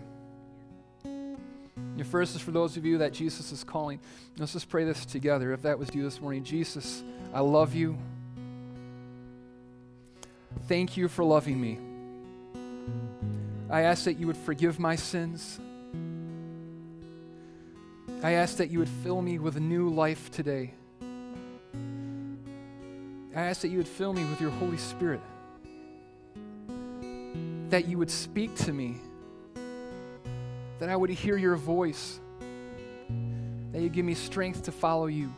Your 1.95 2.03
first 2.03 2.35
is 2.35 2.41
for 2.41 2.51
those 2.51 2.75
of 2.75 2.83
you 2.85 2.97
that 2.97 3.13
Jesus 3.13 3.53
is 3.53 3.63
calling. 3.63 4.01
Let's 4.37 4.51
just 4.51 4.67
pray 4.67 4.83
this 4.83 5.05
together. 5.05 5.53
If 5.53 5.61
that 5.61 5.79
was 5.79 5.95
you 5.95 6.03
this 6.03 6.19
morning, 6.19 6.43
Jesus, 6.43 7.05
I 7.33 7.39
love 7.39 7.73
you. 7.73 7.97
Thank 10.67 10.97
you 10.97 11.07
for 11.07 11.23
loving 11.23 11.61
me. 11.61 11.79
I 13.69 13.83
ask 13.83 14.03
that 14.03 14.19
you 14.19 14.27
would 14.27 14.35
forgive 14.35 14.77
my 14.77 14.97
sins. 14.97 15.57
I 18.21 18.33
ask 18.33 18.57
that 18.57 18.69
you 18.69 18.79
would 18.79 18.89
fill 18.89 19.21
me 19.21 19.39
with 19.39 19.57
new 19.57 19.87
life 19.87 20.31
today. 20.31 20.73
I 23.35 23.41
ask 23.41 23.61
that 23.61 23.67
you 23.67 23.77
would 23.77 23.87
fill 23.87 24.13
me 24.13 24.23
with 24.23 24.39
your 24.39 24.51
Holy 24.51 24.77
Spirit, 24.77 25.19
that 27.69 27.85
you 27.85 27.97
would 27.97 28.09
speak 28.09 28.55
to 28.55 28.71
me, 28.71 28.95
that 30.79 30.87
I 30.87 30.95
would 30.95 31.09
hear 31.09 31.35
your 31.35 31.57
voice, 31.57 32.19
that 33.73 33.81
you 33.81 33.89
give 33.89 34.05
me 34.05 34.13
strength 34.13 34.63
to 34.63 34.71
follow 34.71 35.07
you. 35.07 35.33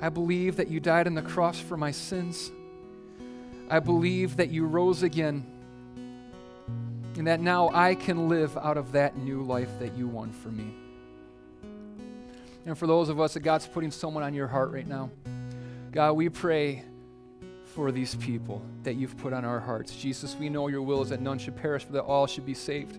I 0.00 0.08
believe 0.08 0.56
that 0.56 0.68
you 0.68 0.80
died 0.80 1.06
on 1.06 1.14
the 1.14 1.22
cross 1.22 1.60
for 1.60 1.76
my 1.76 1.90
sins. 1.90 2.50
I 3.68 3.78
believe 3.78 4.36
that 4.38 4.48
you 4.48 4.66
rose 4.66 5.02
again, 5.02 5.46
and 7.16 7.26
that 7.26 7.40
now 7.40 7.68
I 7.74 7.94
can 7.94 8.30
live 8.30 8.56
out 8.56 8.78
of 8.78 8.92
that 8.92 9.18
new 9.18 9.42
life 9.42 9.68
that 9.80 9.94
you 9.96 10.08
won 10.08 10.32
for 10.32 10.48
me. 10.48 10.74
And 12.64 12.76
for 12.76 12.86
those 12.86 13.10
of 13.10 13.20
us 13.20 13.34
that 13.34 13.40
God's 13.40 13.66
putting 13.66 13.90
someone 13.90 14.22
on 14.22 14.32
your 14.32 14.46
heart 14.46 14.70
right 14.72 14.86
now, 14.86 15.10
God, 15.94 16.14
we 16.14 16.28
pray 16.28 16.82
for 17.66 17.92
these 17.92 18.16
people 18.16 18.60
that 18.82 18.94
you've 18.94 19.16
put 19.16 19.32
on 19.32 19.44
our 19.44 19.60
hearts. 19.60 19.94
Jesus, 19.94 20.34
we 20.34 20.48
know 20.48 20.66
your 20.66 20.82
will 20.82 21.02
is 21.02 21.10
that 21.10 21.20
none 21.20 21.38
should 21.38 21.54
perish, 21.54 21.84
but 21.84 21.92
that 21.92 22.02
all 22.02 22.26
should 22.26 22.44
be 22.44 22.52
saved. 22.52 22.98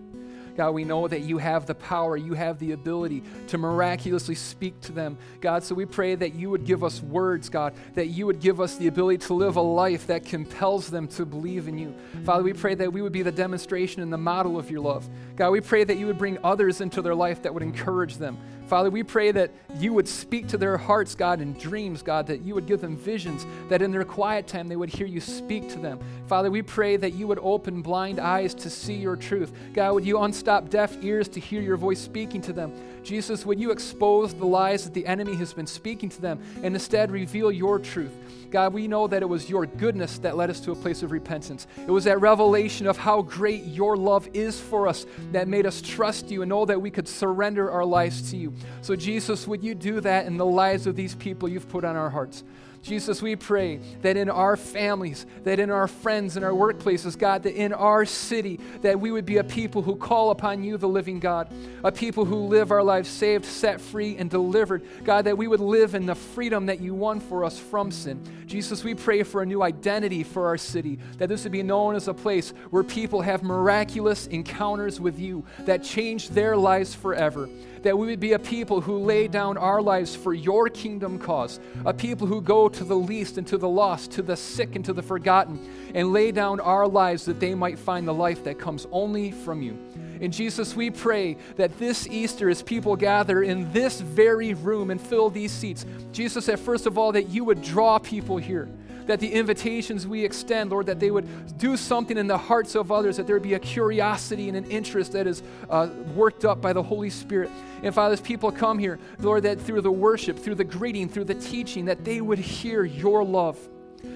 God, 0.56 0.70
we 0.70 0.82
know 0.82 1.06
that 1.06 1.20
you 1.20 1.36
have 1.36 1.66
the 1.66 1.74
power, 1.74 2.16
you 2.16 2.32
have 2.32 2.58
the 2.58 2.72
ability 2.72 3.22
to 3.48 3.58
miraculously 3.58 4.34
speak 4.34 4.80
to 4.80 4.92
them. 4.92 5.18
God, 5.42 5.62
so 5.62 5.74
we 5.74 5.84
pray 5.84 6.14
that 6.14 6.34
you 6.34 6.48
would 6.48 6.64
give 6.64 6.82
us 6.82 7.02
words, 7.02 7.50
God, 7.50 7.74
that 7.92 8.06
you 8.06 8.24
would 8.24 8.40
give 8.40 8.62
us 8.62 8.76
the 8.76 8.86
ability 8.86 9.18
to 9.26 9.34
live 9.34 9.56
a 9.56 9.60
life 9.60 10.06
that 10.06 10.24
compels 10.24 10.88
them 10.88 11.06
to 11.08 11.26
believe 11.26 11.68
in 11.68 11.76
you. 11.76 11.94
Father, 12.24 12.42
we 12.42 12.54
pray 12.54 12.74
that 12.76 12.90
we 12.90 13.02
would 13.02 13.12
be 13.12 13.20
the 13.20 13.30
demonstration 13.30 14.00
and 14.00 14.10
the 14.10 14.16
model 14.16 14.58
of 14.58 14.70
your 14.70 14.80
love. 14.80 15.06
God, 15.36 15.50
we 15.50 15.60
pray 15.60 15.84
that 15.84 15.98
you 15.98 16.06
would 16.06 16.16
bring 16.16 16.38
others 16.42 16.80
into 16.80 17.02
their 17.02 17.14
life 17.14 17.42
that 17.42 17.52
would 17.52 17.62
encourage 17.62 18.16
them. 18.16 18.38
Father, 18.66 18.90
we 18.90 19.02
pray 19.02 19.30
that 19.30 19.52
you 19.78 19.92
would 19.92 20.08
speak 20.08 20.48
to 20.48 20.58
their 20.58 20.76
hearts, 20.76 21.14
God, 21.14 21.40
in 21.40 21.52
dreams, 21.54 22.02
God, 22.02 22.26
that 22.26 22.42
you 22.42 22.54
would 22.54 22.66
give 22.66 22.80
them 22.80 22.96
visions, 22.96 23.46
that 23.68 23.80
in 23.80 23.92
their 23.92 24.04
quiet 24.04 24.46
time 24.46 24.66
they 24.66 24.76
would 24.76 24.88
hear 24.88 25.06
you 25.06 25.20
speak 25.20 25.68
to 25.70 25.78
them. 25.78 26.00
Father, 26.26 26.50
we 26.50 26.62
pray 26.62 26.96
that 26.96 27.14
you 27.14 27.28
would 27.28 27.38
open 27.40 27.80
blind 27.80 28.18
eyes 28.18 28.54
to 28.54 28.70
see 28.70 28.94
your 28.94 29.14
truth. 29.14 29.52
God, 29.72 29.94
would 29.94 30.04
you 30.04 30.20
unstop 30.20 30.68
deaf 30.68 30.96
ears 31.02 31.28
to 31.28 31.40
hear 31.40 31.62
your 31.62 31.76
voice 31.76 32.00
speaking 32.00 32.40
to 32.42 32.52
them? 32.52 32.72
Jesus, 33.04 33.46
would 33.46 33.60
you 33.60 33.70
expose 33.70 34.34
the 34.34 34.46
lies 34.46 34.84
that 34.84 34.94
the 34.94 35.06
enemy 35.06 35.36
has 35.36 35.52
been 35.52 35.66
speaking 35.66 36.08
to 36.08 36.20
them 36.20 36.40
and 36.62 36.74
instead 36.74 37.12
reveal 37.12 37.52
your 37.52 37.78
truth? 37.78 38.12
God, 38.50 38.72
we 38.72 38.88
know 38.88 39.06
that 39.06 39.22
it 39.22 39.26
was 39.26 39.50
your 39.50 39.66
goodness 39.66 40.18
that 40.18 40.36
led 40.36 40.50
us 40.50 40.60
to 40.60 40.72
a 40.72 40.76
place 40.76 41.02
of 41.02 41.10
repentance. 41.10 41.66
It 41.86 41.90
was 41.90 42.04
that 42.04 42.20
revelation 42.20 42.86
of 42.86 42.96
how 42.96 43.22
great 43.22 43.64
your 43.64 43.96
love 43.96 44.28
is 44.34 44.60
for 44.60 44.88
us 44.88 45.04
that 45.32 45.48
made 45.48 45.66
us 45.66 45.82
trust 45.82 46.30
you 46.30 46.42
and 46.42 46.48
know 46.48 46.64
that 46.64 46.80
we 46.80 46.90
could 46.90 47.08
surrender 47.08 47.70
our 47.70 47.84
lives 47.84 48.30
to 48.30 48.36
you. 48.36 48.52
So, 48.82 48.96
Jesus, 48.96 49.46
would 49.46 49.62
you 49.62 49.74
do 49.74 50.00
that 50.00 50.26
in 50.26 50.36
the 50.36 50.46
lives 50.46 50.86
of 50.86 50.96
these 50.96 51.14
people 51.14 51.48
you've 51.48 51.68
put 51.68 51.84
on 51.84 51.96
our 51.96 52.10
hearts? 52.10 52.44
Jesus, 52.86 53.20
we 53.20 53.34
pray 53.34 53.80
that 54.02 54.16
in 54.16 54.30
our 54.30 54.56
families, 54.56 55.26
that 55.42 55.58
in 55.58 55.70
our 55.70 55.88
friends, 55.88 56.36
in 56.36 56.44
our 56.44 56.52
workplaces, 56.52 57.18
God, 57.18 57.42
that 57.42 57.54
in 57.54 57.72
our 57.72 58.04
city, 58.04 58.60
that 58.82 59.00
we 59.00 59.10
would 59.10 59.26
be 59.26 59.38
a 59.38 59.44
people 59.44 59.82
who 59.82 59.96
call 59.96 60.30
upon 60.30 60.62
you, 60.62 60.76
the 60.76 60.88
living 60.88 61.18
God, 61.18 61.52
a 61.82 61.90
people 61.90 62.24
who 62.24 62.46
live 62.46 62.70
our 62.70 62.84
lives 62.84 63.08
saved, 63.08 63.44
set 63.44 63.80
free, 63.80 64.16
and 64.16 64.30
delivered. 64.30 64.84
God, 65.02 65.24
that 65.24 65.36
we 65.36 65.48
would 65.48 65.58
live 65.58 65.96
in 65.96 66.06
the 66.06 66.14
freedom 66.14 66.66
that 66.66 66.80
you 66.80 66.94
won 66.94 67.18
for 67.18 67.44
us 67.44 67.58
from 67.58 67.90
sin. 67.90 68.22
Jesus, 68.46 68.84
we 68.84 68.94
pray 68.94 69.24
for 69.24 69.42
a 69.42 69.46
new 69.46 69.64
identity 69.64 70.22
for 70.22 70.46
our 70.46 70.56
city, 70.56 71.00
that 71.18 71.28
this 71.28 71.42
would 71.42 71.52
be 71.52 71.64
known 71.64 71.96
as 71.96 72.06
a 72.06 72.14
place 72.14 72.50
where 72.70 72.84
people 72.84 73.22
have 73.22 73.42
miraculous 73.42 74.28
encounters 74.28 75.00
with 75.00 75.18
you 75.18 75.44
that 75.60 75.82
change 75.82 76.28
their 76.28 76.56
lives 76.56 76.94
forever 76.94 77.48
that 77.86 77.96
we 77.96 78.08
would 78.08 78.18
be 78.18 78.32
a 78.32 78.38
people 78.38 78.80
who 78.80 78.98
lay 78.98 79.28
down 79.28 79.56
our 79.56 79.80
lives 79.80 80.16
for 80.16 80.34
your 80.34 80.68
kingdom 80.68 81.20
cause, 81.20 81.60
a 81.84 81.94
people 81.94 82.26
who 82.26 82.40
go 82.40 82.68
to 82.68 82.82
the 82.82 82.96
least 82.96 83.38
and 83.38 83.46
to 83.46 83.56
the 83.56 83.68
lost, 83.68 84.10
to 84.10 84.22
the 84.22 84.36
sick 84.36 84.74
and 84.74 84.84
to 84.84 84.92
the 84.92 85.02
forgotten, 85.02 85.56
and 85.94 86.12
lay 86.12 86.32
down 86.32 86.58
our 86.58 86.88
lives 86.88 87.24
that 87.26 87.38
they 87.38 87.54
might 87.54 87.78
find 87.78 88.08
the 88.08 88.12
life 88.12 88.42
that 88.42 88.58
comes 88.58 88.88
only 88.90 89.30
from 89.30 89.62
you. 89.62 89.78
And 90.20 90.32
Jesus, 90.32 90.74
we 90.74 90.90
pray 90.90 91.36
that 91.54 91.78
this 91.78 92.08
Easter, 92.08 92.50
as 92.50 92.60
people 92.60 92.96
gather 92.96 93.44
in 93.44 93.72
this 93.72 94.00
very 94.00 94.54
room 94.54 94.90
and 94.90 95.00
fill 95.00 95.30
these 95.30 95.52
seats, 95.52 95.86
Jesus, 96.10 96.46
that 96.46 96.58
first 96.58 96.86
of 96.86 96.98
all, 96.98 97.12
that 97.12 97.28
you 97.28 97.44
would 97.44 97.62
draw 97.62 98.00
people 98.00 98.36
here 98.36 98.68
that 99.06 99.20
the 99.20 99.32
invitations 99.32 100.06
we 100.06 100.24
extend, 100.24 100.70
Lord, 100.70 100.86
that 100.86 101.00
they 101.00 101.10
would 101.10 101.58
do 101.58 101.76
something 101.76 102.18
in 102.18 102.26
the 102.26 102.38
hearts 102.38 102.74
of 102.74 102.92
others, 102.92 103.16
that 103.16 103.26
there 103.26 103.40
be 103.40 103.54
a 103.54 103.58
curiosity 103.58 104.48
and 104.48 104.56
an 104.56 104.70
interest 104.70 105.12
that 105.12 105.26
is 105.26 105.42
uh, 105.70 105.88
worked 106.14 106.44
up 106.44 106.60
by 106.60 106.72
the 106.72 106.82
Holy 106.82 107.10
Spirit. 107.10 107.50
And 107.82 107.94
Father, 107.94 108.14
as 108.14 108.20
people 108.20 108.50
come 108.50 108.78
here, 108.78 108.98
Lord, 109.18 109.44
that 109.44 109.60
through 109.60 109.82
the 109.82 109.92
worship, 109.92 110.38
through 110.38 110.56
the 110.56 110.64
greeting, 110.64 111.08
through 111.08 111.24
the 111.24 111.34
teaching, 111.34 111.84
that 111.86 112.04
they 112.04 112.20
would 112.20 112.38
hear 112.38 112.84
your 112.84 113.24
love, 113.24 113.58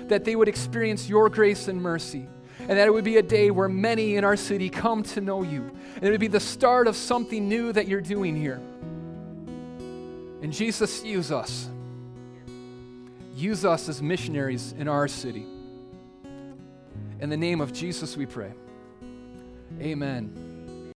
that 0.08 0.24
they 0.24 0.36
would 0.36 0.48
experience 0.48 1.08
your 1.08 1.28
grace 1.28 1.68
and 1.68 1.80
mercy 1.80 2.28
and 2.68 2.78
that 2.78 2.86
it 2.86 2.92
would 2.92 3.04
be 3.04 3.16
a 3.16 3.22
day 3.22 3.50
where 3.50 3.68
many 3.68 4.16
in 4.16 4.24
our 4.24 4.36
city 4.36 4.68
come 4.68 5.02
to 5.02 5.20
know 5.20 5.42
you. 5.42 5.70
And 5.96 6.04
it 6.04 6.10
would 6.10 6.20
be 6.20 6.28
the 6.28 6.40
start 6.40 6.86
of 6.86 6.94
something 6.96 7.48
new 7.48 7.72
that 7.72 7.88
you're 7.88 8.00
doing 8.00 8.36
here. 8.36 8.60
And 10.42 10.52
Jesus, 10.52 11.02
use 11.02 11.32
us. 11.32 11.68
Use 13.40 13.64
us 13.64 13.88
as 13.88 14.02
missionaries 14.02 14.74
in 14.78 14.86
our 14.86 15.08
city. 15.08 15.46
In 17.20 17.30
the 17.30 17.38
name 17.38 17.62
of 17.62 17.72
Jesus, 17.72 18.14
we 18.14 18.26
pray. 18.26 18.52
Amen. 19.80 20.49